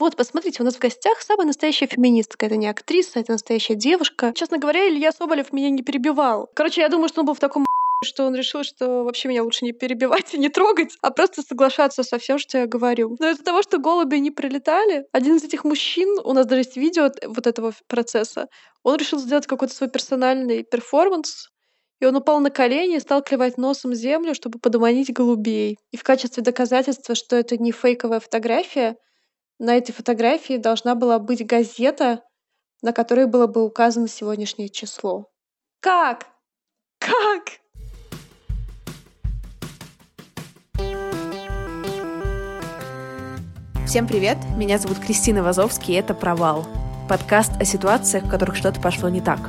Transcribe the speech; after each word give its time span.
Вот, 0.00 0.16
посмотрите, 0.16 0.62
у 0.62 0.64
нас 0.64 0.76
в 0.76 0.78
гостях 0.78 1.20
самая 1.20 1.46
настоящая 1.46 1.86
феминистка. 1.86 2.46
Это 2.46 2.56
не 2.56 2.68
актриса, 2.68 3.20
это 3.20 3.32
настоящая 3.32 3.74
девушка. 3.74 4.32
Честно 4.34 4.56
говоря, 4.56 4.88
Илья 4.88 5.12
Соболев 5.12 5.52
меня 5.52 5.68
не 5.68 5.82
перебивал. 5.82 6.48
Короче, 6.54 6.80
я 6.80 6.88
думаю, 6.88 7.10
что 7.10 7.20
он 7.20 7.26
был 7.26 7.34
в 7.34 7.38
таком 7.38 7.66
что 8.04 8.24
он 8.24 8.34
решил, 8.34 8.64
что 8.64 9.04
вообще 9.04 9.28
меня 9.28 9.44
лучше 9.44 9.66
не 9.66 9.72
перебивать 9.72 10.32
и 10.32 10.38
не 10.38 10.48
трогать, 10.48 10.96
а 11.02 11.10
просто 11.10 11.42
соглашаться 11.42 12.02
со 12.02 12.18
всем, 12.18 12.38
что 12.38 12.56
я 12.56 12.66
говорю. 12.66 13.14
Но 13.20 13.28
из-за 13.28 13.44
того, 13.44 13.60
что 13.60 13.76
голуби 13.76 14.16
не 14.16 14.30
прилетали, 14.30 15.04
один 15.12 15.36
из 15.36 15.44
этих 15.44 15.64
мужчин, 15.64 16.08
у 16.24 16.32
нас 16.32 16.46
даже 16.46 16.62
есть 16.62 16.78
видео 16.78 17.10
вот 17.26 17.46
этого 17.46 17.74
процесса, 17.86 18.48
он 18.82 18.96
решил 18.96 19.18
сделать 19.18 19.46
какой-то 19.46 19.74
свой 19.74 19.90
персональный 19.90 20.62
перформанс, 20.62 21.50
и 22.00 22.06
он 22.06 22.16
упал 22.16 22.40
на 22.40 22.48
колени 22.48 22.96
и 22.96 23.00
стал 23.00 23.22
клевать 23.22 23.58
носом 23.58 23.92
землю, 23.92 24.34
чтобы 24.34 24.60
подуманить 24.60 25.12
голубей. 25.12 25.76
И 25.92 25.98
в 25.98 26.04
качестве 26.04 26.42
доказательства, 26.42 27.14
что 27.14 27.36
это 27.36 27.58
не 27.58 27.70
фейковая 27.70 28.20
фотография, 28.20 28.96
на 29.60 29.76
этой 29.76 29.92
фотографии 29.92 30.56
должна 30.56 30.94
была 30.94 31.18
быть 31.18 31.46
газета, 31.46 32.24
на 32.82 32.92
которой 32.92 33.26
было 33.26 33.46
бы 33.46 33.62
указано 33.62 34.08
сегодняшнее 34.08 34.70
число. 34.70 35.26
Как? 35.80 36.26
Как? 36.98 37.60
Всем 43.86 44.06
привет, 44.06 44.38
меня 44.56 44.78
зовут 44.78 44.98
Кристина 44.98 45.42
Вазовский, 45.42 45.94
и 45.94 45.98
это 45.98 46.14
«Провал»— 46.14 46.64
подкаст 47.08 47.52
о 47.60 47.64
ситуациях, 47.64 48.24
в 48.24 48.30
которых 48.30 48.56
что-то 48.56 48.80
пошло 48.80 49.10
не 49.10 49.20
так. 49.20 49.40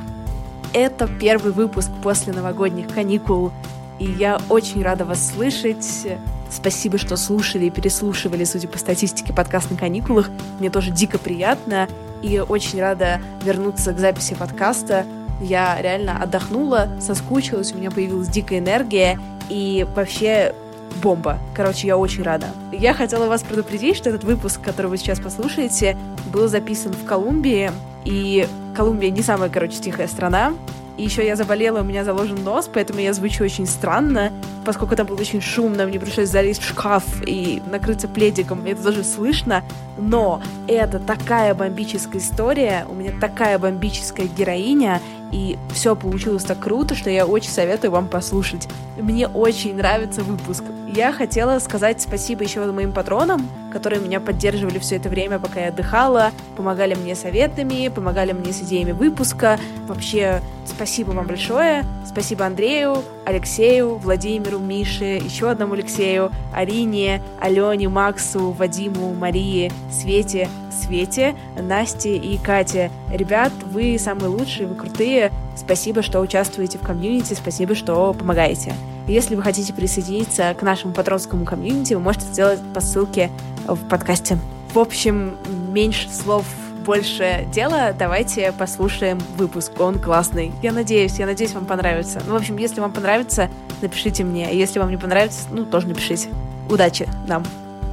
Это 0.74 1.08
первый 1.20 1.52
выпуск 1.52 1.90
после 2.02 2.34
новогодних 2.34 2.92
каникул, 2.92 3.50
и 3.98 4.04
я 4.04 4.40
очень 4.50 4.82
рада 4.82 5.06
вас 5.06 5.32
слышать. 5.32 6.06
Спасибо, 6.52 6.98
что 6.98 7.16
слушали 7.16 7.64
и 7.64 7.70
переслушивали, 7.70 8.44
судя 8.44 8.68
по 8.68 8.76
статистике, 8.76 9.32
подкаст 9.32 9.70
на 9.70 9.76
каникулах. 9.78 10.28
Мне 10.58 10.68
тоже 10.68 10.90
дико 10.90 11.18
приятно, 11.18 11.88
и 12.20 12.40
очень 12.40 12.78
рада 12.78 13.22
вернуться 13.42 13.94
к 13.94 13.98
записи 13.98 14.34
подкаста. 14.34 15.06
Я 15.40 15.80
реально 15.80 16.22
отдохнула, 16.22 16.90
соскучилась, 17.00 17.72
у 17.72 17.78
меня 17.78 17.90
появилась 17.90 18.28
дикая 18.28 18.58
энергия, 18.58 19.18
и 19.48 19.86
вообще 19.96 20.54
бомба. 21.02 21.38
Короче, 21.54 21.86
я 21.86 21.96
очень 21.96 22.22
рада. 22.22 22.48
Я 22.70 22.92
хотела 22.92 23.26
вас 23.26 23.42
предупредить, 23.42 23.96
что 23.96 24.10
этот 24.10 24.22
выпуск, 24.22 24.60
который 24.60 24.88
вы 24.88 24.98
сейчас 24.98 25.20
послушаете, 25.20 25.96
был 26.30 26.48
записан 26.48 26.92
в 26.92 27.06
Колумбии, 27.06 27.70
и 28.04 28.46
Колумбия 28.76 29.10
не 29.10 29.22
самая, 29.22 29.48
короче, 29.48 29.78
тихая 29.78 30.06
страна. 30.06 30.52
И 30.96 31.04
еще 31.04 31.26
я 31.26 31.36
заболела, 31.36 31.80
у 31.80 31.84
меня 31.84 32.04
заложен 32.04 32.42
нос, 32.44 32.68
поэтому 32.72 33.00
я 33.00 33.12
звучу 33.12 33.44
очень 33.44 33.66
странно, 33.66 34.30
поскольку 34.64 34.94
там 34.94 35.06
было 35.06 35.18
очень 35.18 35.40
шумно, 35.40 35.86
мне 35.86 35.98
пришлось 35.98 36.28
залезть 36.28 36.62
в 36.62 36.68
шкаф 36.68 37.04
и 37.26 37.62
накрыться 37.70 38.08
пледиком, 38.08 38.66
это 38.66 38.82
тоже 38.82 39.04
слышно. 39.04 39.64
Но 39.98 40.42
это 40.68 40.98
такая 40.98 41.54
бомбическая 41.54 42.20
история, 42.20 42.86
у 42.90 42.94
меня 42.94 43.12
такая 43.20 43.58
бомбическая 43.58 44.26
героиня, 44.26 45.00
и 45.32 45.58
все 45.72 45.96
получилось 45.96 46.44
так 46.44 46.60
круто, 46.60 46.94
что 46.94 47.08
я 47.08 47.26
очень 47.26 47.50
советую 47.50 47.90
вам 47.90 48.08
послушать. 48.08 48.68
Мне 48.98 49.26
очень 49.28 49.76
нравится 49.76 50.22
выпуск. 50.22 50.64
Я 50.94 51.12
хотела 51.12 51.58
сказать 51.58 52.02
спасибо 52.02 52.44
еще 52.44 52.60
моим 52.70 52.92
патронам, 52.92 53.48
которые 53.72 54.00
меня 54.00 54.20
поддерживали 54.20 54.78
все 54.78 54.96
это 54.96 55.08
время, 55.08 55.38
пока 55.38 55.60
я 55.60 55.68
отдыхала, 55.68 56.30
помогали 56.56 56.94
мне 56.94 57.14
советами, 57.14 57.88
помогали 57.88 58.32
мне 58.32 58.52
с 58.52 58.60
идеями 58.60 58.92
выпуска. 58.92 59.58
Вообще, 59.88 60.42
спасибо 60.66 61.12
вам 61.12 61.26
большое. 61.26 61.84
Спасибо 62.06 62.44
Андрею, 62.44 63.02
Алексею, 63.24 63.96
Владимиру, 63.96 64.58
Мише, 64.58 65.16
еще 65.16 65.50
одному 65.50 65.72
Алексею, 65.72 66.30
Арине, 66.52 67.22
Алене, 67.40 67.88
Максу, 67.88 68.50
Вадиму, 68.50 69.14
Марии, 69.14 69.72
Свете, 69.90 70.48
Свете, 70.70 71.34
Насте 71.56 72.16
и 72.16 72.36
Кате. 72.36 72.90
Ребят, 73.10 73.52
вы 73.64 73.98
самые 73.98 74.28
лучшие, 74.28 74.66
вы 74.66 74.74
крутые. 74.74 75.32
Спасибо, 75.56 76.02
что 76.02 76.20
участвуете 76.20 76.78
в 76.78 76.82
комьюнити, 76.82 77.34
спасибо, 77.34 77.74
что 77.74 78.12
помогаете. 78.12 78.74
Если 79.08 79.34
вы 79.34 79.42
хотите 79.42 79.72
присоединиться 79.72 80.54
к 80.58 80.62
нашему 80.62 80.92
патронскому 80.92 81.44
комьюнити, 81.44 81.94
вы 81.94 82.00
можете 82.00 82.26
сделать 82.26 82.60
по 82.72 82.80
ссылке 82.80 83.30
в 83.66 83.88
подкасте. 83.88 84.38
В 84.72 84.78
общем, 84.78 85.36
меньше 85.72 86.08
слов, 86.08 86.46
больше 86.84 87.46
дела. 87.52 87.92
Давайте 87.96 88.52
послушаем 88.52 89.18
выпуск. 89.36 89.78
Он 89.80 90.00
классный. 90.00 90.52
Я 90.62 90.72
надеюсь, 90.72 91.18
я 91.18 91.26
надеюсь, 91.26 91.52
вам 91.52 91.66
понравится. 91.66 92.22
Ну, 92.26 92.32
в 92.32 92.36
общем, 92.36 92.56
если 92.56 92.80
вам 92.80 92.92
понравится, 92.92 93.50
напишите 93.80 94.24
мне. 94.24 94.48
А 94.48 94.50
если 94.50 94.78
вам 94.78 94.90
не 94.90 94.96
понравится, 94.96 95.46
ну, 95.50 95.64
тоже 95.64 95.86
напишите. 95.86 96.28
Удачи 96.68 97.08
нам. 97.28 97.44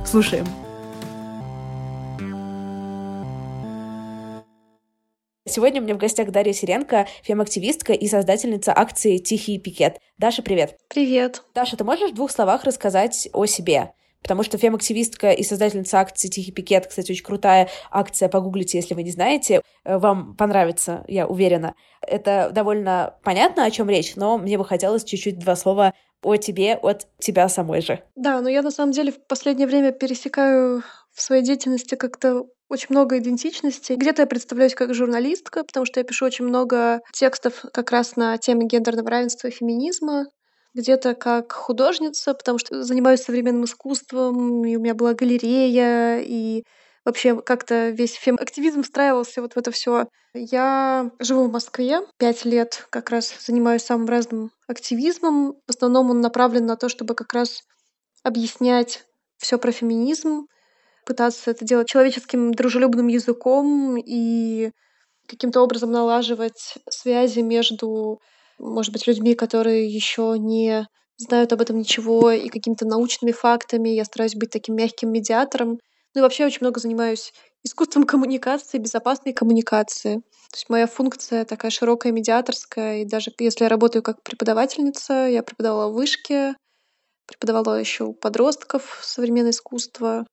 Слушаем. 0.05 0.45
Сегодня 5.45 5.81
у 5.81 5.83
меня 5.83 5.95
в 5.95 5.97
гостях 5.97 6.29
Дарья 6.29 6.53
Сиренко, 6.53 7.07
фем-активистка 7.23 7.93
и 7.93 8.07
создательница 8.07 8.71
акции 8.75 9.17
«Тихий 9.17 9.57
пикет». 9.57 9.97
Даша, 10.19 10.43
привет. 10.43 10.77
Привет. 10.87 11.41
Даша, 11.55 11.75
ты 11.75 11.83
можешь 11.83 12.11
в 12.11 12.15
двух 12.15 12.29
словах 12.29 12.65
рассказать 12.65 13.27
о 13.33 13.47
себе? 13.47 13.93
Потому 14.21 14.43
что 14.43 14.57
фем-активистка 14.57 15.31
и 15.31 15.43
создательница 15.43 15.99
акции 15.99 16.27
«Тихий 16.27 16.51
пикет», 16.51 16.87
кстати, 16.87 17.11
очень 17.11 17.23
крутая 17.23 17.69
акция, 17.89 18.29
погуглите, 18.29 18.77
если 18.77 18.93
вы 18.93 19.03
не 19.03 19.11
знаете. 19.11 19.61
Э, 19.83 19.97
вам 19.97 20.35
понравится, 20.35 21.03
я 21.07 21.27
уверена. 21.27 21.75
Это 22.01 22.49
довольно 22.53 23.15
понятно, 23.23 23.65
о 23.65 23.71
чем 23.71 23.89
речь, 23.89 24.15
но 24.15 24.37
мне 24.37 24.57
бы 24.57 24.65
хотелось 24.65 25.03
чуть-чуть 25.03 25.39
два 25.39 25.55
слова 25.55 25.93
о 26.21 26.35
тебе, 26.35 26.73
от 26.75 27.07
тебя 27.19 27.47
самой 27.47 27.81
же. 27.81 28.03
Да, 28.15 28.41
но 28.41 28.49
я 28.49 28.61
на 28.61 28.71
самом 28.71 28.91
деле 28.91 29.11
в 29.11 29.25
последнее 29.25 29.67
время 29.67 29.91
пересекаю 29.91 30.83
в 31.13 31.21
своей 31.21 31.43
деятельности 31.43 31.95
как-то 31.95 32.45
очень 32.69 32.87
много 32.89 33.17
идентичностей. 33.17 33.95
Где-то 33.95 34.21
я 34.21 34.27
представляюсь 34.27 34.75
как 34.75 34.93
журналистка, 34.93 35.63
потому 35.63 35.85
что 35.85 35.99
я 35.99 36.03
пишу 36.03 36.25
очень 36.25 36.45
много 36.45 37.01
текстов 37.13 37.65
как 37.73 37.91
раз 37.91 38.15
на 38.15 38.37
темы 38.37 38.65
гендерного 38.65 39.09
равенства 39.09 39.47
и 39.47 39.51
феминизма. 39.51 40.25
Где-то 40.75 41.15
как 41.15 41.51
художница, 41.51 42.33
потому 42.33 42.59
что 42.59 42.83
занимаюсь 42.83 43.21
современным 43.21 43.63
искусством, 43.65 44.63
и 44.65 44.75
у 44.75 44.79
меня 44.79 44.93
была 44.93 45.13
галерея, 45.13 46.19
и 46.21 46.63
вообще 47.05 47.41
как-то 47.41 47.89
весь 47.89 48.13
фем-активизм 48.13 48.83
встраивался 48.83 49.41
вот 49.41 49.53
в 49.53 49.57
это 49.57 49.71
все. 49.71 50.05
Я 50.33 51.09
живу 51.19 51.45
в 51.45 51.51
Москве 51.51 52.01
пять 52.17 52.45
лет, 52.45 52.85
как 52.91 53.09
раз 53.09 53.33
занимаюсь 53.45 53.81
самым 53.83 54.07
разным 54.07 54.51
активизмом. 54.67 55.53
В 55.65 55.71
основном 55.71 56.11
он 56.11 56.21
направлен 56.21 56.65
на 56.67 56.75
то, 56.75 56.87
чтобы 56.87 57.15
как 57.15 57.33
раз 57.33 57.63
объяснять 58.23 59.05
все 59.37 59.57
про 59.59 59.71
феминизм, 59.71 60.47
пытаться 61.05 61.51
это 61.51 61.65
делать 61.65 61.87
человеческим 61.89 62.53
дружелюбным 62.53 63.07
языком 63.07 63.97
и 63.97 64.71
каким-то 65.27 65.61
образом 65.61 65.91
налаживать 65.91 66.75
связи 66.89 67.39
между, 67.41 68.19
может 68.59 68.93
быть, 68.93 69.07
людьми, 69.07 69.35
которые 69.35 69.87
еще 69.87 70.35
не 70.37 70.87
знают 71.17 71.51
об 71.53 71.61
этом 71.61 71.79
ничего, 71.79 72.31
и 72.31 72.49
какими-то 72.49 72.85
научными 72.85 73.31
фактами. 73.31 73.89
Я 73.89 74.05
стараюсь 74.05 74.35
быть 74.35 74.51
таким 74.51 74.75
мягким 74.75 75.11
медиатором. 75.11 75.79
Ну 76.15 76.19
и 76.19 76.21
вообще 76.21 76.45
очень 76.45 76.59
много 76.61 76.79
занимаюсь 76.79 77.33
искусством 77.63 78.03
коммуникации, 78.05 78.77
безопасной 78.77 79.33
коммуникации. 79.33 80.17
То 80.17 80.55
есть 80.55 80.69
моя 80.69 80.87
функция 80.87 81.45
такая 81.45 81.71
широкая 81.71 82.11
медиаторская, 82.11 83.01
и 83.01 83.05
даже 83.05 83.31
если 83.39 83.65
я 83.65 83.69
работаю 83.69 84.01
как 84.01 84.23
преподавательница, 84.23 85.27
я 85.27 85.43
преподавала 85.43 85.91
в 85.91 85.93
вышке, 85.93 86.55
преподавала 87.27 87.79
еще 87.79 88.05
у 88.05 88.13
подростков 88.13 88.99
современное 89.03 89.51
искусство, 89.51 90.25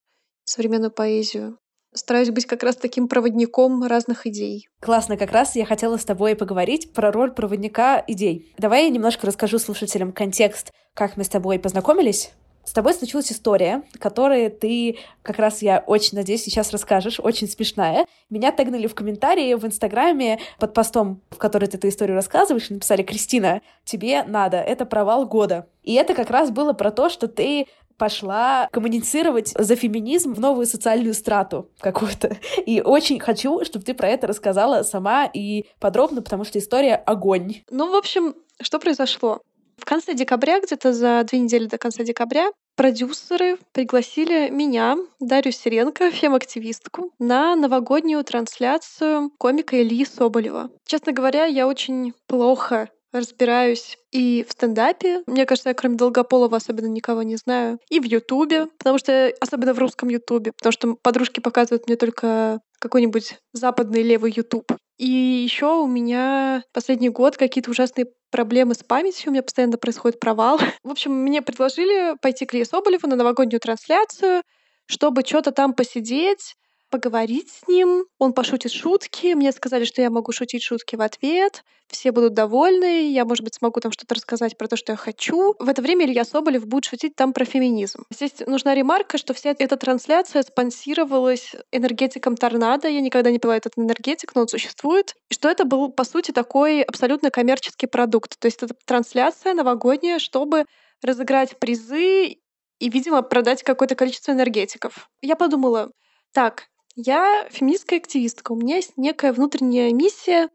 современную 0.44 0.90
поэзию. 0.90 1.58
Стараюсь 1.96 2.28
быть 2.30 2.44
как 2.44 2.62
раз 2.62 2.76
таким 2.76 3.08
проводником 3.08 3.82
разных 3.82 4.26
идей. 4.26 4.68
Классно, 4.80 5.16
как 5.16 5.32
раз 5.32 5.56
я 5.56 5.64
хотела 5.64 5.96
с 5.96 6.04
тобой 6.04 6.36
поговорить 6.36 6.92
про 6.92 7.10
роль 7.10 7.32
проводника 7.32 8.04
идей. 8.06 8.52
Давай 8.58 8.84
я 8.84 8.90
немножко 8.90 9.26
расскажу 9.26 9.58
слушателям 9.58 10.12
контекст, 10.12 10.72
как 10.92 11.16
мы 11.16 11.24
с 11.24 11.30
тобой 11.30 11.58
познакомились. 11.58 12.32
С 12.66 12.72
тобой 12.72 12.92
случилась 12.92 13.32
история, 13.32 13.82
которую 13.98 14.50
ты, 14.50 14.98
как 15.22 15.38
раз 15.38 15.62
я 15.62 15.82
очень 15.86 16.18
надеюсь, 16.18 16.42
сейчас 16.42 16.70
расскажешь, 16.72 17.18
очень 17.18 17.48
смешная. 17.48 18.06
Меня 18.28 18.52
тегнули 18.52 18.88
в 18.88 18.94
комментарии 18.94 19.54
в 19.54 19.64
Инстаграме 19.64 20.40
под 20.58 20.74
постом, 20.74 21.22
в 21.30 21.36
который 21.36 21.68
ты 21.68 21.78
эту 21.78 21.88
историю 21.88 22.16
рассказываешь, 22.16 22.68
написали 22.68 23.04
«Кристина, 23.04 23.62
тебе 23.84 24.22
надо, 24.24 24.58
это 24.58 24.84
провал 24.84 25.26
года». 25.26 25.68
И 25.84 25.94
это 25.94 26.14
как 26.14 26.28
раз 26.28 26.50
было 26.50 26.72
про 26.72 26.90
то, 26.90 27.08
что 27.08 27.28
ты 27.28 27.68
пошла 27.96 28.68
коммуницировать 28.72 29.54
за 29.56 29.76
феминизм 29.76 30.34
в 30.34 30.40
новую 30.40 30.66
социальную 30.66 31.14
страту 31.14 31.70
какую-то. 31.80 32.36
И 32.64 32.80
очень 32.80 33.20
хочу, 33.20 33.64
чтобы 33.64 33.84
ты 33.84 33.94
про 33.94 34.08
это 34.08 34.26
рассказала 34.26 34.82
сама 34.82 35.24
и 35.24 35.64
подробно, 35.80 36.22
потому 36.22 36.44
что 36.44 36.58
история 36.58 36.94
огонь. 36.94 37.62
Ну, 37.70 37.90
в 37.90 37.94
общем, 37.94 38.34
что 38.60 38.78
произошло? 38.78 39.40
В 39.76 39.84
конце 39.84 40.14
декабря, 40.14 40.60
где-то 40.60 40.92
за 40.92 41.22
две 41.24 41.38
недели 41.38 41.66
до 41.66 41.78
конца 41.78 42.02
декабря, 42.02 42.50
продюсеры 42.76 43.58
пригласили 43.72 44.48
меня, 44.48 44.96
Дарью 45.20 45.52
Сиренко, 45.52 46.10
фем-активистку, 46.10 47.12
на 47.18 47.54
новогоднюю 47.56 48.24
трансляцию 48.24 49.30
комика 49.38 49.80
Ильи 49.80 50.04
Соболева. 50.04 50.70
Честно 50.86 51.12
говоря, 51.12 51.44
я 51.44 51.68
очень 51.68 52.14
плохо 52.26 52.88
разбираюсь 53.18 53.98
и 54.12 54.44
в 54.48 54.52
стендапе. 54.52 55.22
Мне 55.26 55.46
кажется, 55.46 55.70
я 55.70 55.74
кроме 55.74 55.96
Долгополова 55.96 56.56
особенно 56.56 56.86
никого 56.86 57.22
не 57.22 57.36
знаю. 57.36 57.78
И 57.88 58.00
в 58.00 58.04
Ютубе, 58.04 58.66
потому 58.78 58.98
что 58.98 59.32
особенно 59.40 59.74
в 59.74 59.78
русском 59.78 60.08
Ютубе, 60.08 60.52
потому 60.52 60.72
что 60.72 60.94
подружки 61.02 61.40
показывают 61.40 61.86
мне 61.86 61.96
только 61.96 62.60
какой-нибудь 62.78 63.38
западный 63.52 64.02
левый 64.02 64.32
Ютуб. 64.34 64.72
И 64.98 65.06
еще 65.08 65.80
у 65.80 65.86
меня 65.86 66.62
последний 66.72 67.10
год 67.10 67.36
какие-то 67.36 67.70
ужасные 67.70 68.06
проблемы 68.30 68.74
с 68.74 68.82
памятью, 68.82 69.30
у 69.30 69.32
меня 69.32 69.42
постоянно 69.42 69.76
происходит 69.76 70.20
провал. 70.20 70.58
В 70.82 70.90
общем, 70.90 71.12
мне 71.12 71.42
предложили 71.42 72.16
пойти 72.20 72.46
к 72.46 72.54
Илье 72.54 72.64
Соболеву 72.64 73.08
на 73.08 73.16
новогоднюю 73.16 73.60
трансляцию, 73.60 74.42
чтобы 74.86 75.22
что-то 75.22 75.52
там 75.52 75.74
посидеть, 75.74 76.54
поговорить 76.90 77.50
с 77.50 77.68
ним, 77.68 78.04
он 78.18 78.32
пошутит 78.32 78.72
шутки, 78.72 79.34
мне 79.34 79.52
сказали, 79.52 79.84
что 79.84 80.02
я 80.02 80.10
могу 80.10 80.32
шутить 80.32 80.62
шутки 80.62 80.96
в 80.96 81.02
ответ, 81.02 81.64
все 81.88 82.10
будут 82.12 82.34
довольны, 82.34 83.10
я, 83.10 83.24
может 83.24 83.44
быть, 83.44 83.54
смогу 83.54 83.80
там 83.80 83.92
что-то 83.92 84.14
рассказать 84.14 84.58
про 84.58 84.66
то, 84.66 84.76
что 84.76 84.92
я 84.92 84.96
хочу. 84.96 85.54
В 85.58 85.68
это 85.68 85.82
время 85.82 86.06
Илья 86.06 86.24
Соболев 86.24 86.66
будет 86.66 86.84
шутить 86.84 87.14
там 87.14 87.32
про 87.32 87.44
феминизм. 87.44 88.04
Здесь 88.10 88.34
нужна 88.46 88.74
ремарка, 88.74 89.18
что 89.18 89.34
вся 89.34 89.54
эта 89.56 89.76
трансляция 89.76 90.42
спонсировалась 90.42 91.54
энергетиком 91.72 92.36
Торнадо. 92.36 92.88
Я 92.88 93.00
никогда 93.00 93.30
не 93.30 93.38
пила 93.38 93.56
этот 93.56 93.74
энергетик, 93.76 94.34
но 94.34 94.42
он 94.42 94.48
существует. 94.48 95.14
И 95.30 95.34
что 95.34 95.48
это 95.48 95.64
был, 95.64 95.90
по 95.90 96.04
сути, 96.04 96.32
такой 96.32 96.82
абсолютно 96.82 97.30
коммерческий 97.30 97.86
продукт. 97.86 98.38
То 98.38 98.46
есть 98.46 98.62
это 98.62 98.74
трансляция 98.84 99.54
новогодняя, 99.54 100.18
чтобы 100.18 100.64
разыграть 101.02 101.58
призы 101.58 102.38
и, 102.78 102.88
видимо, 102.88 103.22
продать 103.22 103.62
какое-то 103.62 103.94
количество 103.94 104.32
энергетиков. 104.32 105.08
Я 105.22 105.36
подумала, 105.36 105.90
так, 106.32 106.64
я 106.96 107.46
феминистская 107.50 107.98
активистка. 107.98 108.52
У 108.52 108.56
меня 108.56 108.76
есть 108.76 108.96
некая 108.96 109.32
внутренняя 109.32 109.92
миссия 109.92 110.48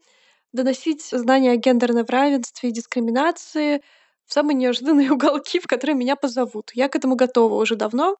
доносить 0.52 1.02
знания 1.04 1.52
о 1.52 1.56
гендерном 1.56 2.04
равенстве 2.06 2.68
и 2.68 2.72
дискриминации 2.72 3.82
в 4.26 4.32
самые 4.34 4.56
неожиданные 4.56 5.10
уголки, 5.12 5.60
в 5.60 5.66
которые 5.66 5.96
меня 5.96 6.16
позовут. 6.16 6.72
Я 6.74 6.88
к 6.88 6.96
этому 6.96 7.14
готова 7.14 7.54
уже 7.54 7.76
давно, 7.76 8.16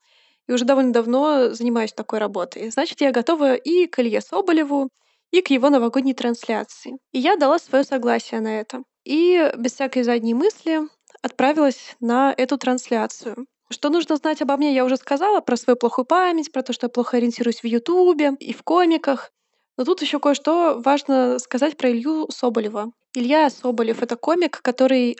и 0.48 0.52
уже 0.52 0.64
довольно 0.64 0.92
давно 0.92 1.50
занимаюсь 1.50 1.92
такой 1.92 2.19
работой. 2.19 2.70
Значит, 2.70 3.00
я 3.00 3.12
готова 3.12 3.54
и 3.54 3.86
к 3.86 3.98
Илье 3.98 4.20
Соболеву, 4.20 4.88
и 5.30 5.40
к 5.40 5.50
его 5.50 5.70
новогодней 5.70 6.14
трансляции. 6.14 6.98
И 7.12 7.19
я 7.19 7.36
дала 7.36 7.58
свое 7.58 7.84
согласие 7.84 8.40
на 8.40 8.60
это. 8.60 8.82
И 9.04 9.52
без 9.56 9.72
всякой 9.74 10.02
задней 10.04 10.34
мысли 10.34 10.80
отправилась 11.22 11.96
на 12.00 12.34
эту 12.36 12.58
трансляцию. 12.58 13.46
Что 13.72 13.88
нужно 13.88 14.16
знать 14.16 14.42
обо 14.42 14.56
мне, 14.56 14.74
я 14.74 14.84
уже 14.84 14.96
сказала 14.96 15.40
про 15.40 15.56
свою 15.56 15.76
плохую 15.76 16.04
память, 16.04 16.52
про 16.52 16.62
то, 16.62 16.72
что 16.72 16.86
я 16.86 16.90
плохо 16.90 17.16
ориентируюсь 17.16 17.62
в 17.62 17.66
Ютубе 17.66 18.32
и 18.38 18.52
в 18.52 18.62
комиках. 18.62 19.32
Но 19.78 19.84
тут 19.84 20.02
еще 20.02 20.20
кое-что 20.20 20.80
важно 20.84 21.38
сказать 21.38 21.76
про 21.76 21.90
Илью 21.90 22.28
Соболева. 22.30 22.92
Илья 23.14 23.48
Соболев— 23.48 24.02
это 24.04 24.16
комик, 24.16 24.60
который 24.60 25.16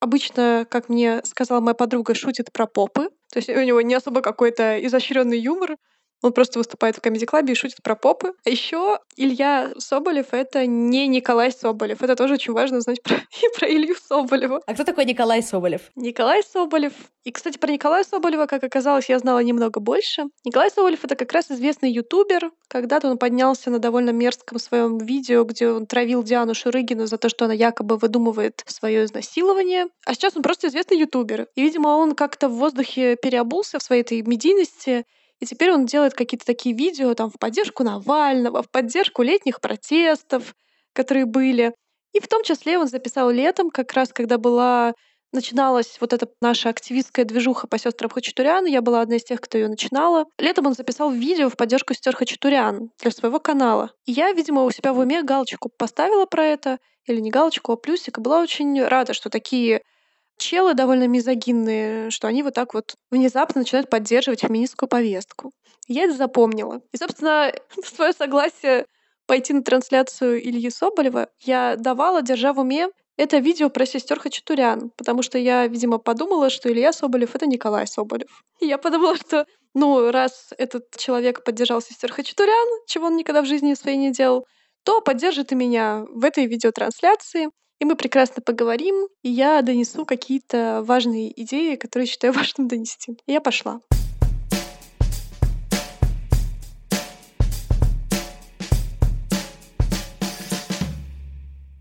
обычно, 0.00 0.66
как 0.68 0.88
мне 0.88 1.22
сказала 1.24 1.60
моя 1.60 1.74
подруга, 1.74 2.14
шутит 2.14 2.52
про 2.52 2.66
попы. 2.66 3.08
То 3.32 3.38
есть 3.38 3.48
у 3.48 3.62
него 3.62 3.80
не 3.80 3.94
особо 3.94 4.20
какой-то 4.20 4.84
изощренный 4.84 5.38
юмор. 5.38 5.76
Он 6.22 6.32
просто 6.32 6.58
выступает 6.58 6.96
в 6.96 7.00
комедий-клабе 7.00 7.52
и 7.52 7.56
шутит 7.56 7.82
про 7.82 7.96
попы. 7.96 8.32
А 8.44 8.50
еще 8.50 8.98
Илья 9.16 9.72
Соболев— 9.76 10.28
это 10.30 10.66
не 10.66 11.08
Николай 11.08 11.50
Соболев. 11.50 12.02
Это 12.02 12.14
тоже 12.14 12.34
очень 12.34 12.52
важно 12.52 12.80
знать 12.80 13.02
про, 13.02 13.16
и 13.42 13.58
про 13.58 13.68
Илью 13.68 13.96
Соболева. 13.96 14.60
А 14.66 14.74
кто 14.74 14.84
такой 14.84 15.04
Николай 15.04 15.42
Соболев? 15.42 15.90
Николай 15.96 16.42
Соболев. 16.44 16.92
И, 17.24 17.32
кстати, 17.32 17.58
про 17.58 17.70
Николая 17.70 18.04
Соболева, 18.04 18.46
как 18.46 18.62
оказалось, 18.62 19.08
я 19.08 19.18
знала 19.18 19.40
немного 19.40 19.80
больше. 19.80 20.24
Николай 20.44 20.70
Соболев— 20.70 21.00
это 21.04 21.16
как 21.16 21.32
раз 21.32 21.50
известный 21.50 21.90
ютубер. 21.90 22.52
Когда-то 22.68 23.10
он 23.10 23.18
поднялся 23.18 23.70
на 23.70 23.80
довольно 23.80 24.10
мерзком 24.10 24.58
своем 24.58 24.98
видео, 24.98 25.44
где 25.44 25.68
он 25.68 25.86
травил 25.86 26.22
Диану 26.22 26.54
Шурыгину 26.54 27.06
за 27.06 27.18
то, 27.18 27.28
что 27.28 27.46
она 27.46 27.54
якобы 27.54 27.96
выдумывает 27.96 28.62
свое 28.66 29.04
изнасилование. 29.04 29.86
А 30.06 30.14
сейчас 30.14 30.36
он 30.36 30.42
просто 30.42 30.68
известный 30.68 30.98
ютубер. 30.98 31.48
И, 31.56 31.62
видимо, 31.62 31.88
он 31.88 32.14
как-то 32.14 32.48
в 32.48 32.54
воздухе 32.54 33.16
переобулся 33.20 33.80
в 33.80 33.82
своей 33.82 34.02
этой 34.02 34.22
медийности 34.22 35.04
и 35.42 35.44
теперь 35.44 35.72
он 35.72 35.86
делает 35.86 36.14
какие-то 36.14 36.46
такие 36.46 36.72
видео 36.72 37.14
там 37.14 37.28
в 37.28 37.36
поддержку 37.36 37.82
Навального, 37.82 38.62
в 38.62 38.70
поддержку 38.70 39.22
летних 39.22 39.60
протестов, 39.60 40.54
которые 40.92 41.26
были. 41.26 41.74
И 42.12 42.20
в 42.20 42.28
том 42.28 42.44
числе 42.44 42.78
он 42.78 42.86
записал 42.86 43.28
летом, 43.28 43.70
как 43.70 43.92
раз 43.92 44.12
когда 44.12 44.38
была 44.38 44.94
начиналась 45.32 45.96
вот 46.00 46.12
эта 46.12 46.28
наша 46.40 46.68
активистская 46.68 47.24
движуха 47.24 47.66
по 47.66 47.76
сестрам 47.76 48.08
Хачатурян. 48.08 48.66
Я 48.66 48.82
была 48.82 49.00
одна 49.00 49.16
из 49.16 49.24
тех, 49.24 49.40
кто 49.40 49.58
ее 49.58 49.66
начинала. 49.66 50.26
Летом 50.38 50.66
он 50.66 50.74
записал 50.74 51.10
видео 51.10 51.48
в 51.48 51.56
поддержку 51.56 51.92
сестер 51.92 52.14
Хачатурян 52.14 52.90
для 53.00 53.10
своего 53.10 53.40
канала. 53.40 53.90
И 54.06 54.12
я, 54.12 54.30
видимо, 54.30 54.62
у 54.62 54.70
себя 54.70 54.92
в 54.92 54.98
уме 55.00 55.24
галочку 55.24 55.72
поставила 55.76 56.24
про 56.24 56.44
это, 56.44 56.78
или 57.06 57.18
не 57.18 57.30
галочку, 57.30 57.72
а 57.72 57.76
плюсик, 57.76 58.18
и 58.18 58.20
была 58.20 58.40
очень 58.40 58.80
рада, 58.80 59.12
что 59.12 59.28
такие 59.28 59.82
челы 60.38 60.74
довольно 60.74 61.06
мизогинные, 61.06 62.10
что 62.10 62.28
они 62.28 62.42
вот 62.42 62.54
так 62.54 62.74
вот 62.74 62.94
внезапно 63.10 63.60
начинают 63.60 63.90
поддерживать 63.90 64.40
феминистскую 64.40 64.88
повестку. 64.88 65.52
Я 65.88 66.04
это 66.04 66.14
запомнила. 66.14 66.80
И, 66.92 66.96
собственно, 66.96 67.52
свое 67.84 68.12
согласие 68.12 68.86
пойти 69.26 69.52
на 69.52 69.62
трансляцию 69.62 70.42
Ильи 70.42 70.70
Соболева 70.70 71.28
я 71.40 71.76
давала, 71.76 72.22
держа 72.22 72.52
в 72.52 72.58
уме 72.58 72.88
это 73.16 73.38
видео 73.38 73.68
про 73.68 73.84
сестер 73.84 74.18
Хачатурян, 74.18 74.90
потому 74.96 75.22
что 75.22 75.38
я, 75.38 75.66
видимо, 75.66 75.98
подумала, 75.98 76.48
что 76.50 76.72
Илья 76.72 76.92
Соболев— 76.92 77.34
это 77.34 77.46
Николай 77.46 77.86
Соболев. 77.86 78.42
И 78.60 78.66
я 78.66 78.78
подумала, 78.78 79.16
что, 79.16 79.46
ну, 79.74 80.10
раз 80.10 80.50
этот 80.56 80.96
человек 80.96 81.44
поддержал 81.44 81.82
сестер 81.82 82.10
Хачатурян, 82.10 82.68
чего 82.86 83.06
он 83.06 83.16
никогда 83.16 83.42
в 83.42 83.46
жизни 83.46 83.74
своей 83.74 83.98
не 83.98 84.12
делал, 84.12 84.46
то 84.84 85.00
поддержит 85.00 85.52
и 85.52 85.54
меня 85.54 86.04
в 86.08 86.24
этой 86.24 86.46
видеотрансляции 86.46 87.50
и 87.82 87.84
мы 87.84 87.96
прекрасно 87.96 88.40
поговорим, 88.40 89.08
и 89.24 89.28
я 89.28 89.60
донесу 89.60 90.06
какие-то 90.06 90.84
важные 90.86 91.32
идеи, 91.42 91.74
которые 91.74 92.06
считаю 92.06 92.32
важным 92.32 92.68
донести. 92.68 93.18
И 93.26 93.32
я 93.32 93.40
пошла. 93.40 93.80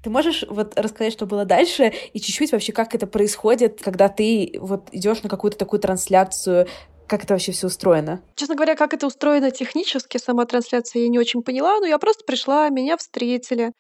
Ты 0.01 0.09
можешь 0.09 0.43
вот 0.49 0.73
рассказать, 0.75 1.13
что 1.13 1.27
было 1.27 1.45
дальше, 1.45 1.93
и 2.13 2.19
чуть-чуть 2.19 2.51
вообще, 2.51 2.73
как 2.73 2.95
это 2.95 3.05
происходит, 3.05 3.79
когда 3.83 4.09
ты 4.09 4.57
вот 4.59 4.89
идешь 4.91 5.21
на 5.21 5.29
какую-то 5.29 5.59
такую 5.59 5.79
трансляцию, 5.79 6.65
как 7.05 7.25
это 7.25 7.35
вообще 7.35 7.51
все 7.51 7.67
устроено? 7.67 8.23
Честно 8.33 8.55
говоря, 8.55 8.73
как 8.73 8.95
это 8.95 9.05
устроено 9.05 9.51
технически, 9.51 10.17
сама 10.17 10.45
трансляция 10.45 11.03
я 11.03 11.09
не 11.09 11.19
очень 11.19 11.43
поняла, 11.43 11.79
но 11.79 11.85
я 11.85 11.99
просто 11.99 12.23
пришла, 12.25 12.69
меня 12.69 12.97
встретили. 12.97 13.73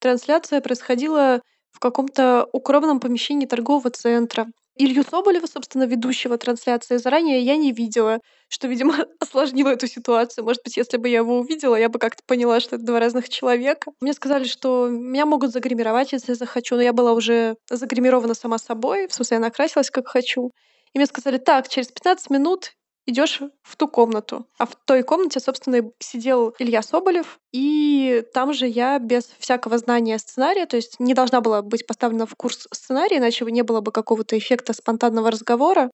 Трансляция 0.00 0.60
происходила 0.60 1.40
в 1.72 1.80
каком-то 1.80 2.48
укромном 2.52 3.00
помещении 3.00 3.46
торгового 3.46 3.90
центра. 3.90 4.46
Илью 4.76 5.02
Соболева, 5.02 5.46
собственно, 5.46 5.84
ведущего 5.84 6.38
трансляции, 6.38 6.98
заранее 6.98 7.40
я 7.40 7.56
не 7.56 7.72
видела, 7.72 8.20
что, 8.48 8.68
видимо, 8.68 8.94
осложнило 9.20 9.70
эту 9.70 9.88
ситуацию. 9.88 10.44
Может 10.44 10.62
быть, 10.64 10.76
если 10.76 10.96
бы 10.98 11.08
я 11.08 11.18
его 11.18 11.38
увидела, 11.40 11.74
я 11.74 11.88
бы 11.88 11.98
как-то 11.98 12.22
поняла, 12.26 12.60
что 12.60 12.76
это 12.76 12.84
два 12.84 13.00
разных 13.00 13.28
человека. 13.28 13.90
Мне 14.00 14.12
сказали, 14.12 14.44
что 14.44 14.88
меня 14.88 15.26
могут 15.26 15.50
загримировать, 15.50 16.12
если 16.12 16.34
захочу, 16.34 16.76
но 16.76 16.82
я 16.82 16.92
была 16.92 17.12
уже 17.12 17.56
загримирована 17.68 18.34
сама 18.34 18.58
собой, 18.58 19.08
в 19.08 19.14
смысле, 19.14 19.36
я 19.36 19.40
накрасилась 19.40 19.90
как 19.90 20.06
хочу. 20.06 20.52
И 20.92 20.98
мне 20.98 21.06
сказали, 21.06 21.38
так, 21.38 21.68
через 21.68 21.88
15 21.88 22.30
минут 22.30 22.72
идешь 23.08 23.40
в 23.62 23.76
ту 23.76 23.88
комнату. 23.88 24.46
А 24.58 24.66
в 24.66 24.76
той 24.76 25.02
комнате, 25.02 25.40
собственно, 25.40 25.90
сидел 25.98 26.54
Илья 26.58 26.82
Соболев, 26.82 27.40
и 27.52 28.22
там 28.34 28.52
же 28.52 28.66
я 28.66 28.98
без 28.98 29.24
всякого 29.38 29.78
знания 29.78 30.18
сценария, 30.18 30.66
то 30.66 30.76
есть 30.76 31.00
не 31.00 31.14
должна 31.14 31.40
была 31.40 31.62
быть 31.62 31.86
поставлена 31.86 32.26
в 32.26 32.34
курс 32.36 32.68
сценария, 32.72 33.16
иначе 33.16 33.46
не 33.46 33.62
было 33.62 33.80
бы 33.80 33.92
какого-то 33.92 34.36
эффекта 34.36 34.74
спонтанного 34.74 35.30
разговора. 35.30 35.90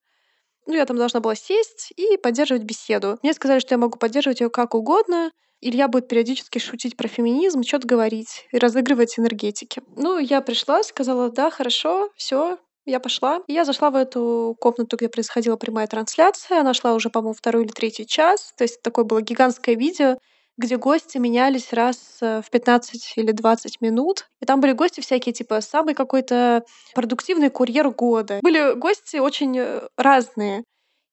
Ну, 0.66 0.75
я 0.75 0.87
там 0.87 0.97
должна 0.97 1.21
была 1.21 1.37
сесть 1.37 1.92
и 1.97 2.16
поддерживать 2.16 2.64
беседу. 2.64 3.18
Мне 3.23 3.33
сказали, 3.35 3.61
что 3.61 3.75
я 3.75 3.78
могу 3.78 3.99
поддерживать 3.99 4.40
ее 4.40 4.50
как 4.50 4.75
угодно. 4.75 5.30
Илья 5.61 5.88
будет 5.88 6.09
периодически 6.09 6.59
шутить 6.59 6.97
про 6.97 7.06
феминизм, 7.06 7.62
что-то 7.62 7.87
говорить 7.87 8.47
и 8.50 8.59
разыгрывать 8.59 9.18
энергетики. 9.18 9.83
Ну, 9.97 10.18
я 10.18 10.40
пришла, 10.40 10.83
сказала, 10.83 11.30
да, 11.30 11.50
хорошо, 11.50 12.11
все, 12.16 12.59
я 12.87 13.00
пошла. 13.00 13.43
Я 13.49 13.64
зашла 13.64 13.91
в 13.91 13.97
эту 13.97 14.57
комнату, 14.61 14.97
где 14.97 15.09
происходила 15.09 15.57
прямая 15.57 15.87
трансляция. 15.87 16.61
Она 16.61 16.75
шла 16.75 16.95
уже, 16.95 17.11
по-моему, 17.11 17.35
второй 17.35 17.64
или 17.64 17.73
третий 17.73 18.07
час. 18.07 18.53
То 18.57 18.64
есть 18.64 18.83
такое 18.83 19.05
было 19.05 19.23
гигантское 19.23 19.75
видео, 19.75 20.19
где 20.57 20.76
гости 20.76 21.19
менялись 21.19 21.73
раз 21.73 22.19
э, 22.21 22.43
в 22.43 22.50
15 22.50 23.14
или 23.17 23.33
20 23.33 23.81
минут. 23.81 24.29
И 24.41 24.47
там 24.47 24.61
были 24.61 24.73
гости 24.73 25.00
всякие, 25.00 25.33
типа, 25.33 25.61
самый 25.61 25.95
какой-то 25.95 26.64
продуктивный 26.95 27.50
курьер 27.50 27.91
года. 27.91 28.38
Были 28.43 28.75
гости 28.75 29.17
очень 29.17 29.59
э, 29.59 29.88
разные. 29.97 30.64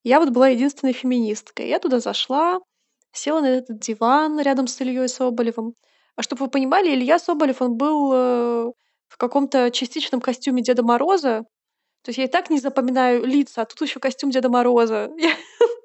Я 0.03 0.19
вот 0.19 0.29
была 0.29 0.49
единственной 0.49 0.93
феминисткой. 0.93 1.67
Я 1.69 1.79
туда 1.79 1.99
зашла, 1.99 2.59
села 3.13 3.41
на 3.41 3.47
этот 3.47 3.79
диван 3.79 4.39
рядом 4.39 4.67
с 4.67 4.79
Ильей 4.81 5.07
Соболевым. 5.07 5.73
А 6.15 6.21
чтобы 6.23 6.45
вы 6.45 6.51
понимали, 6.51 6.93
Илья 6.93 7.17
Соболев, 7.17 7.61
он 7.61 7.77
был 7.77 8.11
э, 8.13 8.71
в 9.07 9.17
каком-то 9.17 9.71
частичном 9.71 10.21
костюме 10.21 10.61
Деда 10.61 10.83
Мороза. 10.83 11.45
То 12.03 12.09
есть 12.09 12.17
я 12.17 12.23
и 12.25 12.27
так 12.27 12.49
не 12.49 12.59
запоминаю 12.59 13.25
лица, 13.25 13.61
а 13.61 13.65
тут 13.65 13.81
еще 13.81 13.99
костюм 13.99 14.31
Деда 14.31 14.49
Мороза. 14.49 15.11
Я 15.17 15.35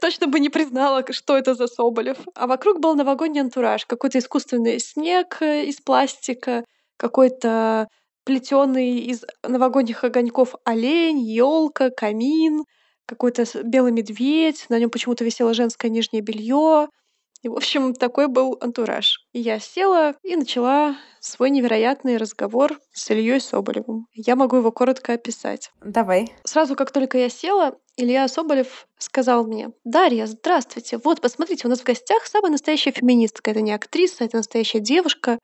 точно 0.00 0.28
бы 0.28 0.40
не 0.40 0.48
признала, 0.48 1.04
что 1.10 1.36
это 1.36 1.54
за 1.54 1.66
Соболев. 1.66 2.16
А 2.34 2.46
вокруг 2.46 2.80
был 2.80 2.94
новогодний 2.94 3.42
антураж. 3.42 3.84
Какой-то 3.84 4.18
искусственный 4.18 4.80
снег 4.80 5.38
э, 5.42 5.66
из 5.66 5.80
пластика, 5.80 6.64
какой-то 6.96 7.88
плетеный 8.24 8.98
из 8.98 9.24
новогодних 9.46 10.04
огоньков 10.04 10.54
олень, 10.64 11.20
елка, 11.20 11.90
камин, 11.90 12.64
какой-то 13.06 13.44
белый 13.62 13.92
медведь, 13.92 14.66
на 14.68 14.78
нем 14.78 14.90
почему-то 14.90 15.24
висело 15.24 15.54
женское 15.54 15.90
нижнее 15.90 16.22
белье. 16.22 16.88
И, 17.42 17.48
в 17.48 17.54
общем, 17.54 17.94
такой 17.94 18.28
был 18.28 18.56
антураж. 18.60 19.26
И 19.32 19.40
я 19.40 19.58
села 19.58 20.14
и 20.22 20.36
начала 20.36 20.96
свой 21.20 21.50
невероятный 21.50 22.16
разговор 22.16 22.78
с 22.92 23.10
Ильей 23.10 23.40
Соболевым. 23.40 24.06
Я 24.12 24.36
могу 24.36 24.56
его 24.56 24.72
коротко 24.72 25.12
описать. 25.12 25.70
Давай. 25.82 26.32
Сразу, 26.44 26.76
как 26.76 26.90
только 26.92 27.18
я 27.18 27.28
села, 27.28 27.76
Илья 27.96 28.28
Соболев 28.28 28.86
сказал 28.98 29.46
мне, 29.46 29.70
«Дарья, 29.84 30.26
здравствуйте. 30.26 30.98
Вот, 31.02 31.20
посмотрите, 31.20 31.66
у 31.66 31.70
нас 31.70 31.80
в 31.80 31.84
гостях 31.84 32.26
самая 32.26 32.52
настоящая 32.52 32.92
феминистка. 32.92 33.50
Это 33.50 33.60
не 33.60 33.72
актриса, 33.72 34.24
это 34.24 34.36
настоящая 34.38 34.80
девушка. 34.80 35.38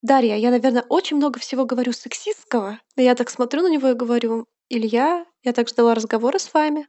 Дарья, 0.00 0.36
я, 0.36 0.50
наверное, 0.50 0.84
очень 0.88 1.16
много 1.16 1.40
всего 1.40 1.64
говорю 1.64 1.92
сексистского. 1.92 2.78
Но 2.96 3.02
я 3.02 3.14
так 3.14 3.30
смотрю 3.30 3.62
на 3.62 3.68
него 3.68 3.88
и 3.88 3.94
говорю, 3.94 4.46
Илья, 4.68 5.26
я 5.42 5.52
так 5.52 5.68
ждала 5.68 5.94
разговора 5.94 6.38
с 6.38 6.52
вами. 6.54 6.86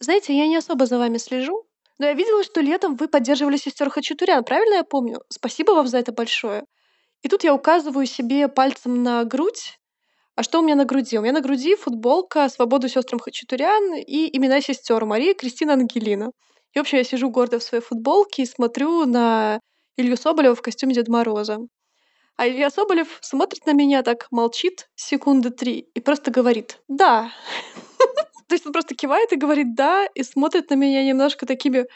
Знаете, 0.00 0.36
я 0.36 0.46
не 0.46 0.56
особо 0.56 0.86
за 0.86 0.98
вами 0.98 1.18
слежу, 1.18 1.66
но 1.98 2.06
я 2.06 2.12
видела, 2.12 2.44
что 2.44 2.60
летом 2.60 2.96
вы 2.96 3.08
поддерживали 3.08 3.56
сестер 3.56 3.90
Хачатурян, 3.90 4.44
правильно 4.44 4.74
я 4.74 4.84
помню? 4.84 5.20
Спасибо 5.28 5.72
вам 5.72 5.86
за 5.86 5.98
это 5.98 6.12
большое. 6.12 6.64
И 7.22 7.28
тут 7.28 7.44
я 7.44 7.54
указываю 7.54 8.06
себе 8.06 8.48
пальцем 8.48 9.02
на 9.02 9.24
грудь. 9.24 9.78
А 10.34 10.42
что 10.42 10.60
у 10.60 10.62
меня 10.62 10.74
на 10.74 10.84
груди? 10.84 11.18
У 11.18 11.22
меня 11.22 11.32
на 11.32 11.40
груди 11.40 11.74
футболка 11.76 12.48
«Свободу 12.50 12.88
сестрам 12.88 13.18
Хачатурян» 13.18 13.94
и 13.94 14.36
имена 14.36 14.60
сестер 14.60 15.04
Мария, 15.06 15.34
Кристина, 15.34 15.72
Ангелина. 15.72 16.30
И, 16.74 16.78
в 16.78 16.82
общем, 16.82 16.98
я 16.98 17.04
сижу 17.04 17.30
гордо 17.30 17.58
в 17.58 17.62
своей 17.62 17.82
футболке 17.82 18.42
и 18.42 18.46
смотрю 18.46 19.06
на 19.06 19.60
Илью 19.96 20.18
Соболева 20.18 20.54
в 20.54 20.60
костюме 20.60 20.94
Деда 20.94 21.10
Мороза. 21.10 21.58
А 22.36 22.46
Илья 22.46 22.68
Соболев 22.68 23.18
смотрит 23.22 23.64
на 23.64 23.72
меня 23.72 24.02
так, 24.02 24.26
молчит 24.30 24.90
секунды 24.94 25.48
три 25.48 25.88
и 25.94 26.00
просто 26.00 26.30
говорит 26.30 26.78
«да». 26.86 27.32
То 28.48 28.54
есть 28.54 28.66
он 28.66 28.72
просто 28.72 28.94
кивает 28.94 29.32
и 29.32 29.36
говорит 29.36 29.74
«да», 29.74 30.06
и 30.14 30.22
смотрит 30.22 30.70
на 30.70 30.74
меня 30.74 31.04
немножко 31.04 31.46
такими 31.46 31.86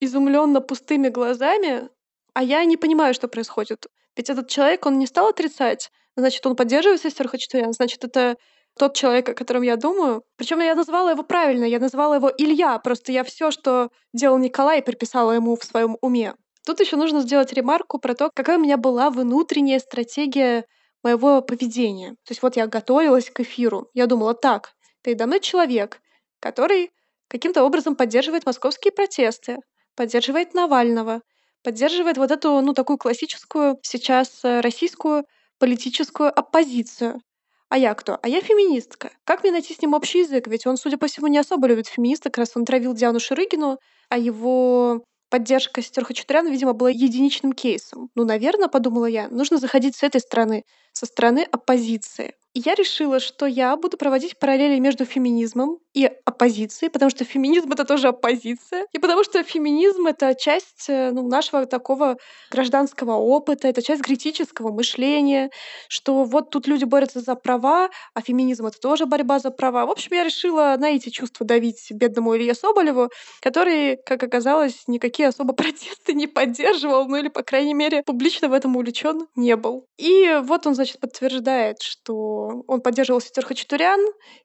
изумленно 0.00 0.60
пустыми 0.60 1.08
глазами, 1.08 1.88
а 2.34 2.42
я 2.42 2.64
не 2.64 2.76
понимаю, 2.76 3.14
что 3.14 3.28
происходит. 3.28 3.86
Ведь 4.16 4.30
этот 4.30 4.48
человек, 4.48 4.86
он 4.86 4.98
не 4.98 5.06
стал 5.06 5.28
отрицать, 5.28 5.90
значит, 6.16 6.46
он 6.46 6.56
поддерживает 6.56 7.00
сестер 7.00 7.28
Хачатурян, 7.28 7.72
значит, 7.72 8.04
это 8.04 8.36
тот 8.78 8.94
человек, 8.94 9.28
о 9.28 9.34
котором 9.34 9.62
я 9.62 9.76
думаю. 9.76 10.22
Причем 10.36 10.60
я 10.60 10.74
назвала 10.74 11.10
его 11.10 11.22
правильно, 11.22 11.64
я 11.64 11.78
назвала 11.78 12.16
его 12.16 12.30
Илья, 12.36 12.78
просто 12.78 13.12
я 13.12 13.24
все, 13.24 13.50
что 13.50 13.90
делал 14.12 14.38
Николай, 14.38 14.82
приписала 14.82 15.32
ему 15.32 15.56
в 15.56 15.64
своем 15.64 15.96
уме. 16.00 16.34
Тут 16.66 16.80
еще 16.80 16.96
нужно 16.96 17.20
сделать 17.20 17.52
ремарку 17.52 17.98
про 17.98 18.14
то, 18.14 18.30
какая 18.34 18.58
у 18.58 18.60
меня 18.60 18.76
была 18.76 19.10
внутренняя 19.10 19.78
стратегия 19.80 20.64
моего 21.02 21.40
поведения. 21.42 22.10
То 22.10 22.32
есть 22.32 22.42
вот 22.42 22.56
я 22.56 22.66
готовилась 22.66 23.30
к 23.30 23.40
эфиру. 23.40 23.88
Я 23.94 24.06
думала, 24.06 24.34
так, 24.34 24.72
Передо 25.02 25.26
мной 25.26 25.40
человек, 25.40 26.00
который 26.40 26.90
каким-то 27.28 27.64
образом 27.64 27.96
поддерживает 27.96 28.46
московские 28.46 28.92
протесты, 28.92 29.58
поддерживает 29.94 30.54
Навального, 30.54 31.22
поддерживает 31.62 32.16
вот 32.18 32.30
эту, 32.30 32.60
ну, 32.60 32.74
такую 32.74 32.98
классическую 32.98 33.78
сейчас 33.82 34.44
э, 34.44 34.60
российскую 34.60 35.24
политическую 35.58 36.36
оппозицию. 36.36 37.20
А 37.68 37.78
я 37.78 37.94
кто? 37.94 38.18
А 38.22 38.28
я 38.28 38.40
феминистка. 38.40 39.12
Как 39.24 39.42
мне 39.42 39.52
найти 39.52 39.74
с 39.74 39.80
ним 39.80 39.94
общий 39.94 40.20
язык? 40.20 40.48
Ведь 40.48 40.66
он, 40.66 40.76
судя 40.76 40.98
по 40.98 41.06
всему, 41.06 41.28
не 41.28 41.38
особо 41.38 41.68
любит 41.68 41.86
феминисток, 41.86 42.36
раз 42.36 42.52
он 42.56 42.64
травил 42.64 42.94
Диану 42.94 43.20
Ширыгину, 43.20 43.78
а 44.08 44.18
его 44.18 45.04
поддержка 45.30 45.80
сестер 45.80 46.04
Хачатуряна, 46.04 46.48
видимо, 46.48 46.72
была 46.72 46.90
единичным 46.90 47.52
кейсом. 47.52 48.10
Ну, 48.16 48.24
наверное, 48.24 48.68
подумала 48.68 49.06
я, 49.06 49.28
нужно 49.28 49.58
заходить 49.58 49.94
с 49.96 50.02
этой 50.02 50.20
стороны, 50.20 50.64
со 50.92 51.06
стороны 51.06 51.46
оппозиции. 51.52 52.34
Я 52.54 52.74
решила, 52.74 53.20
что 53.20 53.46
я 53.46 53.76
буду 53.76 53.96
проводить 53.96 54.36
параллели 54.36 54.80
между 54.80 55.04
феминизмом 55.04 55.78
и 55.94 56.10
оппозицией, 56.24 56.90
потому 56.90 57.08
что 57.10 57.24
феминизм— 57.24 57.70
это 57.72 57.84
тоже 57.84 58.08
оппозиция, 58.08 58.86
и 58.92 58.98
потому 58.98 59.22
что 59.22 59.42
феминизм— 59.44 60.06
это 60.08 60.34
часть 60.34 60.86
э, 60.88 61.12
ну, 61.12 61.28
нашего 61.28 61.66
такого 61.66 62.16
гражданского 62.50 63.12
опыта, 63.12 63.68
это 63.68 63.82
часть 63.82 64.02
критического 64.02 64.72
мышления, 64.72 65.50
что 65.88 66.24
вот 66.24 66.50
тут 66.50 66.66
люди 66.66 66.84
борются 66.84 67.20
за 67.20 67.36
права, 67.36 67.88
а 68.14 68.20
феминизм— 68.20 68.66
это 68.68 68.80
тоже 68.80 69.06
борьба 69.06 69.38
за 69.38 69.52
права. 69.52 69.86
В 69.86 69.90
общем, 69.90 70.10
я 70.12 70.24
решила 70.24 70.74
на 70.76 70.90
эти 70.90 71.08
чувства 71.08 71.46
давить 71.46 71.86
бедному 71.92 72.36
Илье 72.36 72.54
Соболеву, 72.54 73.10
который, 73.40 73.96
как 74.04 74.24
оказалось, 74.24 74.84
никакие 74.88 75.28
особо 75.28 75.52
протесты 75.54 76.14
не 76.14 76.26
поддерживал, 76.26 77.06
ну 77.06 77.16
или, 77.16 77.28
по 77.28 77.44
крайней 77.44 77.74
мере, 77.74 78.02
публично 78.04 78.48
в 78.48 78.52
этом 78.52 78.76
увлечен 78.76 79.28
не 79.36 79.54
был. 79.54 79.86
И 79.98 80.40
вот 80.42 80.66
он, 80.66 80.74
значит, 80.74 80.98
подтверждает, 80.98 81.82
что 81.82 82.39
он 82.66 82.80
поддерживал 82.80 83.20
сестер 83.20 83.44
Хачатурян. 83.44 84.00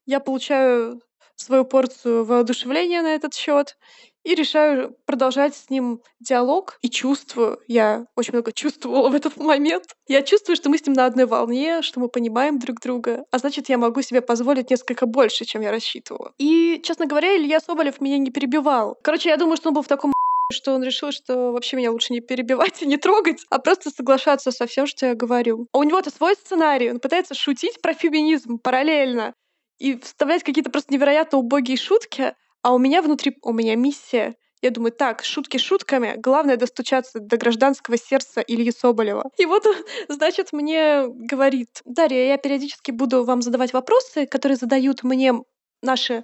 Я 0.06 0.20
получаю 0.20 1.02
свою 1.36 1.66
порцию 1.66 2.26
воодушевления 2.26 3.02
на 3.02 3.16
этот 3.16 3.34
счет 3.34 3.78
и 4.26 4.34
решаю 4.34 4.96
продолжать 5.06 5.56
с 5.56 5.70
ним 5.70 6.02
диалог 6.20 6.80
и 6.82 6.90
чувствую, 6.90 7.60
я 7.68 8.08
очень 8.16 8.34
много 8.34 8.52
чувствовала 8.52 9.10
в 9.10 9.16
этот 9.16 9.38
момент. 9.38 9.86
Я 10.08 10.24
чувствую, 10.24 10.56
что 10.56 10.70
мы 10.70 10.80
с 10.80 10.86
ним 10.86 10.94
на 10.94 11.06
одной 11.06 11.28
волне, 11.28 11.84
что 11.84 12.00
мы 12.00 12.10
понимаем 12.10 12.58
друг 12.58 12.82
друга, 12.82 13.24
а 13.32 13.38
значит, 13.38 13.70
я 13.70 13.78
могу 13.78 14.02
себе 14.02 14.22
позволить 14.22 14.72
несколько 14.72 15.06
больше, 15.06 15.46
чем 15.46 15.62
я 15.62 15.72
рассчитывала. 15.72 16.34
И, 16.40 16.82
честно 16.84 17.06
говоря, 17.06 17.38
Илья 17.38 17.60
Соболев 17.60 18.02
меня 18.02 18.18
не 18.18 18.32
перебивал. 18.32 18.98
Короче, 19.04 19.30
я 19.30 19.38
думаю, 19.38 19.58
что 19.58 19.70
он 19.70 19.76
был 19.76 19.84
в 19.84 19.88
таком 19.88 20.15
что 20.52 20.74
он 20.74 20.84
решил, 20.84 21.12
что 21.12 21.52
вообще 21.52 21.78
меня 21.78 21.92
лучше 21.92 22.14
не 22.14 22.22
перебивать 22.22 22.82
и 22.82 22.86
не 22.86 22.98
трогать, 22.98 23.46
а 23.50 23.60
просто 23.60 23.90
соглашаться 23.90 24.52
со 24.52 24.68
всем, 24.68 24.88
что 24.88 25.08
я 25.08 25.16
говорю. 25.16 25.68
А 25.72 25.80
у 25.80 25.84
него-то 25.84 26.12
свой 26.12 26.36
сценарий, 26.36 26.92
он 26.92 27.00
пытается 27.00 27.34
шутить 27.34 27.82
про 27.82 27.94
феминизм 27.94 28.60
параллельно 28.60 29.34
и 29.80 29.98
вставлять 30.00 30.44
какие-то 30.44 30.70
просто 30.70 30.94
невероятно 30.94 31.40
убогие 31.40 31.78
шутки, 31.78 32.34
а 32.62 32.74
у 32.74 32.78
меня 32.78 33.02
внутри, 33.02 33.38
у 33.42 33.54
меня 33.54 33.76
миссия. 33.76 34.36
Я 34.62 34.72
думаю, 34.72 34.92
так, 34.92 35.24
шутки 35.24 35.58
шутками, 35.58 36.16
главное 36.18 36.58
достучаться 36.58 37.20
до 37.20 37.38
гражданского 37.38 37.98
сердца 37.98 38.42
Ильи 38.42 38.72
Соболева. 38.72 39.30
И 39.38 39.46
вот 39.46 39.66
значит, 40.10 40.54
мне 40.54 41.08
говорит, 41.08 41.82
Дарья, 41.86 42.30
я 42.30 42.38
периодически 42.38 42.92
буду 42.92 43.24
вам 43.24 43.42
задавать 43.42 43.74
вопросы, 43.74 44.26
которые 44.26 44.58
задают 44.58 45.04
мне 45.04 45.34
наши 45.82 46.24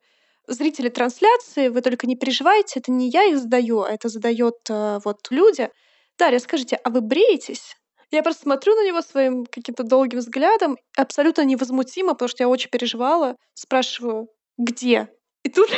зрители 0.53 0.89
трансляции, 0.89 1.69
вы 1.69 1.81
только 1.81 2.07
не 2.07 2.15
переживайте, 2.15 2.79
это 2.79 2.91
не 2.91 3.09
я 3.09 3.23
их 3.25 3.39
задаю, 3.39 3.81
а 3.81 3.91
это 3.91 4.09
задает 4.09 4.55
э, 4.69 4.99
вот 5.03 5.27
люди. 5.29 5.69
Дарья, 6.17 6.39
скажите, 6.39 6.75
а 6.75 6.89
вы 6.89 7.01
бреетесь? 7.01 7.75
Я 8.11 8.23
просто 8.23 8.43
смотрю 8.43 8.75
на 8.75 8.85
него 8.85 9.01
своим 9.01 9.45
каким-то 9.45 9.83
долгим 9.83 10.19
взглядом, 10.19 10.77
абсолютно 10.97 11.43
невозмутимо, 11.43 12.13
потому 12.13 12.29
что 12.29 12.43
я 12.43 12.49
очень 12.49 12.69
переживала, 12.69 13.37
спрашиваю, 13.53 14.27
где? 14.57 15.07
И 15.43 15.49
тут 15.49 15.69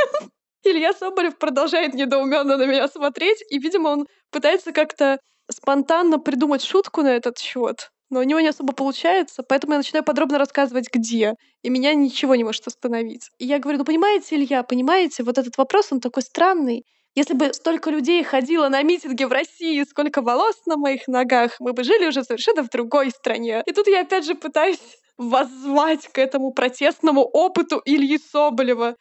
Илья 0.64 0.92
Соболев 0.92 1.38
продолжает 1.38 1.94
недоуменно 1.94 2.56
на 2.56 2.66
меня 2.66 2.88
смотреть, 2.88 3.42
и, 3.50 3.58
видимо, 3.58 3.88
он 3.90 4.06
пытается 4.30 4.72
как-то 4.72 5.18
спонтанно 5.50 6.18
придумать 6.18 6.64
шутку 6.64 7.02
на 7.02 7.16
этот 7.16 7.38
счет 7.38 7.90
но 8.10 8.20
у 8.20 8.22
него 8.22 8.40
не 8.40 8.48
особо 8.48 8.72
получается, 8.72 9.42
поэтому 9.48 9.74
я 9.74 9.78
начинаю 9.78 10.04
подробно 10.04 10.38
рассказывать, 10.38 10.88
где, 10.92 11.34
и 11.62 11.70
меня 11.70 11.94
ничего 11.94 12.34
не 12.34 12.44
может 12.44 12.66
остановить. 12.66 13.30
И 13.38 13.46
я 13.46 13.58
говорю, 13.58 13.78
ну 13.78 13.84
понимаете, 13.84 14.36
Илья, 14.36 14.62
понимаете, 14.62 15.22
вот 15.22 15.38
этот 15.38 15.56
вопрос, 15.58 15.88
он 15.90 16.00
такой 16.00 16.22
странный. 16.22 16.84
Если 17.14 17.34
бы 17.34 17.52
столько 17.52 17.90
людей 17.90 18.22
ходило 18.22 18.68
на 18.68 18.82
митинги 18.82 19.24
в 19.24 19.32
России, 19.32 19.82
сколько 19.84 20.22
волос 20.22 20.54
на 20.66 20.76
моих 20.76 21.08
ногах, 21.08 21.56
мы 21.58 21.72
бы 21.72 21.82
жили 21.82 22.06
уже 22.06 22.22
совершенно 22.22 22.62
в 22.62 22.70
другой 22.70 23.10
стране. 23.10 23.62
И 23.66 23.72
тут 23.72 23.88
я 23.88 24.02
опять 24.02 24.24
же 24.24 24.34
пытаюсь 24.34 24.80
воззвать 25.16 26.06
к 26.06 26.18
этому 26.18 26.52
протестному 26.52 27.22
опыту 27.22 27.82
Ильи 27.84 28.18
Соболева, 28.18 28.94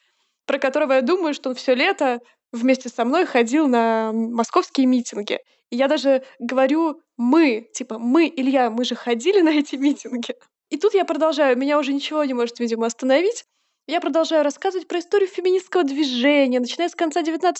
про 0.47 0.57
которого 0.57 0.93
я 0.93 1.01
думаю, 1.01 1.33
что 1.33 1.49
он 1.49 1.55
все 1.55 1.75
лето 1.75 2.19
вместе 2.51 2.89
со 2.89 3.05
мной 3.05 3.25
ходил 3.25 3.67
на 3.67 4.11
московские 4.13 4.87
митинги. 4.87 5.39
И 5.69 5.75
я 5.75 5.87
даже 5.87 6.23
говорю 6.39 7.01
«мы», 7.17 7.69
типа 7.73 7.99
«мы, 7.99 8.31
Илья, 8.33 8.69
мы 8.69 8.85
же 8.85 8.95
ходили 8.95 9.41
на 9.41 9.49
эти 9.49 9.75
митинги». 9.75 10.35
И 10.69 10.77
тут 10.77 10.93
я 10.93 11.05
продолжаю, 11.05 11.57
меня 11.57 11.79
уже 11.79 11.93
ничего 11.93 12.23
не 12.23 12.33
может, 12.33 12.59
видимо, 12.59 12.87
остановить. 12.87 13.45
Я 13.89 14.01
продолжаю 14.01 14.43
рассказывать 14.43 14.87
про 14.89 14.99
историю 14.99 15.29
феминистского 15.29 15.85
движения, 15.85 16.59
начиная 16.59 16.89
с 16.89 16.95
конца 16.95 17.21
XIX 17.21 17.55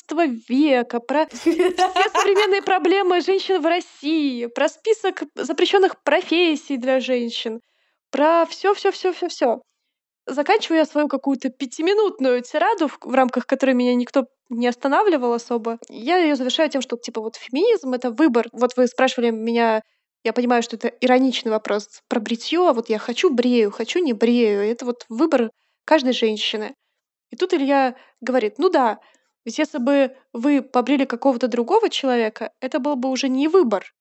века, 0.50 1.00
про 1.00 1.25
все 1.27 1.72
современные 1.72 2.62
проблемы 2.62 3.22
женщин 3.22 3.62
в 3.62 3.65
России, 3.65 4.48
про 4.48 4.67
список 4.67 5.24
запрещенных 5.36 6.03
профессий 6.03 6.75
для 6.75 7.00
женщин, 7.00 7.62
про 8.12 8.46
все, 8.46 8.74
все, 8.74 8.91
все, 8.91 9.13
все, 9.13 9.29
все. 9.29 9.62
заканчиваю 10.25 10.79
я 10.79 10.86
свою 10.86 11.08
какую-то 11.08 11.48
пятиминутную 11.48 12.41
тираду, 12.41 12.89
в, 12.89 12.98
в 13.01 13.13
рамках 13.13 13.46
которой 13.46 13.74
меня 13.74 13.96
никто 13.96 14.25
не 14.49 14.67
останавливал 14.67 15.33
особо. 15.33 15.79
Я 15.89 16.17
ее 16.17 16.35
завершаю 16.35 16.69
тем, 16.69 16.81
что 16.81 16.97
типа 16.97 17.21
вот 17.21 17.35
феминизм— 17.35 17.93
это 17.95 18.11
выбор. 18.11 18.47
Вот 18.51 18.77
вы 18.77 18.87
спрашивали 18.87 19.31
меня 19.31 19.81
я 20.23 20.33
понимаю, 20.33 20.61
что 20.61 20.75
это 20.75 20.89
ироничный 20.89 21.51
вопрос 21.51 22.01
про 22.09 22.19
бритье. 22.19 22.73
Вот 22.73 22.89
я 22.89 22.99
хочу 22.99 23.33
брею, 23.33 23.71
хочу 23.71 23.99
не 23.99 24.11
брею. 24.11 24.61
Это 24.61 24.83
вот 24.83 25.05
выбор 25.07 25.51
каждой 25.85 26.11
женщины. 26.11 26.75
И 27.31 27.37
тут 27.37 27.53
Илья 27.53 27.95
говорит, 28.19 28.57
ну 28.57 28.69
да, 28.69 28.99
ведь 29.45 29.57
если 29.57 29.77
бы 29.77 30.17
вы 30.33 30.61
побрили 30.61 31.05
какого-то 31.05 31.47
другого 31.47 31.89
человека, 31.89 32.51
это 32.59 32.79
был 32.79 32.97
бы 32.97 33.09
уже 33.09 33.29
не 33.29 33.47
выбор. 33.47 33.93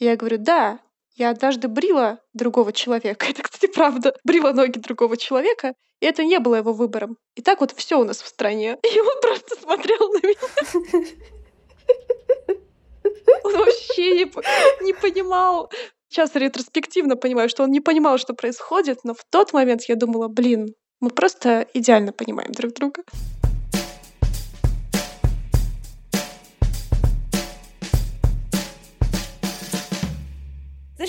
Я 0.00 0.16
говорю, 0.16 0.38
да, 0.38 0.80
я 1.14 1.30
однажды 1.30 1.68
брила 1.68 2.18
другого 2.32 2.72
человека. 2.72 3.26
Это, 3.30 3.42
кстати, 3.42 3.66
правда. 3.70 4.14
Брила 4.24 4.52
ноги 4.52 4.78
другого 4.78 5.16
человека, 5.16 5.74
и 6.00 6.06
это 6.06 6.24
не 6.24 6.38
было 6.38 6.56
его 6.56 6.72
выбором. 6.72 7.16
И 7.36 7.42
так 7.42 7.60
вот 7.60 7.72
все 7.76 8.00
у 8.00 8.04
нас 8.04 8.22
в 8.22 8.26
стране. 8.26 8.78
И 8.82 9.00
он 9.00 9.20
просто 9.20 9.56
смотрел 9.60 10.12
на 10.12 10.26
меня. 10.26 11.06
Он 13.44 13.56
вообще 13.56 14.14
не, 14.14 14.84
не 14.84 14.92
понимал. 14.92 15.70
Сейчас 16.08 16.34
ретроспективно 16.34 17.16
понимаю, 17.16 17.48
что 17.48 17.64
он 17.64 17.70
не 17.70 17.80
понимал, 17.80 18.18
что 18.18 18.34
происходит, 18.34 19.00
но 19.02 19.14
в 19.14 19.24
тот 19.28 19.52
момент 19.52 19.82
я 19.88 19.96
думала, 19.96 20.28
блин, 20.28 20.74
мы 21.00 21.10
просто 21.10 21.66
идеально 21.74 22.12
понимаем 22.12 22.52
друг 22.52 22.74
друга. 22.74 23.02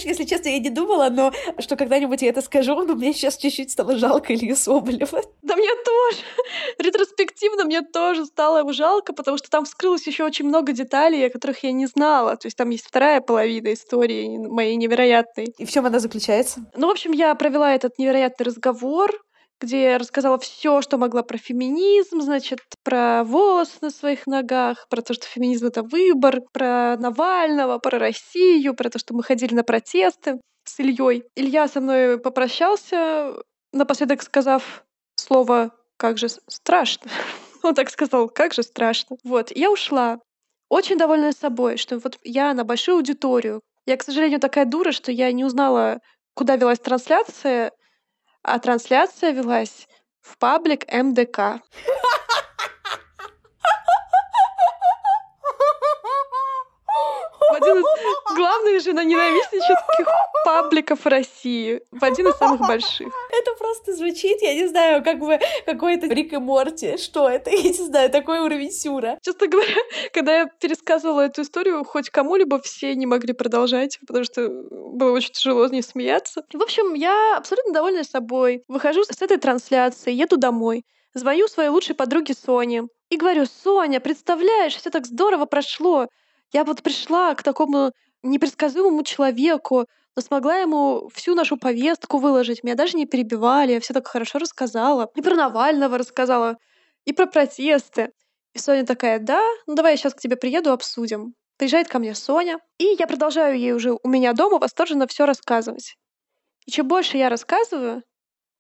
Знаешь, 0.04 0.20
если 0.20 0.36
честно, 0.36 0.50
я 0.50 0.60
не 0.60 0.70
думала, 0.70 1.10
но 1.10 1.32
что 1.60 1.76
когда-нибудь 1.76 2.22
я 2.22 2.30
это 2.30 2.42
скажу, 2.42 2.76
но 2.84 2.96
мне 2.96 3.14
сейчас 3.14 3.38
чуть-чуть 3.38 3.72
стало 3.72 3.98
жалко 3.98 4.34
Илью 4.34 4.56
Соболева. 4.56 5.22
Да 5.42 5.56
мне 5.56 5.70
тоже. 5.86 6.22
Ретроспективно 6.78 7.64
мне 7.64 7.82
тоже 7.82 8.26
стало 8.26 8.60
его 8.60 8.74
жалко, 8.74 9.14
потому 9.14 9.38
что 9.38 9.50
там 9.50 9.66
вскрылось 9.66 10.06
еще 10.06 10.26
очень 10.26 10.46
много 10.46 10.74
деталей, 10.74 11.28
о 11.28 11.30
которых 11.30 11.64
я 11.64 11.72
не 11.72 11.86
знала. 11.86 12.36
То 12.36 12.48
есть 12.48 12.58
там 12.58 12.70
есть 12.70 12.86
вторая 12.86 13.22
половина 13.22 13.74
истории 13.74 14.38
моей 14.38 14.76
невероятной. 14.76 15.54
И 15.58 15.66
в 15.66 15.72
чем 15.72 15.86
она 15.86 16.00
заключается? 16.00 16.66
Ну, 16.76 16.88
в 16.88 16.92
общем, 16.92 17.12
я 17.12 17.34
провела 17.36 17.74
этот 17.74 17.98
невероятный 17.98 18.46
разговор 18.46 19.12
где 19.64 19.84
я 19.84 19.98
рассказала 19.98 20.38
все, 20.38 20.82
что 20.82 20.98
могла 20.98 21.24
про 21.24 21.38
феминизм, 21.38 22.20
значит, 22.20 22.60
про 22.84 23.24
волос 23.24 23.78
на 23.80 23.92
своих 23.92 24.28
ногах, 24.28 24.88
про 24.90 25.02
то, 25.02 25.14
что 25.14 25.26
феминизм— 25.26 25.66
это 25.68 25.84
выбор, 25.84 26.42
про 26.52 26.98
Навального, 26.98 27.78
про 27.80 27.98
Россию, 27.98 28.76
про 28.76 28.90
то, 28.90 29.00
что 29.00 29.14
мы 29.14 29.24
ходили 29.24 29.54
на 29.56 29.64
протесты 29.64 30.42
с 30.66 30.80
Ильей. 30.82 31.24
Илья 31.36 31.70
со 31.70 31.80
мной 31.80 32.20
попрощался, 32.20 33.34
напоследок 33.72 34.22
сказав 34.22 34.84
слово 35.16 35.72
«как 35.96 36.18
же 36.18 36.28
страшно». 36.50 37.10
Он 37.64 37.74
так 37.74 37.90
сказал, 37.90 38.28
как 38.28 38.54
же 38.54 38.64
страшно. 38.64 39.16
Вот, 39.24 39.50
я 39.56 39.72
ушла, 39.72 40.20
очень 40.68 40.98
довольная 40.98 41.32
собой, 41.32 41.78
что 41.78 42.00
вот 42.00 42.20
я 42.24 42.54
на 42.54 42.66
большую 42.66 42.98
аудиторию. 42.98 43.62
Я, 43.86 43.96
к 43.96 44.04
сожалению, 44.04 44.42
такая 44.42 44.66
дура, 44.66 44.92
что 44.92 45.10
я 45.14 45.32
не 45.32 45.46
узнала, 45.46 46.02
куда 46.34 46.58
велась 46.58 46.80
трансляция, 46.80 47.72
а 48.44 48.60
трансляция 48.60 49.32
велась 49.32 49.88
в 50.22 50.38
паблик 50.38 50.86
МДК. 50.92 51.38
в 57.52 57.56
один 57.56 57.78
из 57.78 58.36
главных 58.36 58.82
женоненавистнических 58.82 60.08
пабликов 60.46 61.06
России, 61.06 61.82
в 61.92 62.04
один 62.04 62.28
из 62.28 62.36
самых 62.36 62.62
больших. 62.62 63.08
Это 63.32 63.52
просто 63.58 63.94
звучит, 63.94 64.42
я 64.42 64.54
не 64.54 64.68
знаю, 64.68 65.04
как 65.04 65.20
бы 65.20 65.40
какой-то 65.66 66.08
Рик 66.08 66.34
и 66.34 66.38
Морти. 66.38 66.98
Что 66.98 67.30
это? 67.30 67.50
Я 67.64 67.64
не 67.64 67.74
знаю, 67.74 68.10
такой 68.10 68.40
уровень 68.40 68.72
сюра. 68.72 69.18
Честно 69.22 69.48
говоря, 69.48 69.76
когда 70.14 70.40
я 70.40 70.46
пересказывала 70.46 71.22
эту 71.22 71.42
историю, 71.44 71.84
хоть 71.84 72.10
кому-либо 72.10 72.60
все 72.60 72.96
не 72.96 73.06
могли 73.06 73.34
продолжать, 73.34 74.00
потому 74.06 74.26
что 74.26 74.50
было 74.50 75.12
очень 75.12 75.32
тяжело 75.32 75.68
не 75.68 75.82
смеяться. 75.82 76.44
В 76.54 76.62
общем, 76.62 76.94
я 76.94 77.38
абсолютно 77.38 77.74
довольна 77.74 78.04
собой. 78.04 78.64
Выхожу 78.68 79.04
с 79.04 79.22
этой 79.22 79.38
трансляции, 79.38 80.12
еду 80.12 80.38
домой. 80.38 80.84
Звоню 81.14 81.48
своей 81.48 81.70
лучшей 81.70 81.96
подруге 81.96 82.34
Соне 82.34 82.84
и 83.14 83.18
говорю, 83.18 83.46
Соня, 83.46 84.00
представляешь, 84.00 84.76
все 84.76 84.90
так 84.90 85.06
здорово 85.06 85.46
прошло. 85.46 86.08
Я 86.54 86.64
вот 86.64 86.84
пришла 86.84 87.34
к 87.36 87.44
такому 87.44 87.92
непредсказуемому 88.22 89.04
человеку, 89.04 89.88
но 90.16 90.22
смогла 90.22 90.58
ему 90.58 91.10
всю 91.14 91.34
нашу 91.34 91.58
повестку 91.58 92.20
выложить. 92.20 92.64
Меня 92.64 92.76
даже 92.76 92.96
не 92.96 93.08
перебивали, 93.08 93.74
я 93.74 93.80
все 93.80 93.94
так 93.94 94.08
хорошо 94.08 94.38
рассказала. 94.38 95.10
И 95.16 95.22
про 95.22 95.36
Навального 95.36 95.98
рассказала, 95.98 96.58
и 97.06 97.14
про 97.14 97.26
протесты. 97.26 98.12
И 98.54 98.60
Соня 98.60 98.86
такая, 98.86 99.18
да, 99.18 99.42
ну 99.66 99.74
давай 99.74 99.94
я 99.94 99.98
сейчас 99.98 100.14
к 100.14 100.20
тебе 100.20 100.36
приеду, 100.36 100.72
обсудим. 100.72 101.34
Приезжает 101.58 101.88
ко 101.88 101.98
мне 101.98 102.14
Соня, 102.14 102.60
и 102.78 102.96
я 103.00 103.08
продолжаю 103.08 103.58
ей 103.58 103.74
уже 103.74 103.92
у 103.92 104.08
меня 104.08 104.34
дома 104.34 104.60
восторженно 104.60 105.08
все 105.08 105.26
рассказывать. 105.26 105.96
И 106.66 106.72
чем 106.72 106.88
больше 106.88 107.18
я 107.18 107.30
рассказываю, 107.30 108.04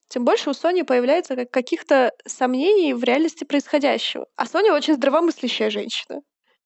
тем 0.09 0.25
больше 0.25 0.49
у 0.49 0.53
Сони 0.53 0.81
появляется 0.81 1.45
каких-то 1.45 2.11
сомнений 2.27 2.93
в 2.93 3.03
реальности 3.03 3.43
происходящего. 3.43 4.25
А 4.35 4.45
Соня 4.47 4.73
очень 4.73 4.95
здравомыслящая 4.95 5.69
женщина. 5.69 6.21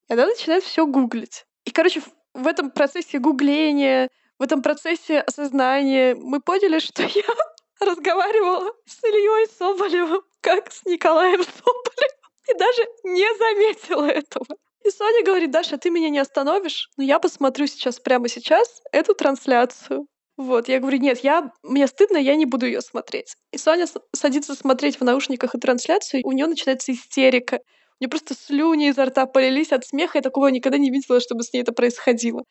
И 0.09 0.13
она 0.13 0.25
начинает 0.25 0.63
все 0.63 0.85
гуглить. 0.85 1.45
И, 1.65 1.71
короче, 1.71 2.01
в 2.33 2.47
этом 2.47 2.71
процессе 2.71 3.19
гугления, 3.19 4.09
в 4.39 4.43
этом 4.43 4.61
процессе 4.61 5.19
осознания 5.19 6.15
мы 6.15 6.39
поняли, 6.39 6.79
что 6.79 7.03
я 7.03 7.23
разговаривала 7.79 8.71
с 8.85 9.03
Ильей 9.03 9.47
Соболевым, 9.57 10.21
как 10.41 10.71
с 10.71 10.85
Николаем 10.85 11.43
Соболевым, 11.43 12.17
и 12.49 12.53
даже 12.57 12.83
не 13.03 13.27
заметила 13.37 14.05
этого. 14.05 14.45
И 14.85 14.89
Соня 14.89 15.23
говорит, 15.25 15.51
Даша, 15.51 15.77
ты 15.77 15.89
меня 15.89 16.09
не 16.09 16.19
остановишь, 16.19 16.89
но 16.95 17.03
я 17.03 17.19
посмотрю 17.19 17.67
сейчас, 17.67 17.99
прямо 17.99 18.29
сейчас, 18.29 18.81
эту 18.93 19.13
трансляцию. 19.13 20.07
Вот, 20.37 20.69
я 20.69 20.79
говорю, 20.79 20.99
нет, 20.99 21.23
я, 21.23 21.51
мне 21.63 21.87
стыдно, 21.87 22.17
я 22.17 22.35
не 22.35 22.45
буду 22.45 22.67
ее 22.67 22.81
смотреть. 22.81 23.35
И 23.51 23.57
Соня 23.57 23.87
садится 24.15 24.53
смотреть 24.53 24.99
в 24.99 25.03
наушниках 25.03 25.55
и 25.55 25.59
трансляцию, 25.59 26.21
и 26.21 26.23
у 26.23 26.31
нее 26.31 26.45
начинается 26.45 26.93
истерика. 26.93 27.59
Мне 27.99 28.09
просто 28.09 28.35
слюни 28.35 28.89
изо 28.89 29.05
рта 29.05 29.25
полились 29.25 29.71
от 29.71 29.85
смеха. 29.85 30.19
Я 30.19 30.21
такого 30.21 30.47
никогда 30.47 30.77
не 30.77 30.91
видела, 30.91 31.19
чтобы 31.19 31.43
с 31.43 31.53
ней 31.53 31.61
это 31.61 31.71
происходило. 31.71 32.43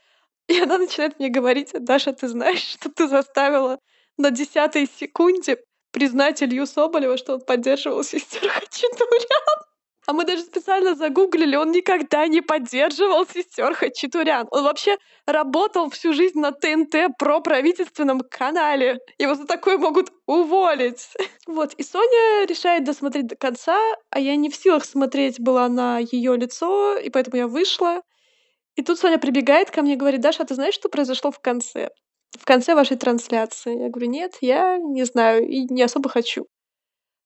И 0.48 0.60
она 0.60 0.78
начинает 0.78 1.18
мне 1.18 1.28
говорить, 1.28 1.70
Даша, 1.72 2.12
ты 2.12 2.28
знаешь, 2.28 2.60
что 2.80 2.90
ты 2.90 3.08
заставила 3.08 3.78
на 4.18 4.30
десятой 4.30 4.88
секунде 4.88 5.58
признать 5.92 6.42
Илью 6.42 6.66
Соболева, 6.66 7.16
что 7.16 7.34
он 7.34 7.40
поддерживал 7.40 8.04
сестер 8.04 8.48
Хачатурян. 8.50 9.66
А 10.06 10.12
мы 10.12 10.24
даже 10.24 10.42
специально 10.42 10.94
загуглили, 10.94 11.56
он 11.56 11.72
никогда 11.72 12.28
не 12.28 12.40
поддерживал 12.40 13.26
сестер 13.26 13.74
Хачатурян. 13.74 14.46
Он 14.52 14.62
вообще 14.62 14.96
работал 15.26 15.90
всю 15.90 16.12
жизнь 16.12 16.38
на 16.38 16.52
ТНТ 16.52 17.18
про 17.18 17.40
правительственном 17.40 18.20
канале. 18.20 19.00
Его 19.18 19.34
за 19.34 19.46
такое 19.46 19.78
могут 19.78 20.12
уволить. 20.26 21.08
Вот, 21.46 21.74
и 21.74 21.82
Соня 21.84 22.44
решает 22.46 22.82
досмотреть 22.84 23.28
до 23.28 23.36
конца, 23.36 23.78
а 24.10 24.18
я 24.18 24.34
не 24.34 24.50
в 24.50 24.56
силах 24.56 24.84
смотреть 24.84 25.38
была 25.38 25.68
на 25.68 25.98
ее 25.98 26.36
лицо, 26.36 26.96
и 26.98 27.08
поэтому 27.08 27.36
я 27.36 27.46
вышла. 27.46 28.02
И 28.74 28.82
тут 28.82 28.98
Соня 28.98 29.18
прибегает 29.18 29.70
ко 29.70 29.82
мне 29.82 29.94
и 29.94 29.96
говорит, 29.96 30.20
Даша, 30.20 30.42
а 30.42 30.46
ты 30.46 30.54
знаешь, 30.56 30.74
что 30.74 30.88
произошло 30.88 31.30
в 31.30 31.38
конце? 31.38 31.90
В 32.36 32.44
конце 32.44 32.74
вашей 32.74 32.96
трансляции. 32.96 33.80
Я 33.80 33.88
говорю, 33.88 34.10
нет, 34.10 34.34
я 34.40 34.76
не 34.78 35.04
знаю 35.04 35.46
и 35.46 35.72
не 35.72 35.82
особо 35.82 36.08
хочу. 36.08 36.46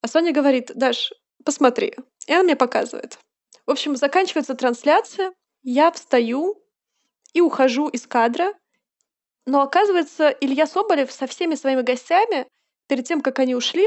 А 0.01 0.07
Соня 0.07 0.31
говорит, 0.31 0.71
Даш, 0.75 1.11
посмотри. 1.43 1.95
И 2.27 2.33
она 2.33 2.43
мне 2.43 2.55
показывает. 2.55 3.19
В 3.65 3.71
общем, 3.71 3.95
заканчивается 3.95 4.55
трансляция, 4.55 5.33
я 5.63 5.91
встаю 5.91 6.61
и 7.33 7.41
ухожу 7.41 7.87
из 7.87 8.07
кадра, 8.07 8.53
но 9.45 9.61
оказывается, 9.61 10.29
Илья 10.29 10.67
Соболев 10.67 11.11
со 11.11 11.27
всеми 11.27 11.55
своими 11.55 11.81
гостями, 11.81 12.47
перед 12.87 13.07
тем, 13.07 13.21
как 13.21 13.39
они 13.39 13.55
ушли, 13.55 13.85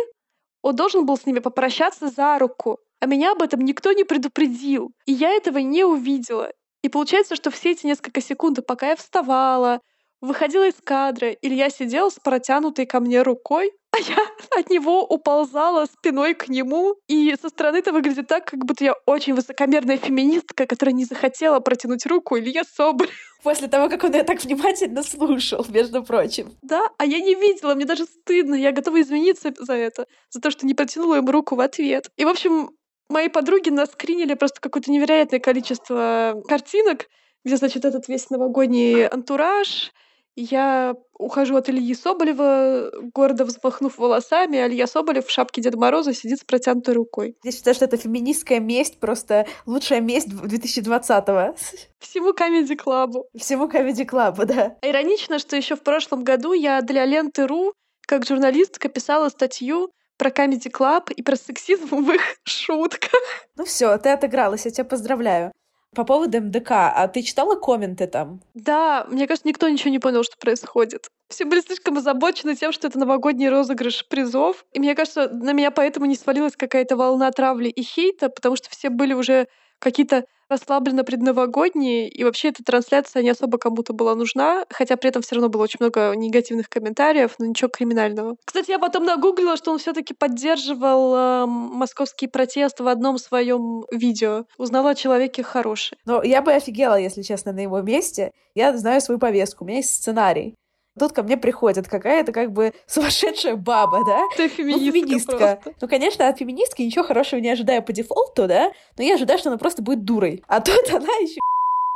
он 0.62 0.76
должен 0.76 1.06
был 1.06 1.16
с 1.16 1.26
ними 1.26 1.40
попрощаться 1.40 2.08
за 2.08 2.38
руку. 2.38 2.78
А 3.00 3.06
меня 3.06 3.32
об 3.32 3.42
этом 3.42 3.60
никто 3.60 3.92
не 3.92 4.04
предупредил. 4.04 4.92
И 5.04 5.12
я 5.12 5.30
этого 5.30 5.58
не 5.58 5.84
увидела. 5.84 6.50
И 6.82 6.88
получается, 6.88 7.36
что 7.36 7.50
все 7.50 7.72
эти 7.72 7.86
несколько 7.86 8.20
секунд, 8.22 8.64
пока 8.66 8.90
я 8.90 8.96
вставала, 8.96 9.80
выходила 10.24 10.66
из 10.66 10.74
кадра, 10.82 11.30
Илья 11.42 11.70
сидел 11.70 12.10
с 12.10 12.14
протянутой 12.14 12.86
ко 12.86 13.00
мне 13.00 13.22
рукой, 13.22 13.72
а 13.92 13.98
я 13.98 14.18
от 14.58 14.70
него 14.70 15.04
уползала 15.04 15.86
спиной 15.86 16.34
к 16.34 16.48
нему. 16.48 16.96
И 17.06 17.34
со 17.40 17.48
стороны 17.48 17.76
это 17.76 17.92
выглядит 17.92 18.26
так, 18.26 18.44
как 18.46 18.64
будто 18.64 18.84
я 18.84 18.94
очень 19.06 19.34
высокомерная 19.34 19.98
феминистка, 19.98 20.66
которая 20.66 20.94
не 20.94 21.04
захотела 21.04 21.60
протянуть 21.60 22.06
руку 22.06 22.38
Илья 22.38 22.62
Соболь. 22.64 23.08
После 23.42 23.68
того, 23.68 23.88
как 23.88 24.02
он 24.04 24.14
ее 24.14 24.24
так 24.24 24.42
внимательно 24.42 25.02
слушал, 25.02 25.64
между 25.68 26.02
прочим. 26.02 26.56
Да, 26.62 26.88
а 26.98 27.04
я 27.04 27.20
не 27.20 27.34
видела, 27.34 27.74
мне 27.74 27.84
даже 27.84 28.04
стыдно, 28.04 28.54
я 28.54 28.72
готова 28.72 29.02
извиниться 29.02 29.52
за 29.58 29.74
это, 29.74 30.06
за 30.30 30.40
то, 30.40 30.50
что 30.50 30.66
не 30.66 30.74
протянула 30.74 31.16
ему 31.16 31.30
руку 31.30 31.54
в 31.54 31.60
ответ. 31.60 32.10
И, 32.16 32.24
в 32.24 32.28
общем, 32.28 32.70
мои 33.10 33.28
подруги 33.28 33.68
наскринили 33.68 34.34
просто 34.34 34.60
какое-то 34.60 34.90
невероятное 34.90 35.40
количество 35.40 36.42
картинок, 36.48 37.06
где, 37.44 37.56
значит, 37.56 37.84
этот 37.84 38.08
весь 38.08 38.30
новогодний 38.30 39.06
антураж, 39.06 39.92
Я 40.36 40.96
ухожу 41.16 41.56
от 41.56 41.68
Ильи 41.68 41.94
Соболева, 41.94 42.90
гордо 43.14 43.44
взмахнув 43.44 43.98
волосами, 43.98 44.58
а 44.58 44.66
Илья 44.66 44.86
Соболев 44.86 45.26
в 45.26 45.30
шапке 45.30 45.60
Деда 45.60 45.78
Мороза 45.78 46.12
сидит 46.12 46.40
с 46.40 46.44
протянутой 46.44 46.94
рукой. 46.94 47.36
Я 47.44 47.52
считаю, 47.52 47.74
что 47.74 47.84
это 47.84 47.96
феминистская 47.96 48.58
месть, 48.58 48.98
просто 48.98 49.46
лучшая 49.66 50.00
месть 50.00 50.28
2020-го. 50.28 51.54
Всему 52.00 52.32
Comedy 52.32 52.76
Club. 52.76 53.24
Всему 53.38 53.68
Comedy 53.68 54.04
Club, 54.04 54.44
да. 54.44 54.76
Иронично, 54.82 55.38
что 55.38 55.56
еще 55.56 55.76
в 55.76 55.82
прошлом 55.82 56.24
году 56.24 56.52
я 56.52 56.82
для 56.82 57.04
ленты.ру 57.04 57.72
как 58.06 58.26
журналистка 58.26 58.88
писала 58.88 59.28
статью 59.28 59.90
про 60.18 60.30
Comedy 60.30 60.70
Club 60.70 61.12
и 61.12 61.22
про 61.22 61.36
сексизм 61.36 62.04
в 62.04 62.10
их 62.10 62.36
шутках. 62.44 63.20
Ну 63.56 63.64
все, 63.64 63.96
ты 63.98 64.10
отыгралась, 64.10 64.64
я 64.64 64.70
тебя 64.70 64.84
поздравляю. 64.84 65.52
По 65.94 66.04
поводу 66.04 66.40
МДК, 66.40 66.70
а 66.72 67.08
ты 67.08 67.22
читала 67.22 67.54
комменты 67.56 68.06
там? 68.06 68.40
Да, 68.54 69.06
мне 69.08 69.26
кажется, 69.26 69.48
никто 69.48 69.68
ничего 69.68 69.90
не 69.90 69.98
понял, 69.98 70.24
что 70.24 70.36
происходит. 70.38 71.08
Все 71.28 71.44
были 71.44 71.60
слишком 71.60 71.96
озабочены 71.98 72.54
тем, 72.56 72.72
что 72.72 72.88
это 72.88 72.98
новогодний 72.98 73.48
розыгрыш 73.48 74.06
призов. 74.08 74.64
И 74.72 74.78
мне 74.78 74.94
кажется, 74.94 75.28
на 75.28 75.52
меня 75.52 75.70
поэтому 75.70 76.06
не 76.06 76.16
свалилась 76.16 76.56
какая-то 76.56 76.96
волна 76.96 77.30
травли 77.30 77.68
и 77.68 77.82
хейта, 77.82 78.28
потому 78.28 78.56
что 78.56 78.70
все 78.70 78.90
были 78.90 79.14
уже 79.14 79.46
какие-то 79.78 80.24
расслабленно 80.48 81.04
предновогодние, 81.04 82.08
и 82.08 82.24
вообще 82.24 82.48
эта 82.48 82.62
трансляция 82.64 83.22
не 83.22 83.30
особо 83.30 83.58
кому-то 83.58 83.92
была 83.92 84.14
нужна, 84.14 84.64
хотя 84.70 84.96
при 84.96 85.10
этом 85.10 85.22
все 85.22 85.36
равно 85.36 85.48
было 85.48 85.62
очень 85.62 85.78
много 85.80 86.12
негативных 86.16 86.68
комментариев, 86.68 87.34
но 87.38 87.46
ничего 87.46 87.68
криминального. 87.68 88.36
Кстати, 88.44 88.70
я 88.70 88.78
потом 88.78 89.04
нагуглила, 89.04 89.56
что 89.56 89.72
он 89.72 89.78
все 89.78 89.92
таки 89.92 90.14
поддерживал 90.14 91.14
э, 91.14 91.46
московский 91.46 92.26
протест 92.26 92.80
в 92.80 92.88
одном 92.88 93.18
своем 93.18 93.84
видео. 93.90 94.44
Узнала 94.58 94.90
о 94.90 94.94
человеке 94.94 95.42
хороший. 95.42 95.98
Но 96.04 96.22
я 96.22 96.42
бы 96.42 96.52
офигела, 96.52 96.98
если 96.98 97.22
честно, 97.22 97.52
на 97.52 97.60
его 97.60 97.80
месте. 97.80 98.32
Я 98.54 98.76
знаю 98.76 99.00
свою 99.00 99.18
повестку, 99.18 99.64
у 99.64 99.66
меня 99.66 99.78
есть 99.78 99.94
сценарий. 99.94 100.54
Тут 100.98 101.12
ко 101.12 101.22
мне 101.22 101.36
приходит 101.36 101.88
какая-то 101.88 102.32
как 102.32 102.52
бы 102.52 102.72
сумасшедшая 102.86 103.56
баба, 103.56 104.04
да? 104.06 104.22
Ты 104.36 104.48
феминистка, 104.48 104.86
ну, 104.86 104.92
феминистка. 104.92 105.60
Ну, 105.80 105.88
конечно, 105.88 106.28
от 106.28 106.38
феминистки 106.38 106.82
ничего 106.82 107.04
хорошего 107.04 107.40
не 107.40 107.50
ожидаю 107.50 107.82
по 107.82 107.92
дефолту, 107.92 108.46
да? 108.46 108.72
Но 108.96 109.04
я 109.04 109.14
ожидаю, 109.14 109.38
что 109.38 109.50
она 109.50 109.58
просто 109.58 109.82
будет 109.82 110.04
дурой. 110.04 110.42
А 110.46 110.60
тут 110.60 110.88
она 110.90 111.14
еще 111.20 111.40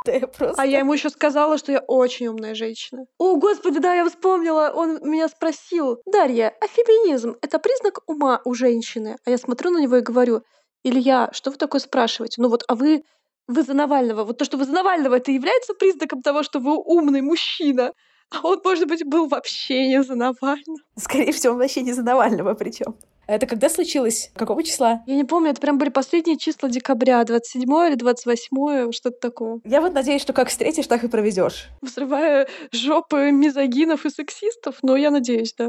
Просто... 0.39 0.63
А 0.63 0.67
я 0.67 0.81
ему 0.81 0.93
еще 0.93 1.11
сказала, 1.11 1.59
что 1.59 1.73
я 1.73 1.81
очень 1.81 2.29
умная 2.29 2.55
женщина. 2.55 3.07
О, 3.19 3.37
господи, 3.37 3.79
да, 3.79 3.95
я 3.95 4.09
вспомнила. 4.09 4.73
Он 4.75 4.99
меня 5.03 5.29
спросил, 5.29 6.01
Дарья, 6.07 6.55
а 6.61 6.67
феминизм— 6.67 7.37
это 7.43 7.59
признак 7.59 8.01
ума 8.07 8.41
у 8.45 8.55
женщины? 8.55 9.17
А 9.25 9.31
я 9.31 9.39
смотрю 9.39 9.71
на 9.71 9.79
него 9.79 9.97
и 9.97 10.03
говорю, 10.03 10.43
Илья, 10.85 11.31
что 11.33 11.51
вы 11.51 11.57
такое 11.57 11.81
спрашиваете? 11.81 12.41
Ну 12.41 12.49
вот, 12.49 12.65
а 12.69 12.75
вы 12.75 13.03
вы 13.49 13.63
за 13.63 13.73
Навального. 13.73 14.25
Вот 14.25 14.37
то, 14.39 14.45
что 14.45 14.59
вы 14.59 14.67
за 14.67 14.73
Навального, 14.73 15.15
это 15.15 15.33
является 15.33 15.73
признаком 15.73 16.23
того, 16.23 16.43
что 16.43 16.61
вы 16.61 16.77
умный 16.77 17.23
мужчина. 17.23 17.93
А 18.31 18.47
он, 18.47 18.61
может 18.65 18.87
быть, 18.87 19.05
был 19.05 19.27
вообще 19.27 19.89
не 19.89 20.03
за 20.03 20.15
Навального. 20.15 20.79
Скорее 20.97 21.33
всего, 21.33 21.55
он 21.55 21.61
вообще 21.61 21.83
не 21.83 21.93
за 21.93 22.03
Навального 22.03 22.55
причем. 22.55 22.95
Это 23.27 23.47
когда 23.47 23.69
случилось? 23.69 24.31
Какого 24.35 24.63
числа? 24.63 25.03
Я 25.07 25.15
не 25.15 25.25
помню, 25.25 25.51
это 25.51 25.61
прям 25.61 25.77
были 25.77 25.91
последние 25.91 26.39
числа 26.39 26.71
декабря, 26.71 27.23
27 27.25 27.63
или 27.63 27.95
28, 27.95 28.91
что-то 28.93 29.19
такое. 29.21 29.61
Я 29.65 29.83
вот 29.83 29.93
надеюсь, 29.93 30.23
что 30.23 30.33
как 30.33 30.49
встретишь, 30.49 30.87
так 30.87 31.05
и 31.05 31.09
проведешь. 31.09 31.69
Взрывая 31.83 32.49
жопы 32.73 33.31
мизогинов 33.31 34.07
и 34.07 34.11
сексистов, 34.11 34.77
но 34.83 34.97
я 34.97 35.11
надеюсь, 35.11 35.53
да. 35.53 35.69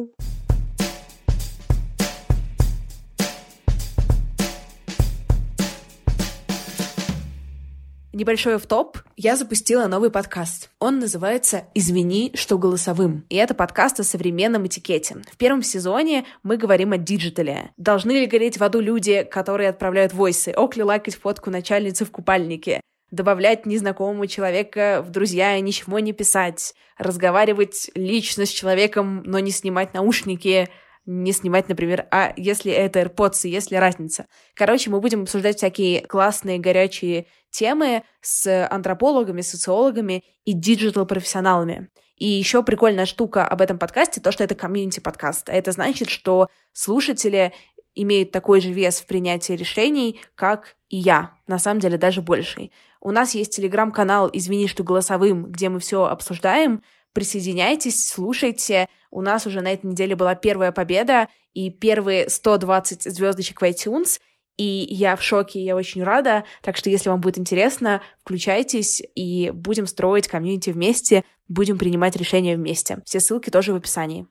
Небольшой 8.19 8.57
оффтоп. 8.57 8.97
Я 9.15 9.37
запустила 9.37 9.87
новый 9.87 10.11
подкаст. 10.11 10.71
Он 10.79 10.99
называется 10.99 11.63
«Извини, 11.73 12.33
что 12.35 12.57
голосовым». 12.57 13.25
И 13.29 13.37
это 13.37 13.53
подкаст 13.53 14.01
о 14.01 14.03
современном 14.03 14.67
этикете. 14.67 15.21
В 15.31 15.37
первом 15.37 15.63
сезоне 15.63 16.25
мы 16.43 16.57
говорим 16.57 16.91
о 16.91 16.97
диджитале. 16.97 17.71
Должны 17.77 18.11
ли 18.11 18.25
гореть 18.25 18.57
в 18.57 18.61
аду 18.61 18.81
люди, 18.81 19.23
которые 19.23 19.69
отправляют 19.69 20.13
войсы? 20.13 20.51
Ок 20.53 20.75
ли 20.75 20.83
лайкать 20.83 21.15
фотку 21.15 21.49
начальницы 21.49 22.03
в 22.03 22.11
купальнике? 22.11 22.81
добавлять 23.11 23.65
незнакомого 23.65 24.27
человека 24.27 25.03
в 25.03 25.09
друзья 25.09 25.55
и 25.55 25.61
ничего 25.61 25.97
не 25.97 26.13
писать, 26.13 26.75
разговаривать 26.99 27.89
лично 27.95 28.45
с 28.45 28.49
человеком, 28.49 29.23
но 29.25 29.39
не 29.39 29.49
снимать 29.49 29.95
наушники, 29.95 30.69
не 31.11 31.31
снимать, 31.31 31.67
например, 31.67 32.07
а 32.11 32.33
если 32.37 32.71
это 32.71 33.01
AirPods, 33.01 33.47
есть 33.47 33.71
ли 33.71 33.79
разница? 33.79 34.27
Короче, 34.53 34.91
мы 34.91 35.01
будем 35.01 35.23
обсуждать 35.23 35.57
всякие 35.57 36.05
классные, 36.05 36.59
горячие 36.59 37.25
темы 37.49 38.03
с 38.21 38.67
антропологами, 38.67 39.41
социологами 39.41 40.23
и 40.45 40.53
диджитал-профессионалами. 40.53 41.89
И 42.15 42.27
еще 42.27 42.61
прикольная 42.61 43.07
штука 43.07 43.47
об 43.47 43.61
этом 43.61 43.79
подкасте, 43.79 44.21
то, 44.21 44.31
что 44.31 44.43
это 44.43 44.53
комьюнити-подкаст. 44.53 45.49
А 45.49 45.53
это 45.53 45.71
значит, 45.71 46.09
что 46.11 46.47
слушатели 46.73 47.53
имеют 47.95 48.29
такой 48.29 48.61
же 48.61 48.71
вес 48.71 48.99
в 49.01 49.07
принятии 49.07 49.53
решений, 49.53 50.21
как 50.35 50.75
и 50.89 50.97
я, 50.97 51.33
на 51.47 51.57
самом 51.57 51.79
деле 51.79 51.97
даже 51.97 52.21
больший. 52.21 52.71
У 53.01 53.09
нас 53.09 53.33
есть 53.33 53.55
телеграм-канал 53.55 54.29
«Извини, 54.31 54.67
что 54.67 54.83
голосовым», 54.83 55.45
где 55.45 55.69
мы 55.69 55.79
все 55.79 56.05
обсуждаем, 56.05 56.83
Присоединяйтесь, 57.19 58.07
слушайте. 58.07 58.87
У 59.11 59.19
нас 59.19 59.45
уже 59.45 59.59
на 59.59 59.73
этой 59.73 59.87
неделе 59.87 60.15
была 60.15 60.35
первая 60.35 60.71
победа 60.71 61.27
и 61.53 61.69
первые 61.69 62.29
120 62.29 63.03
звездочек 63.13 63.59
в 63.59 63.65
iTunes. 63.65 64.21
И 64.55 64.87
я 64.89 65.17
в 65.17 65.21
шоке, 65.21 65.61
я 65.61 65.75
очень 65.75 66.01
рада. 66.01 66.45
Так 66.61 66.77
что, 66.77 66.89
если 66.89 67.09
вам 67.09 67.19
будет 67.19 67.37
интересно, 67.37 68.01
включайтесь 68.21 69.03
и 69.15 69.51
будем 69.53 69.85
строить 69.85 70.29
комьюнити 70.29 70.69
вместе, 70.69 71.25
будем 71.49 71.77
принимать 71.77 72.15
решения 72.15 72.55
вместе. 72.55 73.01
Все 73.03 73.19
ссылки 73.19 73.49
тоже 73.49 73.73
в 73.73 73.75
описании. 73.75 74.25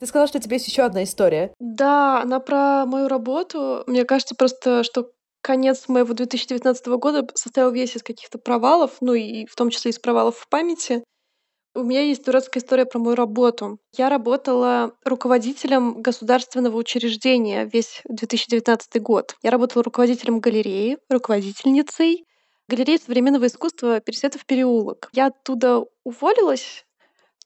Ты 0.00 0.06
сказала, 0.06 0.28
что 0.28 0.36
у 0.36 0.42
тебя 0.42 0.56
есть 0.56 0.68
еще 0.68 0.82
одна 0.82 1.04
история. 1.04 1.54
Да, 1.58 2.20
она 2.20 2.38
про 2.38 2.84
мою 2.84 3.08
работу. 3.08 3.82
Мне 3.86 4.04
кажется 4.04 4.34
просто, 4.34 4.84
что 4.84 5.10
конец 5.42 5.88
моего 5.88 6.14
2019 6.14 6.86
года 6.98 7.26
состоял 7.34 7.70
весь 7.70 7.96
из 7.96 8.02
каких-то 8.02 8.38
провалов, 8.38 8.96
ну 9.00 9.14
и 9.14 9.46
в 9.46 9.54
том 9.54 9.70
числе 9.70 9.90
из 9.90 9.98
провалов 9.98 10.36
в 10.38 10.48
памяти. 10.48 11.02
У 11.74 11.82
меня 11.82 12.02
есть 12.02 12.24
дурацкая 12.24 12.62
история 12.62 12.86
про 12.86 12.98
мою 12.98 13.14
работу. 13.14 13.78
Я 13.96 14.08
работала 14.08 14.94
руководителем 15.04 16.02
государственного 16.02 16.76
учреждения 16.76 17.68
весь 17.72 18.00
2019 18.08 19.00
год. 19.00 19.36
Я 19.42 19.50
работала 19.50 19.84
руководителем 19.84 20.40
галереи, 20.40 20.98
руководительницей 21.08 22.24
галереи 22.68 22.98
современного 22.98 23.46
искусства 23.46 24.00
«Пересветов 24.00 24.44
переулок». 24.44 25.08
Я 25.12 25.26
оттуда 25.26 25.84
уволилась 26.04 26.84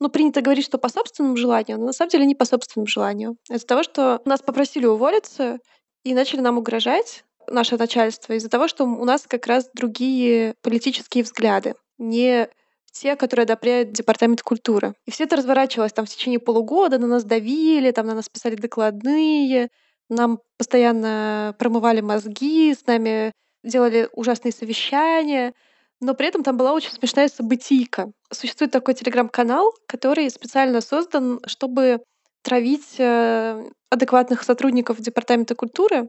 ну, 0.01 0.09
принято 0.09 0.41
говорить, 0.41 0.65
что 0.65 0.79
по 0.79 0.89
собственному 0.89 1.37
желанию, 1.37 1.79
но 1.79 1.87
на 1.87 1.93
самом 1.93 2.11
деле 2.11 2.27
не 2.27 2.35
по 2.35 2.45
собственному 2.45 2.89
желанию. 2.89 3.37
Из-за 3.49 3.67
того, 3.67 3.85
что 3.85 4.21
нас 4.25 4.43
попросили 4.43 4.85
уволиться 4.85 5.59
и 6.03 6.13
начали 6.13 6.41
нам 6.41 6.59
угрожать, 6.59 7.25
наше 7.49 7.77
начальство 7.77 8.33
из-за 8.33 8.49
того, 8.49 8.69
что 8.69 8.85
у 8.85 9.05
нас 9.05 9.27
как 9.27 9.47
раз 9.47 9.71
другие 9.75 10.55
политические 10.63 11.25
взгляды, 11.25 11.75
не 11.99 12.49
те, 12.93 13.17
которые 13.17 13.45
одобряет 13.45 13.93
Департамент 13.93 14.43
культуры. 14.43 14.95
И 15.07 15.11
все 15.11 15.25
это 15.25 15.37
разворачивалось 15.37 15.93
там 15.93 16.05
в 16.05 16.11
течение 16.11 16.39
полугода, 16.39 16.99
на 16.99 17.07
нас 17.07 17.25
давили, 17.25 17.91
там 17.91 18.07
на 18.07 18.15
нас 18.15 18.29
писали 18.29 18.55
докладные, 18.55 19.71
нам 20.09 20.41
постоянно 20.59 21.55
промывали 21.59 22.03
мозги, 22.03 22.75
с 22.75 22.87
нами 22.87 23.33
делали 23.65 24.09
ужасные 24.13 24.53
совещания, 24.53 25.55
но 26.01 26.15
при 26.15 26.27
этом 26.27 26.43
там 26.43 26.57
была 26.57 26.73
очень 26.73 26.91
смешная 26.91 27.29
событийка. 27.29 28.13
Существует 28.33 28.73
такой 28.73 28.95
телеграм-канал, 28.95 29.73
который 29.87 30.29
специально 30.31 30.81
создан, 30.81 31.41
чтобы 31.47 32.01
травить 32.43 32.97
э, 32.99 33.71
адекватных 33.89 34.43
сотрудников 34.43 35.01
Департамента 35.01 35.55
культуры 35.55 36.09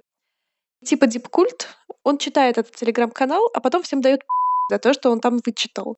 типа 0.84 1.08
дипкульт, 1.08 1.68
он 2.04 2.18
читает 2.18 2.58
этот 2.58 2.76
телеграм-канал, 2.76 3.50
а 3.54 3.60
потом 3.60 3.84
всем 3.84 4.02
дает 4.02 4.22
за 4.70 4.80
то, 4.80 4.94
что 4.94 5.10
он 5.12 5.20
там 5.20 5.40
вычитал. 5.46 5.98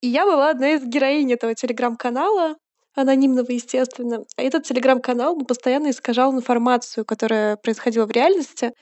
И 0.00 0.08
я 0.08 0.24
была 0.24 0.50
одна 0.50 0.70
из 0.70 0.82
героинь 0.84 1.32
этого 1.32 1.54
телеграм-канала, 1.54 2.56
анонимного, 2.94 3.50
естественно. 3.52 4.24
А 4.36 4.42
этот 4.42 4.64
телеграм-канал 4.64 5.38
постоянно 5.38 5.90
искажал 5.90 6.34
информацию, 6.34 7.04
которая 7.04 7.56
происходила 7.56 8.06
в 8.06 8.10
реальности, 8.10 8.72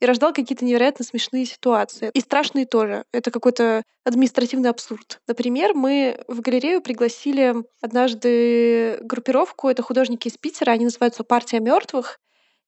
и 0.00 0.06
рождал 0.06 0.32
какие-то 0.32 0.64
невероятно 0.64 1.04
смешные 1.04 1.44
ситуации. 1.44 2.10
И 2.14 2.20
страшные 2.20 2.64
тоже. 2.64 3.04
Это 3.12 3.30
какой-то 3.30 3.82
административный 4.04 4.70
абсурд. 4.70 5.20
Например, 5.28 5.74
мы 5.74 6.24
в 6.26 6.40
галерею 6.40 6.80
пригласили 6.80 7.54
однажды 7.82 8.98
группировку, 9.02 9.68
это 9.68 9.82
художники 9.82 10.28
из 10.28 10.38
Питера, 10.38 10.72
они 10.72 10.86
называются 10.86 11.22
«Партия 11.22 11.60
мертвых», 11.60 12.18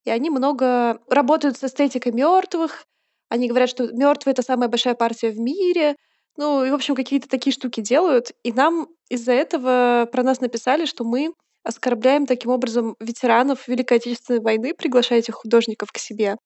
и 0.05 0.11
они 0.11 0.31
много 0.31 1.01
работают 1.09 1.57
с 1.57 1.65
эстетикой 1.65 2.13
мертвых. 2.13 2.85
Они 3.29 3.49
говорят, 3.49 3.71
что 3.71 3.87
мертвые 3.93 4.33
это 4.33 4.43
самая 4.43 4.69
большая 4.69 4.95
партия 4.95 5.31
в 5.31 5.39
мире. 5.39 5.97
Ну, 6.37 6.65
и, 6.65 6.71
в 6.71 6.75
общем, 6.75 6.95
какие-то 6.95 7.29
такие 7.29 7.53
штуки 7.53 7.81
делают. 7.81 8.33
И 8.43 8.53
нам 8.53 8.89
из-за 9.09 9.33
этого 9.33 10.09
про 10.11 10.23
нас 10.23 10.41
написали, 10.41 10.87
что 10.87 11.05
мы 11.05 11.33
оскорбляем 11.63 12.27
таким 12.27 12.51
образом 12.51 12.97
ветеранов 12.99 13.69
Великой 13.69 13.99
Отечественной 13.99 14.41
войны, 14.41 14.75
приглашая 14.75 15.21
этих 15.21 15.35
художников 15.35 15.93
к 15.93 15.99
себе. 15.99 16.37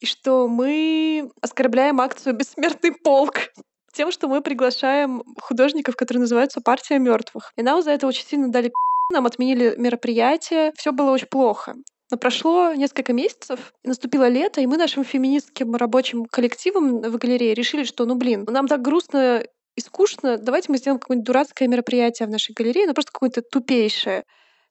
И 0.00 0.06
что 0.06 0.48
мы 0.48 1.30
оскорбляем 1.40 2.00
акцию 2.00 2.34
«Бессмертный 2.34 2.92
полк». 2.92 3.34
тем, 3.92 4.10
что 4.10 4.28
мы 4.28 4.40
приглашаем 4.40 5.22
художников, 5.40 5.96
которые 5.96 6.22
называются 6.22 6.60
«Партия 6.60 6.98
мертвых. 6.98 7.52
И 7.56 7.62
нам 7.62 7.82
за 7.82 7.92
это 7.92 8.06
очень 8.06 8.26
сильно 8.26 8.48
дали 8.48 8.72
нам 9.12 9.26
отменили 9.26 9.74
мероприятие, 9.76 10.72
все 10.76 10.92
было 10.92 11.10
очень 11.10 11.28
плохо. 11.28 11.74
Но 12.10 12.18
прошло 12.18 12.74
несколько 12.74 13.12
месяцев, 13.12 13.72
наступило 13.82 14.28
лето, 14.28 14.60
и 14.60 14.66
мы 14.66 14.76
нашим 14.76 15.04
феминистским 15.04 15.74
рабочим 15.74 16.26
коллективом 16.26 17.00
в 17.00 17.16
галерее 17.16 17.54
решили, 17.54 17.84
что, 17.84 18.04
ну 18.04 18.14
блин, 18.14 18.44
нам 18.48 18.68
так 18.68 18.82
грустно 18.82 19.44
и 19.76 19.80
скучно, 19.80 20.36
давайте 20.36 20.70
мы 20.70 20.78
сделаем 20.78 21.00
какое-нибудь 21.00 21.26
дурацкое 21.26 21.68
мероприятие 21.68 22.28
в 22.28 22.30
нашей 22.30 22.52
галерее, 22.52 22.86
ну 22.86 22.94
просто 22.94 23.12
какое-то 23.12 23.42
тупейшее, 23.42 24.24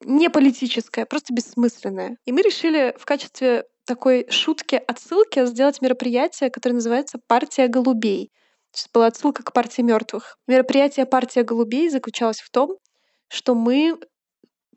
не 0.05 0.29
политическое, 0.29 1.05
просто 1.05 1.33
бессмысленное. 1.33 2.17
И 2.25 2.31
мы 2.31 2.41
решили 2.41 2.95
в 2.97 3.05
качестве 3.05 3.65
такой 3.85 4.27
шутки, 4.29 4.81
отсылки 4.87 5.45
сделать 5.45 5.81
мероприятие, 5.81 6.49
которое 6.49 6.75
называется 6.75 7.19
«Партия 7.27 7.67
голубей». 7.67 8.31
Сейчас 8.71 8.89
была 8.91 9.07
отсылка 9.07 9.43
к 9.43 9.53
партии 9.53 9.81
мертвых. 9.81 10.37
Мероприятие 10.47 11.05
«Партия 11.05 11.43
голубей» 11.43 11.89
заключалось 11.89 12.39
в 12.39 12.49
том, 12.49 12.77
что 13.27 13.55
мы 13.55 13.99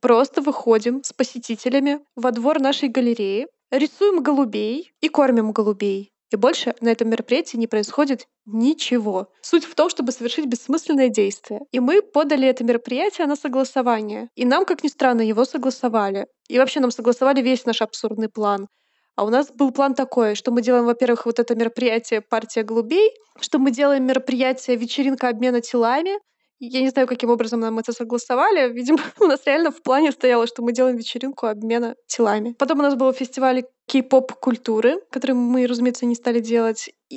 просто 0.00 0.42
выходим 0.42 1.02
с 1.02 1.12
посетителями 1.12 2.00
во 2.14 2.32
двор 2.32 2.61
нашей 2.61 2.88
галереи, 2.88 3.48
рисуем 3.70 4.22
голубей 4.22 4.92
и 5.00 5.09
кормим 5.09 5.52
голубей. 5.52 6.12
И 6.32 6.37
больше 6.37 6.74
на 6.80 6.88
этом 6.88 7.09
мероприятии 7.09 7.56
не 7.56 7.68
происходит 7.68 8.26
ничего. 8.46 9.28
Суть 9.42 9.64
в 9.64 9.74
том, 9.74 9.88
чтобы 9.88 10.11
совершить 10.11 10.46
бессмысленное 10.46 11.09
действие. 11.09 11.61
И 11.70 11.78
мы 11.78 12.02
подали 12.02 12.48
это 12.48 12.64
мероприятие 12.64 13.26
на 13.28 13.37
согласование. 13.37 14.28
И 14.35 14.44
нам, 14.44 14.64
как 14.64 14.82
ни 14.82 14.88
странно, 14.88 15.22
его 15.22 15.44
согласовали. 15.44 16.26
И 16.48 16.59
вообще 16.59 16.80
нам 16.80 16.90
согласовали 16.90 17.42
весь 17.42 17.64
наш 17.64 17.80
абсурдный 17.80 18.28
план. 18.28 18.66
А 19.14 19.24
у 19.24 19.30
нас 19.30 19.50
был 19.50 19.70
план 19.70 19.94
такой, 19.94 20.35
что 20.35 20.50
мы 20.50 20.62
делаем, 20.62 20.85
во-первых, 20.85 21.24
вот 21.26 21.38
это 21.38 21.54
мероприятие 21.54 22.20
«Партия 22.20 22.62
голубей», 22.62 23.12
что 23.40 23.59
мы 23.59 23.70
делаем 23.70 24.04
мероприятие 24.04 24.76
«Вечеринка 24.76 25.28
обмена 25.28 25.62
телами», 25.62 26.18
я 26.59 26.81
не 26.81 26.88
знаю, 26.88 27.07
каким 27.07 27.31
образом 27.31 27.61
нам 27.61 27.79
это 27.79 27.92
согласовали. 27.92 28.73
Видимо, 28.73 28.99
у 29.21 29.25
нас 29.25 29.40
реально 29.47 29.71
в 29.71 29.83
плане 29.83 30.12
стояло, 30.12 30.47
что 30.47 30.62
мы 30.62 30.73
делаем 30.73 30.97
вечеринку 30.97 31.47
обмена 31.47 31.97
телами. 32.07 32.55
Потом 32.59 32.79
у 32.81 32.83
нас 32.83 32.95
был 32.95 33.12
фестиваль 33.12 33.64
кей-поп 33.87 34.33
культуры, 34.33 35.01
который 35.11 35.33
мы, 35.33 35.66
разумеется, 35.66 36.07
не 36.07 36.14
стали 36.14 36.40
делать. 36.40 36.90
И 37.09 37.16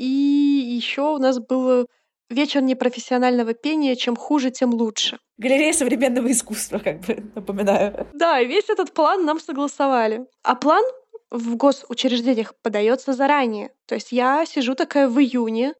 еще 0.77 1.01
у 1.01 1.17
нас 1.17 1.39
был 1.39 1.87
вечер 2.29 2.61
непрофессионального 2.61 3.53
пения. 3.53 3.95
Чем 3.95 4.15
хуже, 4.15 4.51
тем 4.51 4.73
лучше. 4.73 5.17
Галерея 5.37 5.73
современного 5.73 6.31
искусства, 6.31 6.79
как 6.79 6.99
бы, 7.01 7.23
напоминаю. 7.35 8.07
Да, 8.13 8.39
и 8.39 8.47
весь 8.47 8.69
этот 8.69 8.93
план 8.93 9.25
нам 9.25 9.39
согласовали. 9.39 10.25
А 10.43 10.55
план 10.55 10.83
в 11.31 11.55
госучреждениях 11.55 12.53
подается 12.61 13.13
заранее. 13.13 13.71
То 13.85 13.95
есть 13.95 14.11
я 14.11 14.45
сижу 14.45 14.75
такая 14.75 15.07
в 15.07 15.19
июне, 15.19 15.73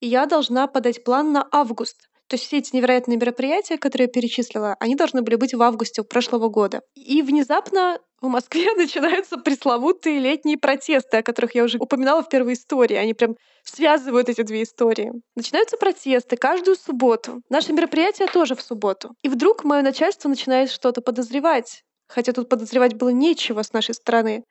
и 0.00 0.06
я 0.06 0.26
должна 0.26 0.66
подать 0.66 1.04
план 1.04 1.32
на 1.32 1.46
август. 1.50 2.05
То 2.28 2.34
есть 2.34 2.46
все 2.46 2.58
эти 2.58 2.74
невероятные 2.74 3.16
мероприятия, 3.16 3.78
которые 3.78 4.06
я 4.06 4.12
перечислила, 4.12 4.76
они 4.80 4.96
должны 4.96 5.22
были 5.22 5.36
быть 5.36 5.54
в 5.54 5.62
августе 5.62 6.02
прошлого 6.02 6.48
года. 6.48 6.82
И 6.94 7.22
внезапно 7.22 8.00
в 8.20 8.26
Москве 8.26 8.72
начинаются 8.76 9.36
пресловутые 9.36 10.18
летние 10.18 10.58
протесты, 10.58 11.18
о 11.18 11.22
которых 11.22 11.54
я 11.54 11.64
уже 11.64 11.78
упоминала 11.78 12.22
в 12.22 12.28
первой 12.28 12.54
истории. 12.54 12.96
Они 12.96 13.14
прям 13.14 13.36
связывают 13.62 14.28
эти 14.28 14.42
две 14.42 14.64
истории. 14.64 15.12
Начинаются 15.36 15.76
протесты 15.76 16.36
каждую 16.36 16.76
субботу. 16.76 17.42
Наше 17.48 17.72
мероприятие 17.72 18.28
тоже 18.28 18.54
в 18.54 18.62
субботу. 18.62 19.14
И 19.22 19.28
вдруг 19.28 19.64
мое 19.64 19.82
начальство 19.82 20.28
начинает 20.28 20.70
что-то 20.70 21.00
подозревать. 21.02 21.82
Хотя 22.08 22.32
тут 22.32 22.48
подозревать 22.48 22.94
было 22.94 23.10
нечего 23.10 23.62
с 23.62 23.72
нашей 23.72 23.94
стороны 23.94 24.44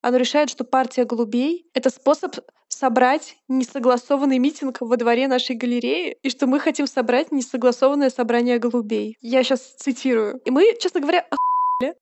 оно 0.00 0.16
решает, 0.16 0.50
что 0.50 0.64
партия 0.64 1.04
голубей— 1.04 1.66
это 1.74 1.90
способ 1.90 2.36
собрать 2.68 3.36
несогласованный 3.48 4.38
митинг 4.38 4.78
во 4.80 4.96
дворе 4.96 5.28
нашей 5.28 5.56
галереи, 5.56 6.16
и 6.22 6.30
что 6.30 6.46
мы 6.46 6.60
хотим 6.60 6.86
собрать 6.86 7.32
несогласованное 7.32 8.10
собрание 8.10 8.58
голубей. 8.58 9.16
Я 9.20 9.42
сейчас 9.42 9.60
цитирую. 9.60 10.40
И 10.44 10.50
мы, 10.50 10.76
честно 10.80 11.00
говоря, 11.00 11.26
охуели, 11.30 11.94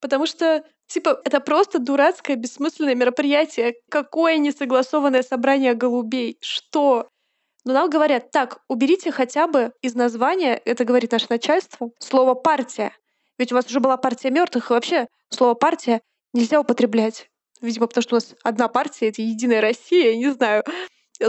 потому 0.00 0.26
что 0.26 0.64
Типа, 0.92 1.22
это 1.24 1.40
просто 1.40 1.78
дурацкое, 1.78 2.36
бессмысленное 2.36 2.94
мероприятие. 2.94 3.76
Какое 3.88 4.36
несогласованное 4.36 5.22
собрание 5.22 5.72
голубей? 5.72 6.36
Что? 6.42 7.08
Но 7.64 7.72
нам 7.72 7.88
говорят, 7.88 8.30
так, 8.30 8.58
уберите 8.68 9.10
хотя 9.10 9.46
бы 9.46 9.72
из 9.80 9.94
названия, 9.94 10.54
это 10.54 10.84
говорит 10.84 11.12
наше 11.12 11.28
начальство, 11.30 11.92
слово 11.98 12.34
«партия». 12.34 12.92
Ведь 13.38 13.52
у 13.52 13.54
вас 13.54 13.66
уже 13.66 13.80
была 13.80 13.96
партия 13.96 14.30
мертвых, 14.30 14.70
и 14.70 14.74
вообще 14.74 15.06
слово 15.30 15.54
«партия» 15.54 16.02
нельзя 16.34 16.60
употреблять. 16.60 17.30
Видимо, 17.62 17.86
потому 17.86 18.02
что 18.02 18.16
у 18.16 18.18
нас 18.18 18.34
одна 18.42 18.68
партия— 18.68 19.08
это 19.10 19.22
Единая 19.22 19.60
Россия, 19.60 20.10
я 20.10 20.16
не 20.16 20.30
знаю. 20.32 20.64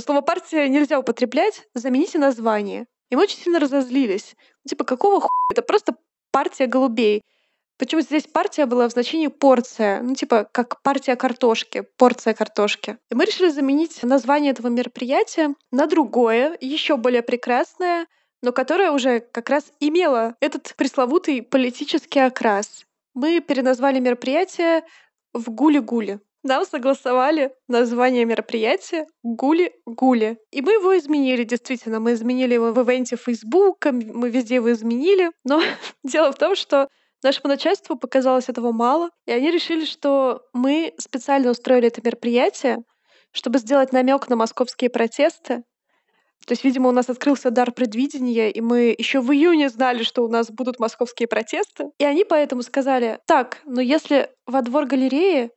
Слово 0.03 0.21
«партия» 0.21 0.67
нельзя 0.67 0.99
употреблять, 0.99 1.67
замените 1.75 2.17
название. 2.17 2.87
И 3.11 3.15
мы 3.15 3.23
очень 3.23 3.37
сильно 3.37 3.59
разозлились. 3.59 4.35
Типа, 4.67 4.83
какого 4.83 5.21
хуя? 5.21 5.29
Это 5.51 5.61
просто 5.61 5.95
партия 6.31 6.65
голубей. 6.65 7.21
Почему 7.77 8.01
здесь 8.01 8.23
партия 8.23 8.65
была 8.65 8.87
в 8.87 8.91
значении 8.91 9.27
порция? 9.27 10.01
Ну, 10.01 10.15
типа, 10.15 10.47
как 10.51 10.81
партия 10.81 11.15
картошки, 11.15 11.83
порция 11.97 12.33
картошки. 12.33 12.97
И 13.11 13.15
мы 13.15 13.25
решили 13.25 13.49
заменить 13.49 14.01
название 14.03 14.51
этого 14.51 14.67
мероприятия 14.67 15.53
на 15.71 15.85
другое, 15.85 16.57
еще 16.59 16.97
более 16.97 17.21
прекрасное, 17.21 18.07
но 18.41 18.51
которое 18.51 18.91
уже 18.91 19.19
как 19.19 19.49
раз 19.49 19.71
имело 19.79 20.35
этот 20.39 20.73
пресловутый 20.75 21.41
политический 21.43 22.19
окрас. 22.19 22.85
Мы 23.13 23.41
переназвали 23.41 23.99
мероприятие 23.99 24.83
в 25.33 25.49
Гуле-Гуле. 25.49 26.19
Нам 26.43 26.65
согласовали 26.65 27.53
название 27.69 28.25
мероприятия 28.25 29.07
Гули-Гули. 29.23 30.37
И 30.51 30.61
мы 30.61 30.73
его 30.73 30.97
изменили, 30.97 31.45
действительно. 31.45 32.01
Мы 32.01 32.13
изменили 32.13 32.53
его 32.53 32.73
в 32.73 32.81
ивенте 32.81 33.15
Facebook, 33.15 33.85
мы 33.85 34.29
везде 34.29 34.55
его 34.55 34.71
изменили. 34.73 35.31
Но 35.45 35.61
дело 36.03 36.31
в 36.33 36.37
том, 36.37 36.55
что 36.55 36.89
нашему 37.23 37.47
начальству 37.47 37.95
показалось 37.95 38.49
этого 38.49 38.73
мало, 38.73 39.09
и 39.25 39.31
они 39.31 39.51
решили, 39.51 39.85
что 39.85 40.41
мы 40.53 40.93
специально 40.97 41.49
устроили 41.49 41.87
это 41.87 42.01
мероприятие, 42.03 42.79
чтобы 43.31 43.59
сделать 43.59 43.93
намек 43.93 44.27
на 44.27 44.35
московские 44.35 44.89
протесты, 44.89 45.63
то 46.45 46.51
есть, 46.51 46.63
видимо, 46.63 46.89
у 46.89 46.91
нас 46.91 47.09
открылся 47.09 47.51
дар 47.51 47.71
предвидения, 47.71 48.51
и 48.51 48.59
мы 48.59 48.93
еще 48.97 49.21
в 49.21 49.31
июне 49.31 49.69
знали, 49.69 50.03
что 50.03 50.23
у 50.23 50.27
нас 50.27 50.51
будут 50.51 50.79
московские 50.79 51.27
протесты. 51.27 51.91
И 51.99 52.03
они 52.03 52.25
поэтому 52.25 52.63
сказали, 52.63 53.19
так, 53.25 53.61
но 53.65 53.79
если 53.79 54.29
во 54.45 54.61
двор 54.61 54.85
галереи 54.85 55.51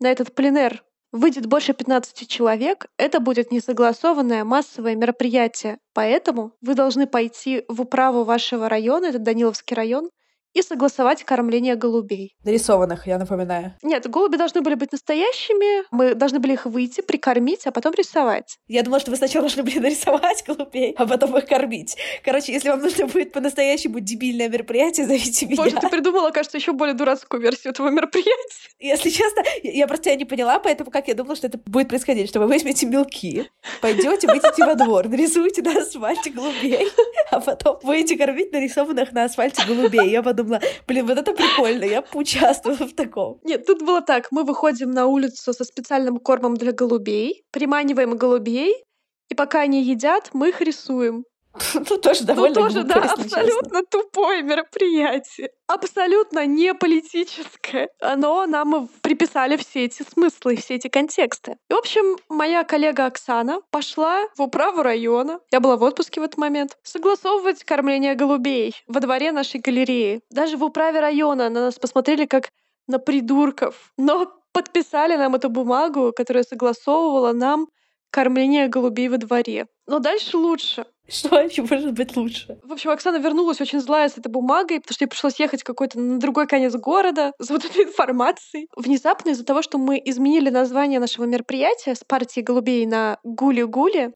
на 0.00 0.10
этот 0.10 0.34
пленер 0.34 0.82
выйдет 1.12 1.46
больше 1.46 1.72
15 1.72 2.28
человек, 2.28 2.86
это 2.98 3.20
будет 3.20 3.52
несогласованное 3.52 4.42
массовое 4.42 4.96
мероприятие. 4.96 5.78
Поэтому 5.92 6.52
вы 6.60 6.74
должны 6.74 7.06
пойти 7.06 7.64
в 7.68 7.82
управу 7.82 8.24
вашего 8.24 8.68
района, 8.68 9.06
это 9.06 9.20
Даниловский 9.20 9.76
район, 9.76 10.10
и 10.54 10.62
согласовать 10.62 11.24
кормление 11.24 11.74
голубей. 11.74 12.34
Нарисованных, 12.44 13.06
я 13.06 13.18
напоминаю. 13.18 13.74
Нет, 13.82 14.08
голуби 14.08 14.36
должны 14.36 14.62
были 14.62 14.74
быть 14.74 14.92
настоящими, 14.92 15.84
мы 15.90 16.14
должны 16.14 16.38
были 16.38 16.52
их 16.52 16.64
выйти, 16.64 17.00
прикормить, 17.00 17.66
а 17.66 17.72
потом 17.72 17.92
рисовать. 17.94 18.56
Я 18.68 18.82
думала, 18.82 19.00
что 19.00 19.10
вы 19.10 19.16
сначала 19.16 19.42
должны 19.42 19.64
были 19.64 19.78
нарисовать 19.80 20.44
голубей, 20.46 20.94
а 20.96 21.06
потом 21.06 21.36
их 21.36 21.46
кормить. 21.46 21.96
Короче, 22.24 22.52
если 22.52 22.70
вам 22.70 22.80
нужно 22.80 23.06
будет 23.06 23.32
по-настоящему 23.32 24.00
дебильное 24.00 24.48
мероприятие, 24.48 25.06
зовите 25.06 25.46
меня. 25.46 25.56
Боже, 25.56 25.76
ты 25.76 25.88
придумала, 25.88 26.30
кажется, 26.30 26.56
еще 26.56 26.72
более 26.72 26.94
дурацкую 26.94 27.42
версию 27.42 27.72
этого 27.72 27.88
мероприятия. 27.90 28.34
Если 28.78 29.10
честно, 29.10 29.42
я 29.62 29.86
просто 29.88 30.04
тебя 30.04 30.16
не 30.16 30.24
поняла, 30.24 30.60
поэтому 30.60 30.90
как 30.90 31.08
я 31.08 31.14
думала, 31.14 31.34
что 31.34 31.48
это 31.48 31.58
будет 31.66 31.88
происходить, 31.88 32.28
что 32.28 32.38
вы 32.38 32.46
возьмете 32.46 32.86
мелки, 32.86 33.50
пойдете, 33.80 34.28
выйдете 34.28 34.64
во 34.64 34.76
двор, 34.76 35.08
нарисуете 35.08 35.62
на 35.62 35.78
асфальте 35.78 36.30
голубей, 36.30 36.88
а 37.30 37.40
потом 37.40 37.78
будете 37.82 38.16
кормить 38.16 38.52
нарисованных 38.52 39.12
на 39.12 39.24
асфальте 39.24 39.64
голубей. 39.66 40.10
Я 40.10 40.22
подумала, 40.22 40.43
подумала, 40.44 40.60
блин, 40.86 41.06
вот 41.06 41.18
это 41.18 41.32
прикольно, 41.32 41.84
я 41.84 42.02
поучаствую 42.02 42.76
в 42.76 42.94
таком. 42.94 43.40
Нет, 43.44 43.66
тут 43.66 43.82
было 43.82 44.00
так, 44.00 44.28
мы 44.30 44.44
выходим 44.44 44.90
на 44.90 45.06
улицу 45.06 45.52
со 45.52 45.64
специальным 45.64 46.18
кормом 46.18 46.56
для 46.56 46.72
голубей, 46.72 47.44
приманиваем 47.50 48.16
голубей, 48.16 48.84
и 49.28 49.34
пока 49.34 49.60
они 49.60 49.82
едят, 49.82 50.30
мы 50.32 50.50
их 50.50 50.60
рисуем. 50.60 51.24
Ну, 51.74 51.98
тоже 51.98 52.24
довольно 52.24 52.60
Ну, 52.60 52.66
тоже, 52.66 52.82
да, 52.82 52.94
абсолютно 52.96 53.80
честно. 53.80 53.82
тупое 53.90 54.42
мероприятие. 54.42 55.50
Абсолютно 55.66 56.46
не 56.46 56.74
политическое. 56.74 57.88
Но 58.16 58.46
нам 58.46 58.88
приписали 59.02 59.56
все 59.56 59.84
эти 59.84 60.02
смыслы, 60.02 60.56
все 60.56 60.74
эти 60.74 60.88
контексты. 60.88 61.56
И, 61.70 61.74
в 61.74 61.76
общем, 61.76 62.16
моя 62.28 62.64
коллега 62.64 63.06
Оксана 63.06 63.60
пошла 63.70 64.24
в 64.36 64.42
управу 64.42 64.82
района, 64.82 65.40
я 65.52 65.60
была 65.60 65.76
в 65.76 65.82
отпуске 65.82 66.20
в 66.20 66.24
этот 66.24 66.38
момент, 66.38 66.76
согласовывать 66.82 67.64
кормление 67.64 68.14
голубей 68.14 68.74
во 68.86 69.00
дворе 69.00 69.32
нашей 69.32 69.60
галереи. 69.60 70.20
Даже 70.30 70.56
в 70.56 70.64
управе 70.64 71.00
района 71.00 71.48
на 71.50 71.60
нас 71.66 71.78
посмотрели 71.78 72.26
как 72.26 72.48
на 72.86 72.98
придурков. 72.98 73.92
Но 73.96 74.30
подписали 74.52 75.16
нам 75.16 75.34
эту 75.34 75.48
бумагу, 75.48 76.12
которая 76.16 76.44
согласовывала 76.44 77.32
нам 77.32 77.68
кормление 78.10 78.68
голубей 78.68 79.08
во 79.08 79.18
дворе. 79.18 79.66
Но 79.86 79.98
дальше 79.98 80.36
лучше. 80.36 80.86
Что 81.06 81.38
еще 81.38 81.62
может 81.62 81.92
быть 81.92 82.16
лучше? 82.16 82.58
В 82.62 82.72
общем, 82.72 82.90
Оксана 82.90 83.18
вернулась 83.18 83.60
очень 83.60 83.80
злая 83.80 84.08
с 84.08 84.16
этой 84.16 84.28
бумагой, 84.30 84.80
потому 84.80 84.94
что 84.94 85.04
ей 85.04 85.08
пришлось 85.08 85.38
ехать 85.38 85.62
какой-то 85.62 86.00
на 86.00 86.18
другой 86.18 86.46
конец 86.46 86.74
города 86.74 87.32
за 87.38 87.52
вот 87.52 87.64
этой 87.64 87.84
информацией. 87.84 88.68
Внезапно 88.74 89.30
из-за 89.30 89.44
того, 89.44 89.60
что 89.60 89.76
мы 89.76 90.00
изменили 90.02 90.48
название 90.48 91.00
нашего 91.00 91.24
мероприятия 91.24 91.94
с 91.94 92.04
партии 92.04 92.40
голубей 92.40 92.86
на 92.86 93.18
Гули-Гули, 93.24 94.12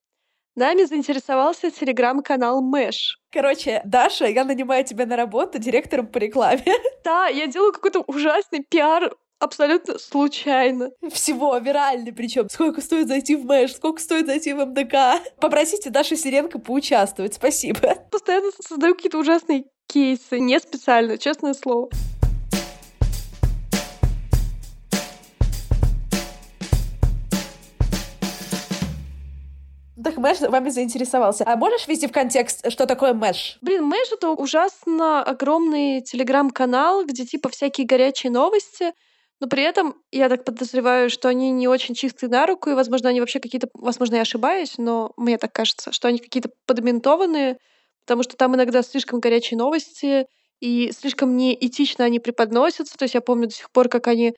Нами 0.58 0.82
заинтересовался 0.82 1.70
телеграм-канал 1.70 2.60
Мэш. 2.60 3.20
Короче, 3.30 3.80
Даша, 3.84 4.26
я 4.26 4.44
нанимаю 4.44 4.84
тебя 4.84 5.06
на 5.06 5.14
работу 5.14 5.60
директором 5.60 6.08
по 6.08 6.18
рекламе. 6.18 6.64
Да, 7.04 7.28
я 7.28 7.46
делаю 7.46 7.72
какой-то 7.72 8.00
ужасный 8.08 8.66
пиар 8.68 9.14
абсолютно 9.38 9.98
случайно. 9.98 10.90
Всего, 11.10 11.56
виральный 11.58 12.12
причем. 12.12 12.48
Сколько 12.48 12.80
стоит 12.80 13.08
зайти 13.08 13.36
в 13.36 13.44
Мэш, 13.44 13.74
сколько 13.74 14.00
стоит 14.00 14.26
зайти 14.26 14.52
в 14.52 14.64
МДК. 14.64 15.22
Попросите 15.40 15.90
Дашу 15.90 16.16
Сиренко 16.16 16.58
поучаствовать, 16.58 17.34
спасибо. 17.34 17.94
Постоянно 18.10 18.50
создаю 18.60 18.94
какие-то 18.94 19.18
ужасные 19.18 19.64
кейсы, 19.86 20.38
не 20.38 20.58
специально, 20.60 21.18
честное 21.18 21.54
слово. 21.54 21.88
Так 30.02 30.16
Мэш 30.16 30.40
вами 30.40 30.70
заинтересовался. 30.70 31.44
А 31.46 31.56
можешь 31.56 31.86
ввести 31.86 32.06
в 32.06 32.12
контекст, 32.12 32.70
что 32.70 32.86
такое 32.86 33.12
Мэш? 33.12 33.58
Блин, 33.60 33.84
Мэш— 33.84 34.10
это 34.12 34.30
ужасно 34.30 35.22
огромный 35.22 36.00
телеграм-канал, 36.00 37.04
где 37.04 37.26
типа 37.26 37.48
всякие 37.50 37.86
горячие 37.86 38.32
новости, 38.32 38.92
но 39.40 39.46
при 39.48 39.62
этом 39.62 39.96
я 40.12 40.28
так 40.28 40.44
подозреваю, 40.44 41.10
что 41.10 41.28
они 41.28 41.50
не 41.52 41.68
очень 41.68 41.94
чистые 41.94 42.30
на 42.30 42.46
руку, 42.46 42.70
и, 42.70 42.74
возможно, 42.74 43.08
они 43.10 43.20
вообще 43.20 43.40
какие-то, 43.40 43.68
возможно, 43.74 44.16
я 44.16 44.22
ошибаюсь, 44.22 44.74
но 44.78 45.12
мне 45.16 45.38
так 45.38 45.52
кажется, 45.52 45.92
что 45.92 46.08
они 46.08 46.18
какие-то 46.18 46.50
подментованные, 46.66 47.58
потому 48.04 48.22
что 48.24 48.36
там 48.36 48.56
иногда 48.56 48.82
слишком 48.82 49.20
горячие 49.20 49.58
новости, 49.58 50.26
и 50.60 50.90
слишком 50.92 51.36
неэтично 51.36 52.04
они 52.04 52.18
преподносятся. 52.20 52.96
То 52.98 53.04
есть 53.04 53.14
я 53.14 53.20
помню 53.20 53.46
до 53.48 53.54
сих 53.54 53.70
пор, 53.70 53.88
как 53.88 54.08
они 54.08 54.34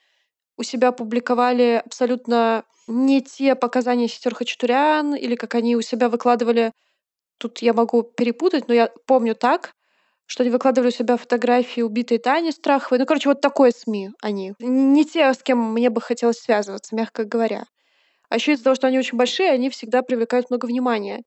у 0.58 0.62
себя 0.64 0.92
публиковали 0.92 1.82
абсолютно 1.84 2.64
не 2.88 3.22
те 3.22 3.54
показания 3.54 4.08
сестер 4.08 4.34
Хачатурян, 4.34 5.14
или 5.14 5.36
как 5.36 5.54
они 5.54 5.76
у 5.76 5.82
себя 5.82 6.08
выкладывали, 6.08 6.72
тут 7.38 7.58
я 7.60 7.72
могу 7.74 8.02
перепутать, 8.02 8.68
но 8.68 8.74
я 8.74 8.90
помню 9.06 9.34
так, 9.34 9.72
что 10.30 10.44
они 10.44 10.50
выкладывали 10.50 10.90
у 10.90 10.92
себя 10.92 11.16
фотографии 11.16 11.80
убитой 11.80 12.18
Тани 12.18 12.52
Страховой. 12.52 13.00
Ну, 13.00 13.04
короче, 13.06 13.28
вот 13.28 13.40
такое 13.40 13.72
СМИ 13.72 14.10
они. 14.22 14.54
Не 14.60 15.04
те, 15.04 15.34
с 15.34 15.42
кем 15.42 15.72
мне 15.72 15.90
бы 15.90 16.00
хотелось 16.00 16.38
связываться, 16.38 16.94
мягко 16.94 17.24
говоря. 17.24 17.64
А 18.28 18.36
еще 18.36 18.52
из-за 18.52 18.62
того, 18.62 18.76
что 18.76 18.86
они 18.86 18.96
очень 18.96 19.18
большие, 19.18 19.50
они 19.50 19.70
всегда 19.70 20.02
привлекают 20.02 20.48
много 20.48 20.66
внимания. 20.66 21.24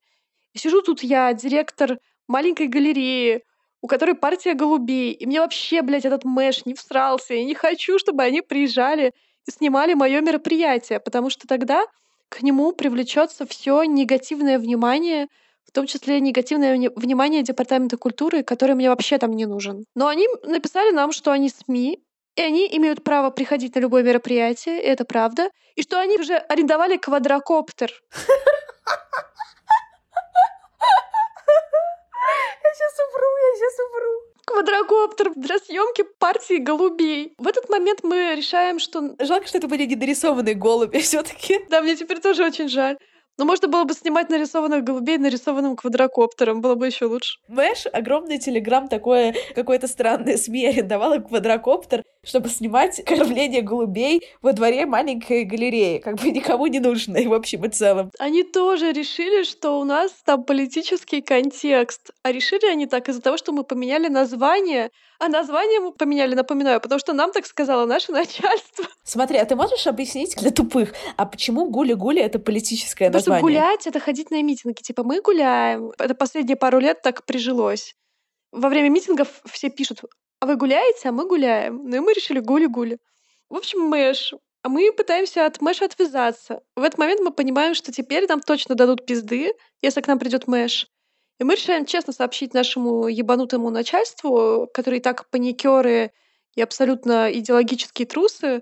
И 0.54 0.58
сижу 0.58 0.80
тут 0.80 1.02
я, 1.02 1.30
директор 1.34 1.98
маленькой 2.28 2.68
галереи, 2.68 3.42
у 3.82 3.88
которой 3.88 4.14
партия 4.14 4.54
голубей. 4.54 5.12
И 5.12 5.26
мне 5.26 5.40
вообще, 5.40 5.82
блядь, 5.82 6.06
этот 6.06 6.24
мэш 6.24 6.64
не 6.64 6.72
всрался. 6.72 7.34
Я 7.34 7.44
не 7.44 7.54
хочу, 7.54 7.98
чтобы 7.98 8.22
они 8.22 8.40
приезжали 8.40 9.12
и 9.46 9.50
снимали 9.50 9.92
мое 9.92 10.22
мероприятие, 10.22 10.98
потому 10.98 11.28
что 11.28 11.46
тогда 11.46 11.84
к 12.30 12.40
нему 12.40 12.72
привлечется 12.72 13.46
все 13.46 13.82
негативное 13.84 14.58
внимание, 14.58 15.26
том 15.74 15.86
числе 15.86 16.20
негативное 16.20 16.90
внимание 16.96 17.42
Департамента 17.42 17.96
культуры, 17.96 18.42
который 18.42 18.74
мне 18.74 18.88
вообще 18.88 19.18
там 19.18 19.32
не 19.32 19.46
нужен. 19.46 19.84
Но 19.94 20.06
они 20.06 20.26
написали 20.44 20.92
нам, 20.92 21.12
что 21.12 21.32
они 21.32 21.50
СМИ, 21.50 22.00
и 22.36 22.42
они 22.42 22.68
имеют 22.76 23.04
право 23.04 23.30
приходить 23.30 23.74
на 23.74 23.80
любое 23.80 24.02
мероприятие, 24.02 24.82
и 24.82 24.86
это 24.86 25.04
правда, 25.04 25.50
и 25.76 25.82
что 25.82 26.00
они 26.00 26.18
уже 26.18 26.36
арендовали 26.36 26.96
квадрокоптер. 26.96 27.92
сейчас 32.74 32.92
умру, 33.08 33.28
я 33.36 33.56
сейчас 33.56 33.78
умру. 33.86 34.34
Квадрокоптер 34.46 35.32
для 35.36 35.58
съемки 35.58 36.04
партии 36.18 36.58
голубей. 36.58 37.34
В 37.38 37.46
этот 37.46 37.68
момент 37.68 38.00
мы 38.02 38.34
решаем, 38.36 38.78
что... 38.78 39.14
Жалко, 39.18 39.46
что 39.46 39.58
это 39.58 39.68
были 39.68 39.86
недорисованные 39.86 40.54
голуби 40.54 40.98
все 40.98 41.22
таки 41.22 41.64
Да, 41.70 41.82
мне 41.82 41.96
теперь 41.96 42.20
тоже 42.20 42.44
очень 42.44 42.68
жаль. 42.68 42.98
Но 43.36 43.44
можно 43.44 43.68
было 43.68 43.84
бы 43.84 43.94
снимать 43.94 44.30
нарисованных 44.30 44.84
голубей 44.84 45.18
нарисованным 45.18 45.76
квадрокоптером, 45.76 46.60
было 46.60 46.74
бы 46.76 46.86
еще 46.86 47.06
лучше. 47.06 47.38
Мэш, 47.48 47.86
огромный 47.92 48.38
телеграм, 48.38 48.88
такое 48.88 49.34
какое-то 49.54 49.88
странное 49.88 50.36
СМИ 50.44 50.66
арендовало 50.66 51.18
квадрокоптер, 51.18 52.04
чтобы 52.24 52.48
снимать 52.48 53.02
кормление 53.06 53.62
голубей 53.62 54.22
во 54.42 54.52
дворе 54.52 54.86
маленькой 54.86 55.44
галереи, 55.44 55.98
как 55.98 56.16
бы 56.16 56.30
никому 56.30 56.66
не 56.66 56.80
нужной 56.80 57.26
в 57.26 57.34
общем 57.34 57.64
и 57.64 57.68
целом. 57.68 58.10
Они 58.18 58.42
тоже 58.42 58.92
решили, 58.92 59.44
что 59.44 59.80
у 59.80 59.84
нас 59.84 60.12
там 60.24 60.44
политический 60.44 61.22
контекст. 61.22 62.10
А 62.22 62.32
решили 62.32 62.66
они 62.66 62.86
так 62.86 63.08
из-за 63.08 63.20
того, 63.20 63.36
что 63.36 63.52
мы 63.52 63.64
поменяли 63.64 64.08
название 64.08 64.90
а 65.18 65.28
название 65.28 65.80
мы 65.80 65.92
поменяли, 65.92 66.34
напоминаю, 66.34 66.80
потому 66.80 66.98
что 66.98 67.12
нам 67.12 67.32
так 67.32 67.46
сказала 67.46 67.86
наше 67.86 68.12
начальство. 68.12 68.84
Смотри, 69.04 69.38
а 69.38 69.44
ты 69.44 69.56
можешь 69.56 69.86
объяснить 69.86 70.36
для 70.36 70.50
тупых, 70.50 70.92
а 71.16 71.24
почему 71.24 71.70
гули-гули— 71.70 72.20
это 72.20 72.38
политическое 72.38 73.06
потому 73.06 73.18
название? 73.18 73.42
Потому 73.42 73.54
что 73.54 73.62
гулять— 73.62 73.86
это 73.86 74.00
ходить 74.00 74.30
на 74.30 74.42
митинги. 74.42 74.82
Типа 74.82 75.02
мы 75.02 75.20
гуляем. 75.20 75.92
Это 75.98 76.14
последние 76.14 76.56
пару 76.56 76.78
лет 76.78 77.02
так 77.02 77.24
прижилось. 77.24 77.94
Во 78.52 78.68
время 78.68 78.88
митингов 78.88 79.28
все 79.46 79.70
пишут, 79.70 80.02
а 80.44 80.46
вы 80.46 80.56
гуляете, 80.56 81.08
а 81.08 81.12
мы 81.12 81.26
гуляем. 81.26 81.88
Ну 81.88 81.96
и 81.96 82.00
мы 82.00 82.12
решили 82.12 82.38
гули-гули. 82.38 82.98
В 83.48 83.56
общем, 83.56 83.80
мэш. 83.80 84.34
А 84.62 84.68
мы 84.68 84.92
пытаемся 84.92 85.46
от 85.46 85.62
мэша 85.62 85.86
отвязаться. 85.86 86.60
В 86.76 86.82
этот 86.82 86.98
момент 86.98 87.22
мы 87.22 87.30
понимаем, 87.30 87.74
что 87.74 87.92
теперь 87.92 88.26
нам 88.28 88.40
точно 88.40 88.74
дадут 88.74 89.06
пизды, 89.06 89.54
если 89.80 90.02
к 90.02 90.06
нам 90.06 90.18
придет 90.18 90.46
мэш. 90.46 90.86
И 91.40 91.44
мы 91.44 91.54
решаем 91.54 91.86
честно 91.86 92.12
сообщить 92.12 92.52
нашему 92.52 93.08
ебанутому 93.08 93.70
начальству, 93.70 94.68
которые 94.74 95.00
так 95.00 95.30
паникеры 95.30 96.12
и 96.56 96.60
абсолютно 96.60 97.32
идеологические 97.32 98.06
трусы, 98.06 98.60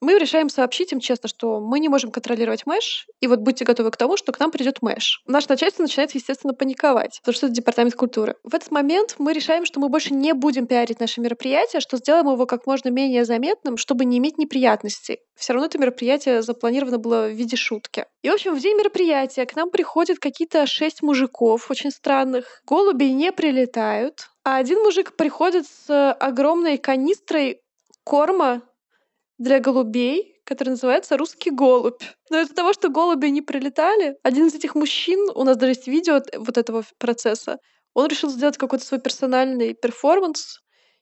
мы 0.00 0.18
решаем 0.18 0.48
сообщить 0.48 0.92
им 0.92 1.00
честно, 1.00 1.28
что 1.28 1.60
мы 1.60 1.80
не 1.80 1.88
можем 1.88 2.10
контролировать 2.10 2.66
Мэш, 2.66 3.06
и 3.20 3.26
вот 3.26 3.40
будьте 3.40 3.64
готовы 3.64 3.90
к 3.90 3.96
тому, 3.96 4.16
что 4.16 4.32
к 4.32 4.40
нам 4.40 4.50
придет 4.50 4.82
Мэш. 4.82 5.22
Наше 5.26 5.46
начальство 5.48 5.82
начинает, 5.82 6.14
естественно, 6.14 6.54
паниковать, 6.54 7.20
потому 7.22 7.34
что 7.34 7.46
это 7.46 7.54
департамент 7.54 7.94
культуры. 7.94 8.36
В 8.42 8.54
этот 8.54 8.70
момент 8.70 9.16
мы 9.18 9.32
решаем, 9.32 9.64
что 9.64 9.80
мы 9.80 9.88
больше 9.88 10.14
не 10.14 10.34
будем 10.34 10.66
пиарить 10.66 11.00
наше 11.00 11.20
мероприятие, 11.20 11.80
что 11.80 11.96
сделаем 11.96 12.30
его 12.30 12.46
как 12.46 12.66
можно 12.66 12.88
менее 12.88 13.24
заметным, 13.24 13.76
чтобы 13.76 14.04
не 14.04 14.18
иметь 14.18 14.38
неприятностей. 14.38 15.18
Все 15.36 15.52
равно 15.52 15.66
это 15.66 15.78
мероприятие 15.78 16.42
запланировано 16.42 16.98
было 16.98 17.26
в 17.26 17.32
виде 17.32 17.56
шутки. 17.56 18.06
И, 18.22 18.30
в 18.30 18.34
общем, 18.34 18.54
в 18.54 18.60
день 18.60 18.76
мероприятия 18.76 19.46
к 19.46 19.56
нам 19.56 19.70
приходят 19.70 20.18
какие-то 20.18 20.66
шесть 20.66 21.02
мужиков 21.02 21.70
очень 21.70 21.90
странных. 21.90 22.62
Голуби 22.66 23.04
не 23.04 23.32
прилетают, 23.32 24.28
а 24.44 24.56
один 24.56 24.82
мужик 24.82 25.16
приходит 25.16 25.66
с 25.66 26.12
огромной 26.12 26.78
канистрой 26.78 27.60
корма 28.04 28.62
для 29.38 29.60
голубей, 29.60 30.40
который 30.44 30.70
называется 30.70 31.16
«Русский 31.16 31.50
голубь». 31.50 32.02
Но 32.30 32.40
из-за 32.40 32.54
того, 32.54 32.72
что 32.72 32.88
голуби 32.88 33.28
не 33.28 33.42
прилетали, 33.42 34.16
один 34.22 34.46
из 34.46 34.54
этих 34.54 34.74
мужчин, 34.74 35.18
у 35.34 35.44
нас 35.44 35.56
даже 35.56 35.72
есть 35.72 35.86
видео 35.86 36.20
вот 36.36 36.58
этого 36.58 36.84
процесса, 36.98 37.58
он 37.94 38.08
решил 38.08 38.30
сделать 38.30 38.58
какой-то 38.58 38.84
свой 38.84 39.00
персональный 39.00 39.74
перформанс, 39.74 40.60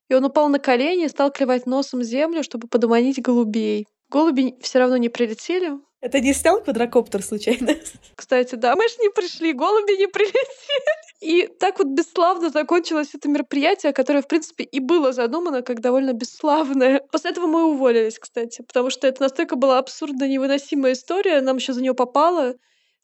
и 0.08 0.14
он 0.14 0.24
упал 0.24 0.48
на 0.48 0.58
колени 0.58 1.06
и 1.06 1.08
стал 1.08 1.30
клевать 1.30 1.66
носом 1.66 2.02
землю, 2.02 2.42
чтобы 2.42 2.68
подманить 2.68 3.20
голубей. 3.20 3.86
Голуби 4.10 4.54
все 4.60 4.78
равно 4.78 4.98
не 4.98 5.08
прилетели, 5.08 5.72
это 6.02 6.18
не 6.18 6.34
снял 6.34 6.60
квадрокоптер 6.60 7.22
случайно? 7.22 7.76
Кстати, 8.16 8.56
да, 8.56 8.74
мы 8.74 8.88
же 8.88 8.96
не 9.00 9.08
пришли, 9.08 9.52
голуби 9.52 9.92
не 9.92 10.08
прилетели. 10.08 11.11
И 11.22 11.48
так 11.60 11.78
вот 11.78 11.86
бесславно 11.86 12.50
закончилось 12.50 13.10
это 13.14 13.28
мероприятие, 13.28 13.92
которое, 13.92 14.22
в 14.22 14.26
принципе, 14.26 14.64
и 14.64 14.80
было 14.80 15.12
задумано 15.12 15.62
как 15.62 15.80
довольно 15.80 16.12
бесславное. 16.12 17.00
После 17.12 17.30
этого 17.30 17.46
мы 17.46 17.64
уволились, 17.64 18.18
кстати, 18.18 18.62
потому 18.62 18.90
что 18.90 19.06
это 19.06 19.22
настолько 19.22 19.54
была 19.54 19.78
абсурдно 19.78 20.26
невыносимая 20.26 20.94
история, 20.94 21.40
нам 21.40 21.58
еще 21.58 21.74
за 21.74 21.80
нее 21.80 21.94
попало, 21.94 22.54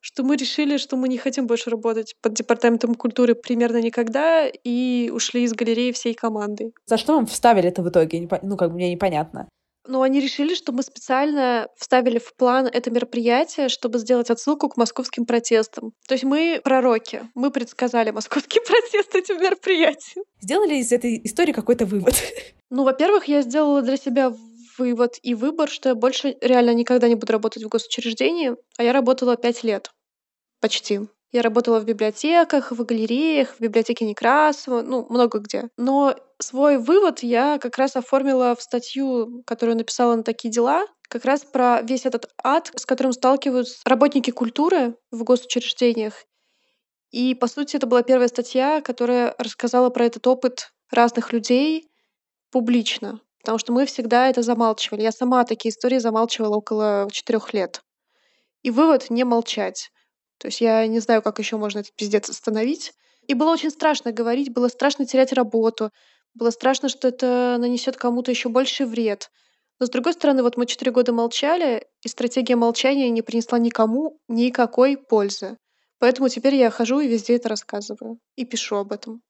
что 0.01 0.25
мы 0.25 0.35
решили, 0.35 0.79
что 0.79 0.97
мы 0.97 1.09
не 1.09 1.17
хотим 1.17 1.47
больше 1.47 1.71
работать 1.71 2.17
под 2.21 2.35
департаментом 2.35 2.97
культуры 2.97 3.37
примерно 3.37 3.81
никогда, 3.81 4.49
и 4.49 5.11
ушли 5.15 5.45
из 5.45 5.53
галереи 5.53 5.93
всей 5.93 6.15
командой. 6.15 6.73
За 6.87 6.97
что 6.97 7.15
вам 7.15 7.27
вставили 7.27 7.69
это 7.69 7.83
в 7.83 7.89
итоге? 7.89 8.29
Ну, 8.43 8.57
как 8.57 8.71
бы 8.71 8.75
мне 8.75 8.91
непонятно. 8.91 9.49
Но 9.89 10.03
они 10.03 10.21
решили, 10.21 10.55
что 10.55 10.73
мы 10.73 10.83
специально 10.83 11.69
вставили 11.77 12.19
в 12.19 12.35
план 12.37 12.67
это 12.67 12.91
мероприятие, 12.91 13.71
чтобы 13.71 13.99
сделать 13.99 14.29
отсылку 14.29 14.69
к 14.69 14.77
московским 14.77 15.25
протестам. 15.25 15.93
То 16.07 16.13
есть 16.13 16.25
мы 16.25 16.61
пророки, 16.63 17.23
мы 17.35 17.51
предсказали 17.51 18.11
московские 18.11 18.63
протесты 18.67 19.19
этим 19.21 19.41
мероприятием. 19.41 20.25
Сделали 20.43 20.75
из 20.75 20.93
этой 20.93 21.19
истории 21.25 21.53
какой-то 21.53 21.87
вывод? 21.87 22.15
Ну, 22.71 22.85
во-первых, 22.85 23.29
я 23.29 23.41
сделала 23.41 23.81
для 23.81 23.97
себя 23.97 24.31
вывод 24.77 25.19
и 25.23 25.35
выбор, 25.35 25.71
что 25.71 25.89
я 25.89 25.95
больше 25.95 26.37
реально 26.43 26.75
никогда 26.75 27.09
не 27.09 27.15
буду 27.15 27.33
работать 27.33 27.65
в 27.65 27.69
госучреждении, 27.69 28.57
а 28.77 28.85
я 28.85 28.93
работала 28.93 29.37
пять 29.37 29.65
лет. 29.65 29.91
Почти. 30.61 31.01
Я 31.31 31.43
работала 31.43 31.79
в 31.79 31.85
библиотеках, 31.85 32.73
в 32.73 32.85
галереях, 32.85 33.55
в 33.57 33.61
библиотеке 33.61 34.07
Некрасова, 34.07 34.81
ну, 34.81 35.07
много 35.11 35.41
где. 35.41 35.69
Но 35.77 36.15
свой 36.41 36.79
вывод 36.79 37.23
я 37.23 37.59
как 37.59 37.77
раз 37.77 37.97
оформила 37.97 38.55
в 38.57 38.63
статью, 38.63 39.43
которую 39.47 39.77
написала 39.77 40.15
на 40.17 40.23
такие 40.23 40.51
дела, 40.51 40.87
как 41.09 41.27
раз 41.27 41.45
про 41.45 41.83
весь 41.83 42.07
этот 42.07 42.31
ад, 42.43 42.71
с 42.77 42.87
которым 42.87 43.13
сталкиваются 43.13 43.81
работники 43.85 44.31
культуры 44.31 44.97
в 45.11 45.23
госучреждениях. 45.23 46.25
И, 47.11 47.35
по 47.35 47.47
сути, 47.47 47.77
это 47.77 47.87
была 47.87 48.03
первая 48.03 48.29
статья, 48.29 48.81
которая 48.81 49.35
рассказала 49.39 49.91
про 49.91 50.07
этот 50.07 50.27
опыт 50.27 50.71
разных 50.91 51.33
людей 51.33 51.91
публично. 52.51 53.21
Потому 53.41 53.59
что 53.59 53.73
мы 53.73 53.87
всегда 53.87 54.29
это 54.29 54.43
замалчивали. 54.43 55.03
Я 55.03 55.13
сама 55.13 55.45
такие 55.45 55.71
истории 55.71 55.99
замалчивала 55.99 56.57
около 56.57 57.09
четырех 57.13 57.55
лет. 57.55 57.83
И 58.63 58.71
вывод— 58.71 59.09
не 59.11 59.25
молчать. 59.25 59.91
То 60.39 60.49
есть 60.49 60.61
я 60.61 60.87
не 60.87 61.01
знаю, 61.01 61.23
как 61.23 61.39
еще 61.39 61.57
можно 61.57 61.81
этот 61.81 61.93
пиздец 61.95 62.31
остановить. 62.31 62.95
И 63.27 63.35
было 63.35 63.53
очень 63.53 63.71
страшно 63.71 64.13
говорить, 64.13 64.53
было 64.53 64.69
страшно 64.69 65.05
терять 65.05 65.33
работу, 65.33 65.91
было 66.35 66.51
страшно, 66.51 66.89
что 66.89 67.09
это 67.09 67.57
нанесет 67.59 67.97
кому-то 67.97 68.31
еще 68.31 68.49
больше 68.49 68.87
вред. 68.87 69.31
Но 69.81 69.87
с 69.87 69.91
другой 69.91 70.15
стороны, 70.15 70.43
вот 70.43 70.57
мы 70.57 70.67
четыре 70.67 70.91
года 70.91 71.13
молчали, 71.13 71.87
и 72.03 72.09
стратегия 72.09 72.57
молчания 72.57 73.11
не 73.11 73.23
принесла 73.23 73.59
никому 73.59 74.19
никакой 74.29 74.97
пользы. 74.97 75.57
Поэтому 75.99 76.29
теперь 76.29 76.55
я 76.55 76.71
хожу 76.71 77.01
и 77.01 77.09
везде 77.09 77.37
это 77.37 77.49
рассказываю. 77.49 78.19
И 78.37 78.45
пишу 78.45 78.77
об 78.77 78.93
этом. 78.93 79.23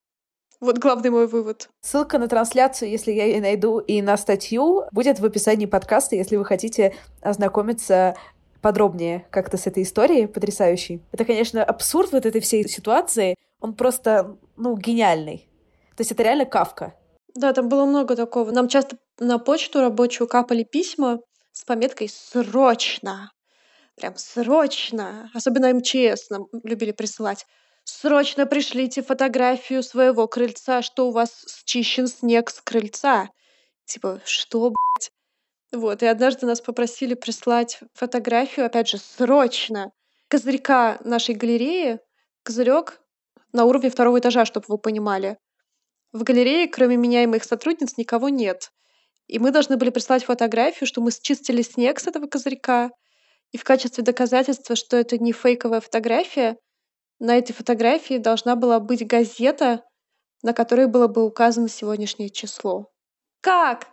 Вот 0.61 0.79
главный 0.79 1.11
мой 1.11 1.29
вывод. 1.29 1.69
Ссылка 1.83 2.19
на 2.19 2.27
трансляцию, 2.27 2.91
если 2.91 3.13
я 3.13 3.27
ее 3.27 3.41
найду, 3.41 3.79
и 3.79 4.03
на 4.03 4.17
статью 4.17 4.85
будет 4.91 5.21
в 5.21 5.25
описании 5.25 5.67
подкаста, 5.67 6.17
если 6.17 6.37
вы 6.37 6.45
хотите 6.45 6.97
ознакомиться 7.23 8.17
подробнее 8.61 9.27
как-то 9.31 9.57
с 9.57 9.67
этой 9.67 9.83
историей 9.83 10.27
потрясающей. 10.27 11.03
Это, 11.13 11.25
конечно, 11.25 11.63
абсурд 11.63 12.13
вот 12.13 12.27
этой 12.27 12.41
всей 12.41 12.69
ситуации. 12.69 13.35
Он 13.61 13.75
просто, 13.75 14.37
ну, 14.57 14.77
гениальный. 14.77 15.49
То 15.97 16.03
есть 16.03 16.13
это 16.13 16.23
реально 16.23 16.45
кавка. 16.45 16.95
Да, 17.35 17.53
там 17.53 17.69
было 17.69 17.85
много 17.85 18.17
такого. 18.17 18.51
Нам 18.51 18.69
часто 18.69 18.97
на 19.19 19.39
почту 19.39 19.81
рабочую 19.81 20.29
капали 20.29 20.65
письма 20.65 21.21
с 21.53 21.65
пометкой 21.65 22.09
«Срочно!» 22.09 23.31
Прям 23.97 24.17
срочно! 24.17 25.29
Особенно 25.35 25.73
МЧС 25.75 26.31
нам 26.31 26.47
любили 26.63 26.93
присылать. 26.93 27.47
Срочно 27.83 28.47
пришлите 28.47 29.03
фотографию 29.03 29.83
своего 29.83 30.29
крыльца, 30.29 30.83
что 30.83 31.09
у 31.09 31.11
вас 31.11 31.45
счищен 31.67 32.07
снег 32.07 32.51
с 32.51 32.61
крыльца. 32.61 33.29
Типа, 33.87 34.21
что, 34.25 34.71
блядь? 34.71 35.11
Вот, 35.73 36.03
и 36.03 36.07
однажды 36.07 36.47
нас 36.47 36.61
попросили 36.61 37.14
прислать 37.14 37.81
фотографию, 37.95 38.66
опять 38.66 38.89
же, 38.89 38.99
срочно, 38.99 39.93
козырька 40.29 40.99
нашей 41.05 41.35
галереи. 41.35 41.99
Козырек 42.43 43.01
на 43.53 43.64
уровне 43.64 43.91
второго 43.91 44.19
этажа, 44.19 44.45
чтобы 44.47 44.66
вы 44.69 44.79
понимали. 44.79 45.39
В 46.12 46.23
галерее, 46.23 46.69
кроме 46.69 46.97
меня 46.97 47.23
и 47.23 47.27
моих 47.27 47.45
сотрудниц, 47.45 47.99
никого 47.99 48.31
нет. 48.31 48.71
И 49.27 49.39
мы 49.39 49.51
должны 49.51 49.77
были 49.77 49.91
прислать 49.91 50.25
фотографию, 50.25 50.87
что 50.87 51.03
мы 51.03 51.11
счистили 51.11 51.61
снег 51.61 52.01
с 52.01 52.07
этого 52.07 52.27
козырька. 52.27 52.91
И 53.53 53.59
в 53.59 53.64
качестве 53.64 54.03
доказательства, 54.03 54.75
что 54.75 54.97
это 54.97 55.19
не 55.19 55.33
фейковая 55.33 55.81
фотография, 55.81 56.57
на 57.19 57.37
этой 57.37 57.53
фотографии 57.53 58.16
должна 58.16 58.57
была 58.57 58.81
быть 58.81 59.07
газета, 59.07 59.85
на 60.43 60.55
которой 60.55 60.87
было 60.87 61.09
бы 61.09 61.25
указано 61.27 61.69
сегодняшнее 61.69 62.31
число. 62.31 62.91
Как? 63.43 63.89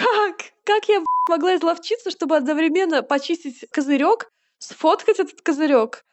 Как? 0.00 0.36
Как 0.64 0.88
я 0.88 1.02
могла 1.28 1.56
изловчиться, 1.56 2.10
чтобы 2.10 2.36
одновременно 2.36 3.02
почистить 3.02 3.64
козырек, 3.70 4.30
сфоткать 4.58 5.18
этот 5.18 5.40
козырек 5.42 6.04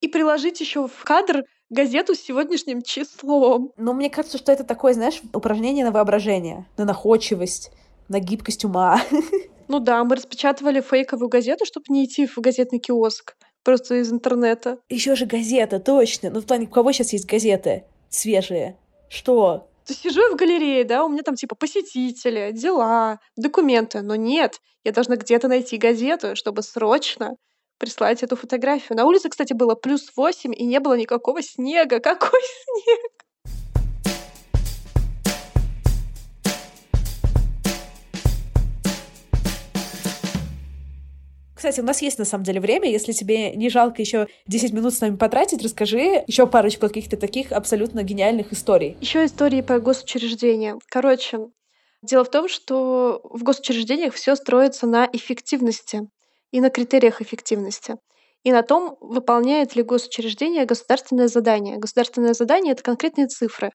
и 0.00 0.08
приложить 0.08 0.60
еще 0.60 0.88
в 0.88 1.04
кадр 1.04 1.44
газету 1.70 2.14
с 2.14 2.20
сегодняшним 2.20 2.82
числом. 2.82 3.72
Ну, 3.76 3.94
мне 3.94 4.10
кажется, 4.10 4.38
что 4.38 4.52
это 4.52 4.64
такое, 4.64 4.92
знаешь, 4.92 5.20
упражнение 5.32 5.84
на 5.84 5.90
воображение, 5.90 6.66
на 6.76 6.84
находчивость, 6.84 7.70
на 8.08 8.20
гибкость 8.20 8.64
ума. 8.64 9.00
Ну 9.68 9.78
да, 9.78 10.04
мы 10.04 10.16
распечатывали 10.16 10.82
фейковую 10.82 11.30
газету, 11.30 11.64
чтобы 11.64 11.86
не 11.88 12.04
идти 12.04 12.26
в 12.26 12.36
газетный 12.38 12.78
киоск 12.78 13.36
просто 13.62 13.94
из 13.94 14.12
интернета. 14.12 14.78
Еще 14.90 15.14
же 15.14 15.24
газета, 15.24 15.78
точно. 15.78 16.28
Ну, 16.28 16.40
в 16.40 16.46
плане, 16.46 16.66
у 16.66 16.68
кого 16.68 16.92
сейчас 16.92 17.14
есть 17.14 17.26
газеты 17.26 17.84
свежие? 18.10 18.76
Что? 19.08 19.70
То 19.86 19.94
сижу 19.94 20.20
я 20.22 20.30
в 20.30 20.36
галерее, 20.36 20.84
да, 20.84 21.04
у 21.04 21.08
меня 21.08 21.22
там 21.22 21.34
типа 21.34 21.56
посетители, 21.56 22.52
дела, 22.52 23.18
документы, 23.36 24.00
но 24.02 24.14
нет, 24.14 24.60
я 24.84 24.92
должна 24.92 25.16
где-то 25.16 25.48
найти 25.48 25.76
газету, 25.76 26.36
чтобы 26.36 26.62
срочно 26.62 27.36
прислать 27.78 28.22
эту 28.22 28.36
фотографию. 28.36 28.96
На 28.96 29.06
улице, 29.06 29.28
кстати, 29.28 29.52
было 29.54 29.74
плюс 29.74 30.12
8, 30.16 30.52
и 30.54 30.64
не 30.64 30.78
было 30.78 30.96
никакого 30.96 31.42
снега. 31.42 31.98
Какой 31.98 32.40
снег? 32.64 33.24
Кстати, 41.62 41.78
у 41.78 41.84
нас 41.84 42.02
есть 42.02 42.18
на 42.18 42.24
самом 42.24 42.42
деле 42.42 42.60
время. 42.60 42.90
Если 42.90 43.12
тебе 43.12 43.54
не 43.54 43.70
жалко 43.70 44.02
еще 44.02 44.26
10 44.48 44.72
минут 44.72 44.94
с 44.94 45.00
нами 45.00 45.14
потратить, 45.14 45.62
расскажи 45.62 46.24
еще 46.26 46.48
парочку 46.48 46.88
каких-то 46.88 47.16
таких 47.16 47.52
абсолютно 47.52 48.02
гениальных 48.02 48.52
историй. 48.52 48.96
Еще 49.00 49.24
истории 49.26 49.60
про 49.60 49.78
госучреждения. 49.78 50.76
Короче, 50.88 51.38
дело 52.02 52.24
в 52.24 52.32
том, 52.32 52.48
что 52.48 53.20
в 53.22 53.44
госучреждениях 53.44 54.14
все 54.14 54.34
строится 54.34 54.88
на 54.88 55.08
эффективности 55.12 56.00
и 56.50 56.60
на 56.60 56.68
критериях 56.68 57.22
эффективности. 57.22 57.94
И 58.42 58.50
на 58.50 58.64
том, 58.64 58.96
выполняет 59.00 59.76
ли 59.76 59.84
госучреждение 59.84 60.64
государственное 60.64 61.28
задание. 61.28 61.76
Государственное 61.76 62.34
задание— 62.34 62.72
это 62.74 62.82
конкретные 62.82 63.28
цифры. 63.28 63.70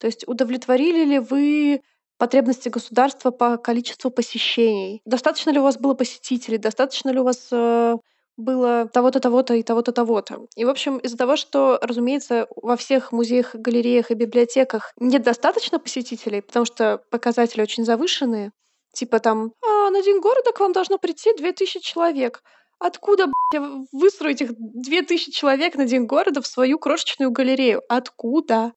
То 0.00 0.08
есть 0.08 0.26
удовлетворили 0.26 1.04
ли 1.04 1.18
вы 1.20 1.82
потребности 2.18 2.68
государства 2.68 3.30
по 3.30 3.56
количеству 3.56 4.10
посещений? 4.10 5.00
Достаточно 5.04 5.50
ли 5.50 5.60
у 5.60 5.62
вас 5.62 5.78
было 5.78 5.94
посетителей? 5.94 6.58
Достаточно 6.58 7.10
ли 7.10 7.20
у 7.20 7.24
вас 7.24 7.48
э, 7.50 7.96
было 8.36 8.88
того-то, 8.88 9.20
того-то 9.20 9.54
и 9.54 9.62
того-то, 9.62 9.92
того-то. 9.92 10.46
И, 10.56 10.64
в 10.64 10.68
общем, 10.68 10.98
из-за 10.98 11.16
того, 11.16 11.36
что, 11.36 11.78
разумеется, 11.82 12.46
во 12.56 12.76
всех 12.76 13.12
музеях, 13.12 13.54
галереях 13.54 14.10
и 14.10 14.14
библиотеках 14.14 14.92
нет 14.98 15.22
достаточно 15.22 15.78
посетителей, 15.78 16.42
потому 16.42 16.64
что 16.64 17.02
показатели 17.10 17.62
очень 17.62 17.84
завышенные, 17.84 18.52
Типа 18.92 19.20
там, 19.20 19.52
а, 19.64 19.90
на 19.90 20.02
День 20.02 20.20
города 20.20 20.52
к 20.52 20.60
вам 20.60 20.72
должно 20.72 20.98
прийти 20.98 21.32
2000 21.36 21.80
человек. 21.80 22.42
Откуда, 22.78 23.26
блядь, 23.26 23.86
выстроить 23.92 24.40
их 24.40 24.50
2000 24.56 25.30
человек 25.30 25.74
на 25.76 25.84
День 25.84 26.06
города 26.06 26.40
в 26.40 26.46
свою 26.46 26.78
крошечную 26.78 27.30
галерею? 27.30 27.82
Откуда? 27.88 28.72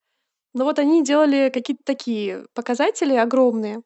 Но 0.54 0.66
вот 0.66 0.80
они 0.80 1.04
делали 1.04 1.50
какие-то 1.54 1.84
такие 1.86 2.46
показатели 2.54 3.14
огромные. 3.16 3.82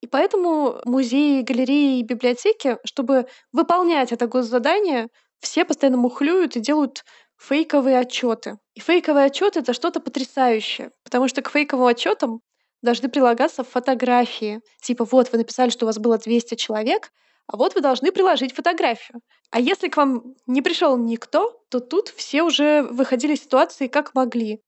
И 0.00 0.06
поэтому 0.06 0.80
музеи, 0.84 1.42
галереи 1.42 2.00
и 2.00 2.04
библиотеки, 2.04 2.78
чтобы 2.84 3.26
выполнять 3.52 4.12
это 4.12 4.26
госзадание, 4.26 5.08
все 5.40 5.64
постоянно 5.64 5.98
мухлюют 5.98 6.56
и 6.56 6.60
делают 6.60 7.04
фейковые 7.38 7.98
отчеты. 7.98 8.58
И 8.74 8.80
фейковые 8.80 9.26
отчеты 9.26 9.60
это 9.60 9.72
что-то 9.74 10.00
потрясающее, 10.00 10.90
потому 11.04 11.28
что 11.28 11.42
к 11.42 11.50
фейковым 11.50 11.86
отчетам 11.86 12.40
должны 12.82 13.08
прилагаться 13.08 13.62
фотографии. 13.64 14.60
Типа, 14.82 15.04
вот, 15.04 15.32
вы 15.32 15.38
написали, 15.38 15.70
что 15.70 15.84
у 15.84 15.88
вас 15.88 15.98
было 15.98 16.18
200 16.18 16.54
человек, 16.54 17.10
а 17.46 17.56
вот 17.56 17.74
вы 17.74 17.80
должны 17.80 18.12
приложить 18.12 18.54
фотографию. 18.54 19.20
А 19.50 19.60
если 19.60 19.88
к 19.88 19.96
вам 19.96 20.34
не 20.46 20.62
пришел 20.62 20.96
никто, 20.96 21.60
то 21.68 21.80
тут 21.80 22.08
все 22.08 22.42
уже 22.42 22.82
выходили 22.82 23.34
из 23.34 23.42
ситуации 23.42 23.88
как 23.88 24.14
могли. 24.14 24.60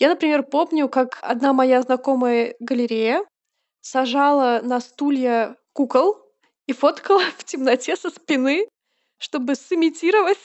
Я, 0.00 0.08
например, 0.08 0.42
помню, 0.42 0.88
как 0.88 1.18
одна 1.20 1.52
моя 1.52 1.82
знакомая 1.82 2.54
галерея 2.58 3.22
сажала 3.82 4.60
на 4.62 4.80
стулья 4.80 5.56
кукол 5.74 6.16
и 6.66 6.72
фоткала 6.72 7.22
в 7.38 7.44
темноте 7.44 7.96
со 7.96 8.10
спины 8.10 8.66
чтобы 9.20 9.54
сымитировать 9.54 10.38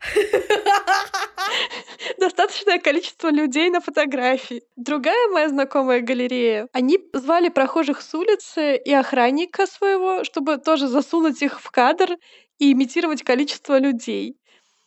достаточное 2.18 2.80
количество 2.80 3.30
людей 3.30 3.70
на 3.70 3.80
фотографии. 3.80 4.64
Другая 4.74 5.28
моя 5.28 5.48
знакомая 5.48 6.00
галерея, 6.00 6.68
они 6.72 6.98
звали 7.12 7.48
прохожих 7.48 8.02
с 8.02 8.12
улицы 8.14 8.76
и 8.76 8.92
охранника 8.92 9.68
своего, 9.68 10.24
чтобы 10.24 10.58
тоже 10.58 10.88
засунуть 10.88 11.40
их 11.42 11.60
в 11.60 11.70
кадр 11.70 12.16
и 12.58 12.72
имитировать 12.72 13.22
количество 13.22 13.78
людей. 13.78 14.36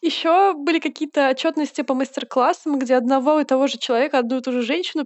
Еще 0.01 0.53
были 0.55 0.79
какие-то 0.79 1.29
отчетности 1.29 1.81
по 1.81 1.93
мастер-классам, 1.93 2.79
где 2.79 2.95
одного 2.95 3.39
и 3.39 3.45
того 3.45 3.67
же 3.67 3.77
человека, 3.77 4.19
одну 4.19 4.39
и 4.39 4.41
ту 4.41 4.51
же 4.51 4.63
женщину 4.63 5.05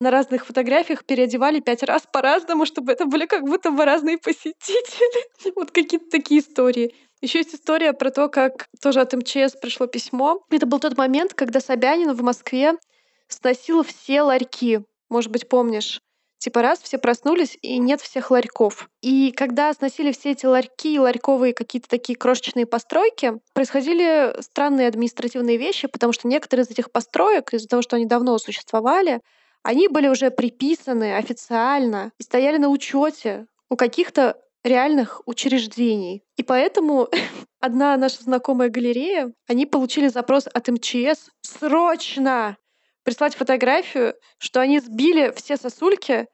на 0.00 0.10
разных 0.10 0.46
фотографиях 0.46 1.04
переодевали 1.04 1.60
пять 1.60 1.82
раз 1.82 2.04
по-разному, 2.10 2.64
чтобы 2.64 2.92
это 2.92 3.04
были 3.04 3.26
как 3.26 3.44
будто 3.44 3.70
бы 3.70 3.84
разные 3.84 4.16
посетители. 4.16 5.52
вот 5.56 5.70
какие-то 5.70 6.08
такие 6.10 6.40
истории. 6.40 6.94
Еще 7.20 7.38
есть 7.38 7.54
история 7.54 7.92
про 7.92 8.10
то, 8.10 8.28
как 8.28 8.66
тоже 8.80 9.00
от 9.00 9.12
МЧС 9.12 9.56
пришло 9.60 9.86
письмо. 9.86 10.42
Это 10.50 10.64
был 10.64 10.78
тот 10.78 10.96
момент, 10.96 11.34
когда 11.34 11.60
Собянин 11.60 12.14
в 12.14 12.22
Москве 12.22 12.72
сносил 13.28 13.82
все 13.82 14.22
ларьки. 14.22 14.80
Может 15.10 15.30
быть, 15.30 15.48
помнишь? 15.48 16.00
Типа 16.40 16.62
раз 16.62 16.80
все 16.80 16.96
проснулись, 16.96 17.58
и 17.60 17.76
нет 17.76 18.00
всех 18.00 18.30
ларьков. 18.30 18.88
И 19.02 19.30
когда 19.30 19.74
сносили 19.74 20.10
все 20.10 20.30
эти 20.30 20.46
ларьки 20.46 20.98
ларьковые 20.98 21.52
какие-то 21.52 21.86
такие 21.86 22.16
крошечные 22.16 22.64
постройки, 22.64 23.34
происходили 23.52 24.34
странные 24.40 24.88
административные 24.88 25.58
вещи, 25.58 25.86
потому 25.86 26.14
что 26.14 26.28
некоторые 26.28 26.64
из 26.64 26.70
этих 26.70 26.90
построек, 26.90 27.52
из-за 27.52 27.68
того, 27.68 27.82
что 27.82 27.96
они 27.96 28.06
давно 28.06 28.38
существовали, 28.38 29.20
они 29.62 29.88
были 29.88 30.08
уже 30.08 30.30
приписаны 30.30 31.14
официально 31.14 32.10
и 32.18 32.22
стояли 32.22 32.56
на 32.56 32.70
учете 32.70 33.46
у 33.68 33.76
каких-то 33.76 34.38
реальных 34.64 35.20
учреждений. 35.26 36.22
И 36.38 36.42
поэтому 36.42 37.08
одна 37.60 37.98
наша 37.98 38.22
знакомая 38.22 38.70
галерея, 38.70 39.30
они 39.46 39.66
получили 39.66 40.08
запрос 40.08 40.46
от 40.46 40.68
МЧС 40.68 41.28
срочно 41.42 42.56
прислать 43.04 43.34
фотографию, 43.34 44.14
что 44.38 44.60
они 44.60 44.80
сбили 44.80 45.32
все 45.36 45.56
сосульки 45.56 46.26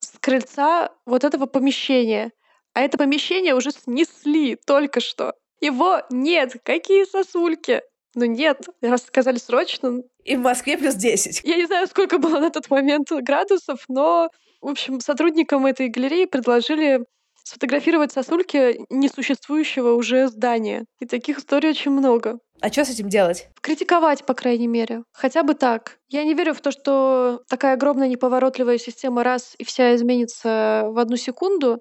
с 0.00 0.18
крыльца 0.20 0.90
вот 1.04 1.24
этого 1.24 1.46
помещения. 1.46 2.32
А 2.74 2.82
это 2.82 2.98
помещение 2.98 3.54
уже 3.54 3.70
снесли 3.70 4.56
только 4.66 5.00
что. 5.00 5.34
Его 5.60 6.02
нет. 6.10 6.56
Какие 6.62 7.04
сосульки? 7.04 7.82
Но 8.14 8.24
нет, 8.24 8.66
раз 8.80 9.04
сказали 9.04 9.36
срочно... 9.36 10.02
И 10.24 10.36
в 10.36 10.40
Москве 10.40 10.78
плюс 10.78 10.94
10. 10.94 11.42
Я 11.44 11.56
не 11.56 11.66
знаю, 11.66 11.86
сколько 11.86 12.18
было 12.18 12.38
на 12.40 12.50
тот 12.50 12.68
момент 12.70 13.08
градусов, 13.10 13.84
но, 13.88 14.30
в 14.60 14.68
общем, 14.68 15.00
сотрудникам 15.00 15.66
этой 15.66 15.88
галереи 15.88 16.24
предложили 16.24 17.04
сфотографировать 17.46 18.10
сосульки 18.10 18.84
несуществующего 18.90 19.92
уже 19.92 20.26
здания. 20.26 20.84
И 20.98 21.06
таких 21.06 21.38
историй 21.38 21.70
очень 21.70 21.92
много. 21.92 22.40
А 22.60 22.72
что 22.72 22.84
с 22.84 22.90
этим 22.90 23.08
делать? 23.08 23.48
Критиковать, 23.60 24.26
по 24.26 24.34
крайней 24.34 24.66
мере. 24.66 25.04
Хотя 25.12 25.44
бы 25.44 25.54
так. 25.54 25.98
Я 26.08 26.24
не 26.24 26.34
верю 26.34 26.54
в 26.54 26.60
то, 26.60 26.72
что 26.72 27.42
такая 27.48 27.74
огромная 27.74 28.08
неповоротливая 28.08 28.78
система 28.78 29.22
раз 29.22 29.54
и 29.58 29.64
вся 29.64 29.94
изменится 29.94 30.86
в 30.88 30.98
одну 30.98 31.16
секунду. 31.16 31.78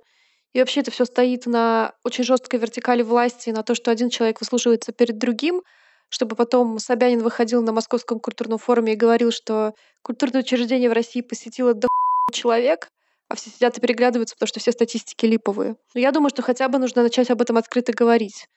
И 0.53 0.59
вообще 0.59 0.81
это 0.81 0.91
все 0.91 1.03
стоит 1.03 1.47
на 1.47 1.93
очень 2.03 2.23
жесткой 2.23 2.59
вертикали 2.59 3.01
власти, 3.01 3.49
на 3.49 3.63
то, 3.63 3.73
что 3.73 3.89
один 3.89 4.09
человек 4.09 4.41
выслуживается 4.41 4.91
перед 4.91 5.17
другим, 5.17 5.63
чтобы 6.09 6.35
потом 6.35 6.77
Собянин 6.77 7.23
выходил 7.23 7.63
на 7.63 7.71
Московском 7.71 8.19
культурном 8.19 8.59
форуме 8.59 8.93
и 8.93 8.97
говорил, 8.97 9.31
что 9.31 9.73
культурное 10.03 10.41
учреждение 10.41 10.91
в 10.91 10.93
России 10.93 11.21
посетило 11.21 11.73
до 11.73 11.87
человек, 12.31 12.89
а 13.27 13.35
все 13.35 13.49
сидят 13.49 13.77
и 13.77 13.81
переглядываются, 13.81 14.35
потому 14.35 14.47
что 14.47 14.59
все 14.59 14.71
статистики 14.71 15.25
липовые. 15.25 15.75
Но 15.93 15.99
я 16.01 16.11
думаю, 16.11 16.29
что 16.29 16.41
хотя 16.41 16.69
бы 16.69 16.77
нужно 16.77 17.03
начать 17.03 17.29
об 17.31 17.41
этом 17.41 17.57
открыто 17.57 17.91
говорить. 17.91 18.47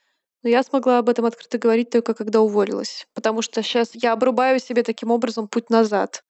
Но 0.42 0.50
я 0.50 0.62
смогла 0.62 0.98
об 0.98 1.08
этом 1.08 1.24
открыто 1.24 1.58
говорить 1.58 1.90
только 1.90 2.14
когда 2.14 2.40
уволилась. 2.40 3.06
Потому 3.14 3.42
что 3.42 3.62
сейчас 3.62 3.90
я 3.94 4.12
обрубаю 4.12 4.60
себе 4.60 4.82
таким 4.82 5.10
образом 5.10 5.48
путь 5.48 5.70
назад. 5.70 6.22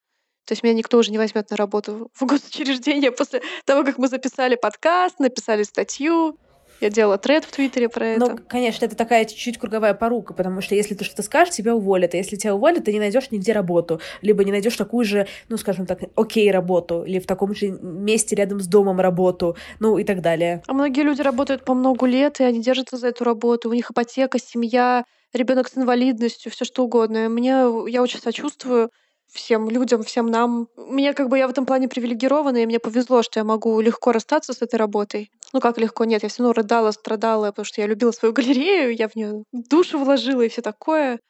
То 0.46 0.52
есть 0.52 0.62
меня 0.62 0.72
никто 0.72 0.96
уже 0.96 1.10
не 1.10 1.18
возьмет 1.18 1.50
на 1.50 1.56
работу 1.56 2.10
в 2.14 2.24
госучреждение 2.24 3.12
после 3.12 3.42
того, 3.66 3.84
как 3.84 3.98
мы 3.98 4.08
записали 4.08 4.56
подкаст, 4.56 5.18
написали 5.18 5.62
статью. 5.62 6.38
Я 6.80 6.90
делала 6.90 7.18
тред 7.18 7.44
в 7.44 7.50
Твиттере 7.50 7.88
про 7.88 8.06
это. 8.06 8.26
Ну, 8.26 8.38
конечно, 8.46 8.84
это 8.84 8.94
такая 8.94 9.24
чуть-чуть 9.24 9.58
круговая 9.58 9.94
порука, 9.94 10.32
потому 10.34 10.60
что 10.60 10.74
если 10.74 10.94
ты 10.94 11.04
что-то 11.04 11.22
скажешь, 11.22 11.54
тебя 11.54 11.74
уволят. 11.74 12.14
А 12.14 12.16
если 12.16 12.36
тебя 12.36 12.54
уволят, 12.54 12.84
ты 12.84 12.92
не 12.92 13.00
найдешь 13.00 13.30
нигде 13.30 13.52
работу. 13.52 14.00
Либо 14.22 14.44
не 14.44 14.52
найдешь 14.52 14.76
такую 14.76 15.04
же, 15.04 15.26
ну, 15.48 15.56
скажем 15.56 15.86
так, 15.86 16.00
окей 16.14 16.50
работу, 16.50 17.02
или 17.04 17.18
в 17.18 17.26
таком 17.26 17.54
же 17.54 17.68
месте 17.70 18.36
рядом 18.36 18.60
с 18.60 18.66
домом 18.66 19.00
работу, 19.00 19.56
ну 19.80 19.98
и 19.98 20.04
так 20.04 20.20
далее. 20.20 20.62
А 20.66 20.72
многие 20.72 21.02
люди 21.02 21.22
работают 21.22 21.64
по 21.64 21.74
много 21.74 22.06
лет, 22.06 22.40
и 22.40 22.44
они 22.44 22.60
держатся 22.60 22.96
за 22.96 23.08
эту 23.08 23.24
работу. 23.24 23.70
У 23.70 23.72
них 23.72 23.90
ипотека, 23.90 24.38
семья, 24.38 25.04
ребенок 25.32 25.68
с 25.68 25.76
инвалидностью, 25.76 26.52
все 26.52 26.64
что 26.64 26.84
угодно. 26.84 27.28
Мне 27.28 27.64
я 27.88 28.02
очень 28.02 28.20
сочувствую 28.20 28.90
всем 29.32 29.68
людям, 29.70 30.02
всем 30.02 30.26
нам. 30.26 30.68
Мне 30.76 31.14
как 31.14 31.28
бы 31.28 31.38
я 31.38 31.46
в 31.46 31.50
этом 31.50 31.66
плане 31.66 31.88
привилегирована, 31.88 32.58
и 32.58 32.66
мне 32.66 32.78
повезло, 32.78 33.22
что 33.22 33.40
я 33.40 33.44
могу 33.44 33.80
легко 33.80 34.12
расстаться 34.12 34.52
с 34.52 34.62
этой 34.62 34.76
работой. 34.76 35.30
Ну 35.52 35.60
как 35.60 35.78
легко? 35.78 36.04
Нет, 36.04 36.22
я 36.22 36.28
все 36.28 36.42
равно 36.42 36.54
рыдала, 36.54 36.90
страдала, 36.92 37.48
потому 37.48 37.64
что 37.64 37.80
я 37.80 37.86
любила 37.86 38.12
свою 38.12 38.32
галерею, 38.34 38.94
я 38.94 39.08
в 39.08 39.16
нее 39.16 39.44
душу 39.52 39.98
вложила 39.98 40.42
и 40.42 40.48
все 40.48 40.62
такое. 40.62 41.20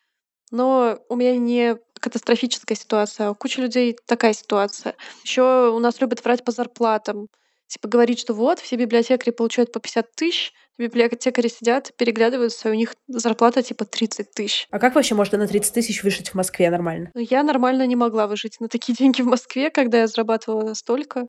Но 0.50 0.98
у 1.08 1.16
меня 1.16 1.36
не 1.36 1.76
катастрофическая 2.00 2.76
ситуация, 2.76 3.28
а 3.28 3.30
у 3.32 3.34
кучи 3.34 3.60
людей 3.60 3.96
такая 4.06 4.32
ситуация. 4.32 4.94
Еще 5.24 5.70
у 5.70 5.78
нас 5.78 6.00
любят 6.00 6.24
врать 6.24 6.44
по 6.44 6.52
зарплатам. 6.52 7.28
Типа 7.68 7.86
говорить, 7.86 8.18
что 8.18 8.32
вот, 8.32 8.60
все 8.60 8.76
библиотекари 8.76 9.30
получают 9.30 9.72
по 9.72 9.78
50 9.78 10.12
тысяч, 10.12 10.54
библиотекари 10.78 11.48
сидят, 11.48 11.92
переглядываются, 11.98 12.68
и 12.68 12.72
у 12.72 12.74
них 12.74 12.94
зарплата 13.08 13.62
типа 13.62 13.84
30 13.84 14.30
тысяч. 14.32 14.66
А 14.70 14.78
как 14.78 14.94
вообще 14.94 15.14
можно 15.14 15.36
на 15.36 15.46
30 15.46 15.74
тысяч 15.74 16.02
выжить 16.02 16.30
в 16.30 16.34
Москве 16.34 16.70
нормально? 16.70 17.10
Ну, 17.14 17.20
я 17.20 17.42
нормально 17.42 17.86
не 17.86 17.94
могла 17.94 18.26
выжить 18.26 18.58
на 18.58 18.68
такие 18.68 18.94
деньги 18.98 19.20
в 19.20 19.26
Москве, 19.26 19.70
когда 19.70 19.98
я 19.98 20.06
зарабатывала 20.06 20.72
столько. 20.72 21.26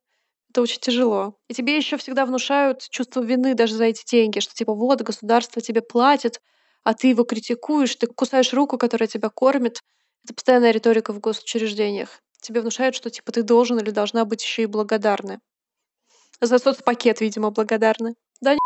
Это 0.48 0.62
очень 0.62 0.80
тяжело. 0.80 1.36
И 1.48 1.54
тебе 1.54 1.76
еще 1.76 1.98
всегда 1.98 2.24
внушают 2.24 2.88
чувство 2.88 3.22
вины 3.22 3.54
даже 3.54 3.74
за 3.74 3.84
эти 3.84 4.04
деньги, 4.10 4.40
что 4.40 4.54
типа 4.54 4.74
вот, 4.74 5.02
государство 5.02 5.60
тебе 5.60 5.82
платит, 5.82 6.40
а 6.82 6.94
ты 6.94 7.08
его 7.08 7.24
критикуешь, 7.24 7.94
ты 7.96 8.06
кусаешь 8.06 8.54
руку, 8.54 8.78
которая 8.78 9.08
тебя 9.08 9.28
кормит. 9.28 9.80
Это 10.24 10.34
постоянная 10.34 10.70
риторика 10.70 11.12
в 11.12 11.20
госучреждениях. 11.20 12.20
Тебе 12.40 12.62
внушают, 12.62 12.96
что 12.96 13.10
типа 13.10 13.30
ты 13.30 13.42
должен 13.42 13.78
или 13.78 13.90
должна 13.90 14.24
быть 14.24 14.42
еще 14.42 14.62
и 14.62 14.66
благодарны. 14.66 15.40
За 16.42 16.58
соцпакет, 16.58 17.20
видимо, 17.20 17.50
благодарны. 17.50 18.14
Да 18.40 18.54
не 18.54 18.58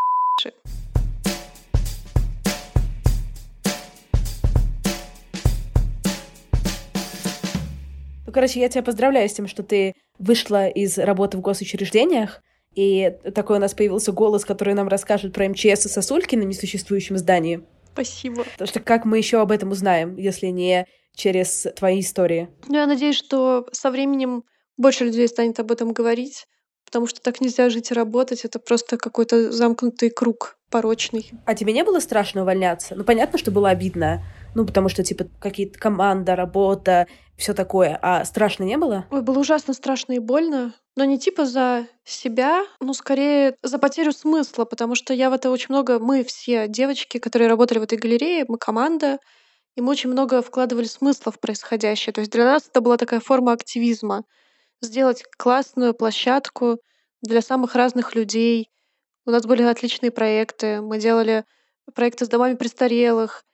Ну, 8.26 8.32
короче, 8.32 8.60
я 8.60 8.68
тебя 8.68 8.84
поздравляю 8.84 9.28
с 9.28 9.32
тем, 9.32 9.48
что 9.48 9.64
ты 9.64 9.94
вышла 10.20 10.68
из 10.68 10.98
работы 10.98 11.36
в 11.36 11.40
госучреждениях, 11.40 12.42
и 12.76 13.12
такой 13.34 13.56
у 13.56 13.60
нас 13.60 13.74
появился 13.74 14.12
голос, 14.12 14.44
который 14.44 14.74
нам 14.74 14.86
расскажет 14.86 15.32
про 15.32 15.48
МЧС 15.48 15.86
и 15.86 15.88
сосульки 15.88 16.36
на 16.36 16.44
несуществующем 16.44 17.18
здании. 17.18 17.64
Спасибо. 17.92 18.44
Потому 18.44 18.68
что 18.68 18.78
как 18.78 19.04
мы 19.04 19.18
еще 19.18 19.40
об 19.40 19.50
этом 19.50 19.72
узнаем, 19.72 20.16
если 20.16 20.46
не 20.46 20.86
через 21.16 21.66
твои 21.74 21.98
истории? 21.98 22.48
Ну, 22.68 22.74
я 22.76 22.86
надеюсь, 22.86 23.16
что 23.16 23.66
со 23.72 23.90
временем 23.90 24.44
больше 24.76 25.04
людей 25.04 25.26
станет 25.26 25.58
об 25.58 25.72
этом 25.72 25.92
говорить, 25.92 26.46
потому 26.95 27.09
что 27.09 27.20
так 27.20 27.40
нельзя 27.40 27.70
жить 27.70 27.90
и 27.90 27.95
работать. 27.95 28.45
Это 28.45 28.61
просто 28.61 28.97
какой-то 28.97 29.51
замкнутый 29.51 30.11
круг 30.11 30.57
порочный. 30.70 31.28
А 31.45 31.57
тебе 31.57 31.72
не 31.72 31.82
было 31.82 31.99
страшно 31.99 32.42
увольняться? 32.42 32.95
Ну, 32.95 33.03
понятно, 33.03 33.36
что 33.36 33.51
было 33.51 33.70
обидно. 33.70 34.22
Ну, 34.55 34.64
потому 34.64 34.88
что, 34.88 35.03
типа, 35.03 35.26
какие-то 35.40 35.76
команда, 35.76 36.36
работа, 36.36 37.09
все 37.36 37.53
такое. 37.53 37.99
А 38.01 38.24
страшно 38.24 38.62
не 38.62 38.78
было? 38.78 39.07
Ой, 39.11 39.22
было 39.22 39.40
ужасно 39.40 39.74
страшно 39.74 40.12
и 40.12 40.20
больно. 40.20 40.72
Но 40.95 41.03
не 41.05 41.18
типа 41.18 41.47
за 41.47 41.88
себя, 42.05 42.64
ну, 42.78 42.95
скорее 42.95 43.57
за 43.64 43.78
потерю 43.78 44.12
смысла, 44.12 44.64
потому 44.64 44.95
что 44.95 45.12
я 45.12 45.30
в 45.30 45.32
это 45.32 45.51
очень 45.51 45.66
много... 45.70 45.99
Мы 45.99 46.22
все 46.22 46.68
девочки, 46.68 47.18
которые 47.18 47.49
работали 47.49 47.80
в 47.80 47.82
этой 47.82 47.99
галерее, 47.99 48.45
мы 48.47 48.57
команда, 48.57 49.18
и 49.74 49.80
мы 49.80 49.90
очень 49.90 50.11
много 50.11 50.42
вкладывали 50.42 50.86
смысла 50.86 51.32
в 51.32 51.40
происходящее. 51.40 52.12
То 52.12 52.20
есть 52.20 52.30
для 52.30 52.45
нас 52.45 52.68
это 52.70 52.80
была 52.80 52.99
такая 52.99 53.18
форма 53.18 53.51
активизма. 53.51 54.22
Сделать 54.85 55.24
классную 55.39 55.95
площадку 55.95 56.78
для 57.22 57.41
самых 57.41 57.74
разных 57.74 58.14
людей. 58.14 58.68
У 59.24 59.30
нас 59.30 59.47
были 59.47 59.62
отличные 59.62 60.11
проекты. 60.11 60.82
Мы 60.82 60.99
делали 60.99 61.45
проекты 61.95 62.26
с 62.26 62.28
домами 62.28 62.55
престарелых, 62.55 63.45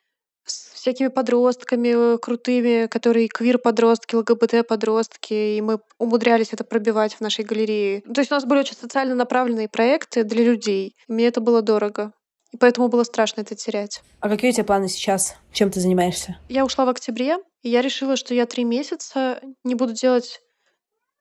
с 0.44 0.72
всякими 0.72 1.06
подростками 1.06 2.14
э, 2.14 2.18
крутыми, 2.18 2.86
которые 2.86 3.28
квир-подростки, 3.28 4.16
ЛГБТ-подростки, 4.16 5.56
и 5.56 5.60
мы 5.60 5.78
умудрялись 5.98 6.52
это 6.52 6.64
пробивать 6.64 7.14
в 7.14 7.20
нашей 7.20 7.44
галерее. 7.44 8.00
То 8.00 8.20
есть 8.20 8.32
у 8.32 8.34
нас 8.34 8.44
были 8.44 8.60
очень 8.60 8.76
социально 8.76 9.14
направленные 9.14 9.68
проекты 9.68 10.24
для 10.24 10.44
людей. 10.44 10.96
И 11.06 11.12
мне 11.12 11.28
это 11.28 11.40
было 11.40 11.62
дорого. 11.62 12.12
И 12.50 12.56
поэтому 12.56 12.88
было 12.88 13.04
страшно 13.04 13.42
это 13.42 13.54
терять. 13.54 14.02
А 14.18 14.28
какие 14.28 14.50
у 14.50 14.54
тебя 14.54 14.64
планы 14.64 14.88
сейчас? 14.88 15.36
Чем 15.52 15.70
ты 15.70 15.78
занимаешься? 15.78 16.38
Я 16.48 16.64
ушла 16.64 16.84
в 16.84 16.88
октябре, 16.88 17.36
и 17.62 17.68
я 17.68 17.82
решила, 17.82 18.16
что 18.16 18.34
я 18.34 18.46
три 18.46 18.64
месяца 18.64 19.40
не 19.62 19.76
буду 19.76 19.92
делать 19.92 20.40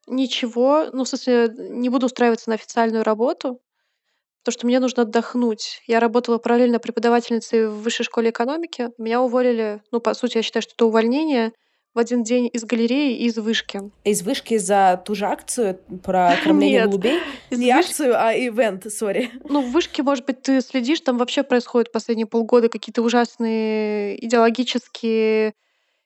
ничего, 0.09 0.87
ну, 0.91 1.03
в 1.03 1.09
смысле, 1.09 1.53
не 1.57 1.89
буду 1.89 2.07
устраиваться 2.07 2.49
на 2.49 2.55
официальную 2.55 3.03
работу, 3.03 3.61
то, 4.43 4.51
что 4.51 4.65
мне 4.65 4.79
нужно 4.79 5.03
отдохнуть. 5.03 5.81
Я 5.87 5.99
работала 5.99 6.37
параллельно 6.37 6.79
преподавательницей 6.79 7.67
в 7.67 7.81
высшей 7.81 8.05
школе 8.05 8.29
экономики. 8.29 8.89
Меня 8.97 9.21
уволили, 9.21 9.81
ну, 9.91 9.99
по 9.99 10.13
сути, 10.13 10.37
я 10.37 10.43
считаю, 10.43 10.63
что 10.63 10.73
это 10.73 10.85
увольнение 10.85 11.51
в 11.93 11.99
один 11.99 12.23
день 12.23 12.49
из 12.51 12.63
галереи 12.63 13.17
и 13.17 13.25
из 13.25 13.37
вышки. 13.37 13.81
Из 14.03 14.21
вышки 14.21 14.57
за 14.57 15.01
ту 15.03 15.15
же 15.15 15.25
акцию 15.25 15.79
про 16.03 16.35
кормление 16.43 16.85
голубей? 16.85 17.19
Не 17.51 17.71
акцию, 17.71 18.13
а 18.15 18.33
ивент, 18.33 18.91
сори. 18.91 19.31
Ну, 19.43 19.61
в 19.61 19.71
вышке, 19.71 20.03
может 20.03 20.25
быть, 20.25 20.41
ты 20.41 20.61
следишь, 20.61 21.01
там 21.01 21.17
вообще 21.17 21.43
происходят 21.43 21.91
последние 21.91 22.27
полгода 22.27 22.69
какие-то 22.69 23.01
ужасные 23.01 24.23
идеологические 24.23 25.53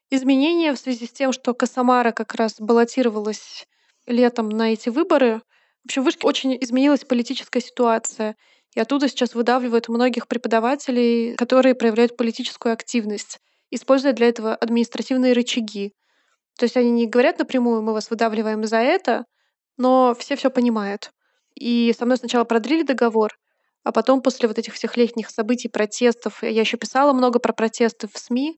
изменения 0.10 0.74
в 0.74 0.80
связи 0.80 1.06
с 1.06 1.12
тем, 1.12 1.32
что 1.34 1.54
Косомара 1.54 2.12
как 2.12 2.34
раз 2.36 2.56
баллотировалась 2.60 3.68
летом 4.06 4.50
на 4.50 4.74
эти 4.74 4.90
выборы. 4.90 5.42
В 5.84 5.88
общем, 5.88 6.02
в 6.02 6.06
Вышке 6.06 6.28
очень 6.28 6.58
изменилась 6.62 7.04
политическая 7.04 7.62
ситуация. 7.62 8.36
И 8.76 8.80
оттуда 8.80 9.08
сейчас 9.08 9.36
выдавливают 9.36 9.88
многих 9.88 10.28
преподавателей, 10.28 11.36
которые 11.36 11.76
проявляют 11.76 12.18
политическую 12.18 12.74
активность, 12.74 13.40
используя 13.70 14.14
для 14.14 14.28
этого 14.30 14.56
административные 14.56 15.34
рычаги. 15.34 15.94
То 16.58 16.66
есть 16.66 16.78
они 16.78 16.92
не 16.92 17.08
говорят 17.08 17.40
напрямую, 17.40 17.82
мы 17.82 17.94
вас 17.94 18.10
выдавливаем 18.10 18.64
за 18.64 18.78
это, 18.78 19.26
но 19.78 20.16
все 20.18 20.36
все 20.36 20.50
понимают. 20.50 21.12
И 21.56 21.94
со 21.98 22.06
мной 22.06 22.18
сначала 22.18 22.46
продлили 22.46 22.84
договор, 22.84 23.32
а 23.84 23.92
потом 23.92 24.22
после 24.22 24.48
вот 24.48 24.58
этих 24.58 24.74
всех 24.74 24.98
летних 24.98 25.30
событий, 25.30 25.68
протестов, 25.70 26.42
я 26.42 26.50
еще 26.62 26.78
писала 26.78 27.14
много 27.14 27.40
про 27.40 27.54
протесты 27.54 28.08
в 28.08 28.18
СМИ, 28.18 28.58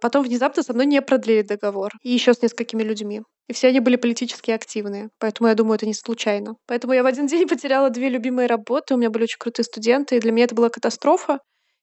потом 0.00 0.24
внезапно 0.24 0.62
со 0.62 0.72
мной 0.72 0.86
не 0.86 1.00
продлили 1.02 1.42
договор. 1.42 1.92
И 2.02 2.10
еще 2.10 2.34
с 2.34 2.42
несколькими 2.42 2.82
людьми. 2.82 3.22
И 3.52 3.54
все 3.54 3.68
они 3.68 3.80
были 3.80 3.96
политически 3.96 4.50
активные. 4.50 5.10
Поэтому 5.18 5.50
я 5.50 5.54
думаю, 5.54 5.74
это 5.74 5.84
не 5.84 5.92
случайно. 5.92 6.56
Поэтому 6.66 6.94
я 6.94 7.02
в 7.02 7.06
один 7.06 7.26
день 7.26 7.46
потеряла 7.46 7.90
две 7.90 8.08
любимые 8.08 8.46
работы. 8.46 8.94
У 8.94 8.96
меня 8.96 9.10
были 9.10 9.24
очень 9.24 9.36
крутые 9.38 9.64
студенты. 9.64 10.16
И 10.16 10.20
для 10.20 10.32
меня 10.32 10.46
это 10.46 10.54
была 10.54 10.70
катастрофа. 10.70 11.38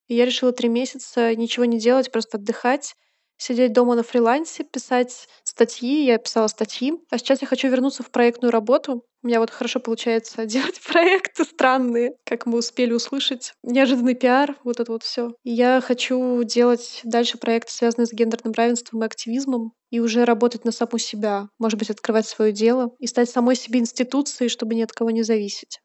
И 0.07 0.15
я 0.15 0.26
решила 0.26 0.51
три 0.51 0.67
месяца 0.67 1.36
ничего 1.36 1.65
не 1.65 1.78
делать, 1.78 2.11
просто 2.11 2.39
отдыхать. 2.39 2.95
Сидеть 3.40 3.74
дома 3.74 3.96
на 3.96 4.04
фрилансе, 4.04 4.64
писать 4.64 5.28
статьи. 5.44 6.06
Я 6.06 6.20
писала 6.20 6.48
статьи. 6.48 6.94
А 7.10 7.18
сейчас 7.18 7.42
я 7.42 7.48
хочу 7.48 7.68
вернуться 7.70 8.04
в 8.04 8.12
проектную 8.12 8.52
работу. 8.52 9.04
У 9.24 9.28
меня 9.28 9.40
вот 9.40 9.50
хорошо 9.50 9.80
получается 9.80 10.46
делать 10.46 10.80
проекты 10.86 11.44
странные, 11.44 12.16
как 12.26 12.46
мы 12.46 12.60
успели 12.60 12.94
услышать. 12.94 13.54
Неожиданный 13.64 14.16
пиар, 14.16 14.56
вот 14.64 14.80
это 14.80 14.92
вот 14.92 15.04
все. 15.04 15.34
Я 15.44 15.82
хочу 15.82 16.44
делать 16.44 17.02
дальше 17.04 17.38
проекты, 17.38 17.72
связанные 17.72 18.06
с 18.06 18.14
гендерным 18.14 18.54
равенством 18.54 19.02
и 19.02 19.06
активизмом, 19.06 19.74
и 19.90 20.00
уже 20.00 20.26
работать 20.26 20.66
на 20.66 20.72
саму 20.72 20.98
себя. 20.98 21.50
Может 21.58 21.80
быть, 21.80 21.90
открывать 21.90 22.28
свое 22.28 22.52
дело 22.52 22.92
и 23.00 23.08
стать 23.08 23.30
самой 23.30 23.56
себе 23.56 23.80
институцией, 23.80 24.50
чтобы 24.50 24.76
ни 24.76 24.82
от 24.82 24.92
кого 24.92 25.12
не 25.12 25.24
зависеть. 25.24 25.80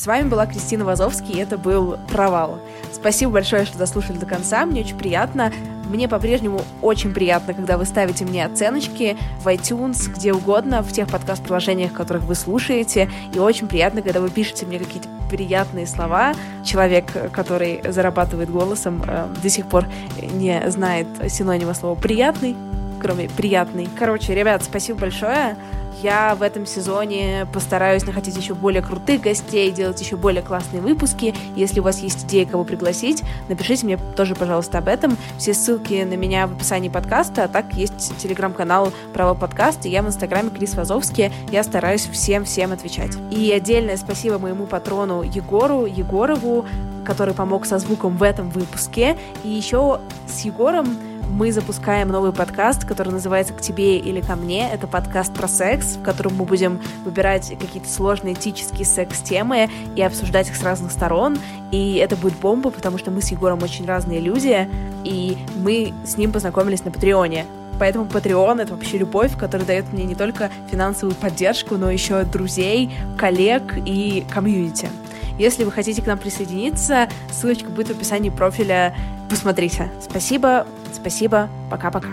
С 0.00 0.06
вами 0.06 0.30
была 0.30 0.46
Кристина 0.46 0.86
Вазовский, 0.86 1.34
и 1.34 1.40
это 1.40 1.58
был 1.58 1.98
«Провал». 2.10 2.58
Спасибо 2.90 3.32
большое, 3.32 3.66
что 3.66 3.76
дослушали 3.76 4.16
до 4.16 4.24
конца, 4.24 4.64
мне 4.64 4.80
очень 4.80 4.96
приятно. 4.96 5.52
Мне 5.90 6.08
по-прежнему 6.08 6.62
очень 6.80 7.12
приятно, 7.12 7.52
когда 7.52 7.76
вы 7.76 7.84
ставите 7.84 8.24
мне 8.24 8.46
оценочки 8.46 9.18
в 9.44 9.48
iTunes, 9.48 10.10
где 10.10 10.32
угодно, 10.32 10.82
в 10.82 10.90
тех 10.90 11.06
подкаст-приложениях, 11.06 11.92
которых 11.92 12.22
вы 12.22 12.34
слушаете. 12.34 13.10
И 13.34 13.38
очень 13.38 13.68
приятно, 13.68 14.00
когда 14.00 14.22
вы 14.22 14.30
пишете 14.30 14.64
мне 14.64 14.78
какие-то 14.78 15.10
приятные 15.28 15.86
слова. 15.86 16.32
Человек, 16.64 17.04
который 17.30 17.82
зарабатывает 17.86 18.48
голосом, 18.48 19.02
э, 19.06 19.26
до 19.42 19.50
сих 19.50 19.66
пор 19.66 19.84
не 20.32 20.62
знает 20.70 21.08
синонима 21.28 21.74
слова 21.74 21.94
«приятный», 21.94 22.56
кроме 23.02 23.28
«приятный». 23.28 23.86
Короче, 23.98 24.34
ребят, 24.34 24.64
спасибо 24.64 25.00
большое. 25.00 25.58
Я 26.02 26.34
в 26.34 26.42
этом 26.42 26.64
сезоне 26.64 27.46
постараюсь 27.52 28.06
находить 28.06 28.34
еще 28.34 28.54
более 28.54 28.80
крутых 28.80 29.20
гостей, 29.20 29.70
делать 29.70 30.00
еще 30.00 30.16
более 30.16 30.42
классные 30.42 30.80
выпуски. 30.80 31.34
Если 31.56 31.80
у 31.80 31.82
вас 31.82 32.00
есть 32.00 32.24
идеи, 32.24 32.44
кого 32.44 32.64
пригласить, 32.64 33.22
напишите 33.48 33.84
мне 33.84 33.98
тоже, 34.16 34.34
пожалуйста, 34.34 34.78
об 34.78 34.88
этом. 34.88 35.18
Все 35.36 35.52
ссылки 35.52 36.02
на 36.04 36.14
меня 36.14 36.46
в 36.46 36.52
описании 36.52 36.88
подкаста, 36.88 37.44
а 37.44 37.48
так 37.48 37.74
есть 37.74 38.16
телеграм-канал 38.16 38.92
Право 39.12 39.34
подкаст, 39.34 39.84
и 39.84 39.90
я 39.90 40.02
в 40.02 40.06
инстаграме 40.06 40.48
Крис 40.48 40.74
Вазовский. 40.74 41.30
Я 41.50 41.62
стараюсь 41.62 42.06
всем-всем 42.06 42.72
отвечать. 42.72 43.12
И 43.30 43.52
отдельное 43.52 43.98
спасибо 43.98 44.38
моему 44.38 44.66
патрону 44.66 45.22
Егору 45.22 45.84
Егорову, 45.84 46.64
который 47.04 47.34
помог 47.34 47.66
со 47.66 47.78
звуком 47.78 48.16
в 48.16 48.22
этом 48.22 48.48
выпуске. 48.48 49.18
И 49.44 49.48
еще 49.48 50.00
с 50.26 50.40
Егором 50.40 50.96
мы 51.30 51.52
запускаем 51.52 52.08
новый 52.08 52.32
подкаст, 52.32 52.84
который 52.84 53.12
называется 53.12 53.54
«К 53.54 53.60
тебе 53.60 53.98
или 53.98 54.20
ко 54.20 54.36
мне». 54.36 54.68
Это 54.70 54.86
подкаст 54.86 55.32
про 55.32 55.48
секс, 55.48 55.96
в 55.96 56.02
котором 56.02 56.34
мы 56.36 56.44
будем 56.44 56.80
выбирать 57.04 57.48
какие-то 57.58 57.88
сложные 57.88 58.34
этические 58.34 58.84
секс-темы 58.84 59.70
и 59.96 60.02
обсуждать 60.02 60.48
их 60.48 60.56
с 60.56 60.62
разных 60.62 60.90
сторон. 60.90 61.38
И 61.70 61.94
это 61.94 62.16
будет 62.16 62.34
бомба, 62.34 62.70
потому 62.70 62.98
что 62.98 63.10
мы 63.10 63.22
с 63.22 63.30
Егором 63.30 63.62
очень 63.62 63.86
разные 63.86 64.20
люди, 64.20 64.68
и 65.04 65.38
мы 65.56 65.94
с 66.04 66.16
ним 66.16 66.32
познакомились 66.32 66.84
на 66.84 66.90
Патреоне. 66.90 67.46
Поэтому 67.78 68.04
Patreon— 68.04 68.60
это 68.62 68.74
вообще 68.74 68.98
любовь, 68.98 69.38
которая 69.38 69.66
дает 69.66 69.90
мне 69.92 70.04
не 70.04 70.14
только 70.14 70.50
финансовую 70.70 71.16
поддержку, 71.16 71.76
но 71.76 71.90
еще 71.90 72.24
друзей, 72.24 72.90
коллег 73.16 73.78
и 73.86 74.26
комьюнити. 74.30 74.88
Если 75.37 75.63
вы 75.63 75.71
хотите 75.71 76.01
к 76.01 76.05
нам 76.05 76.17
присоединиться, 76.17 77.09
ссылочка 77.31 77.69
будет 77.69 77.89
в 77.89 77.91
описании 77.91 78.29
профиля. 78.29 78.95
Посмотрите. 79.29 79.91
Спасибо, 80.01 80.65
спасибо, 80.93 81.49
пока-пока. 81.69 82.09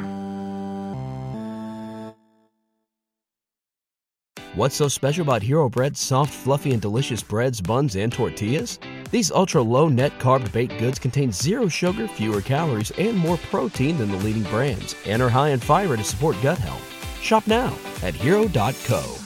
What's 4.55 4.75
so 4.75 4.89
special 4.89 5.23
about 5.23 5.43
Hero 5.43 5.71
Bread's 5.71 5.99
soft, 5.99 6.35
fluffy, 6.35 6.73
and 6.73 6.83
delicious 6.83 7.23
breads, 7.23 7.63
buns, 7.63 7.97
and 7.97 8.13
tortillas? 8.13 8.79
These 9.11 9.31
ultra 9.31 9.63
low 9.63 9.89
net 9.89 10.19
carb 10.19 10.53
baked 10.53 10.79
goods 10.79 10.99
contain 10.99 11.33
zero 11.33 11.69
sugar, 11.69 12.07
fewer 12.07 12.43
calories, 12.43 12.91
and 12.99 13.17
more 13.17 13.39
protein 13.51 13.97
than 13.97 14.11
the 14.11 14.19
leading 14.19 14.43
brands, 14.45 14.95
and 15.07 15.23
are 15.23 15.31
high 15.31 15.51
in 15.51 15.61
fiber 15.61 15.97
to 15.97 16.05
support 16.05 16.37
gut 16.43 16.59
health. 16.59 16.83
Shop 17.23 17.47
now 17.47 17.75
at 18.03 18.15
hero.co. 18.15 19.26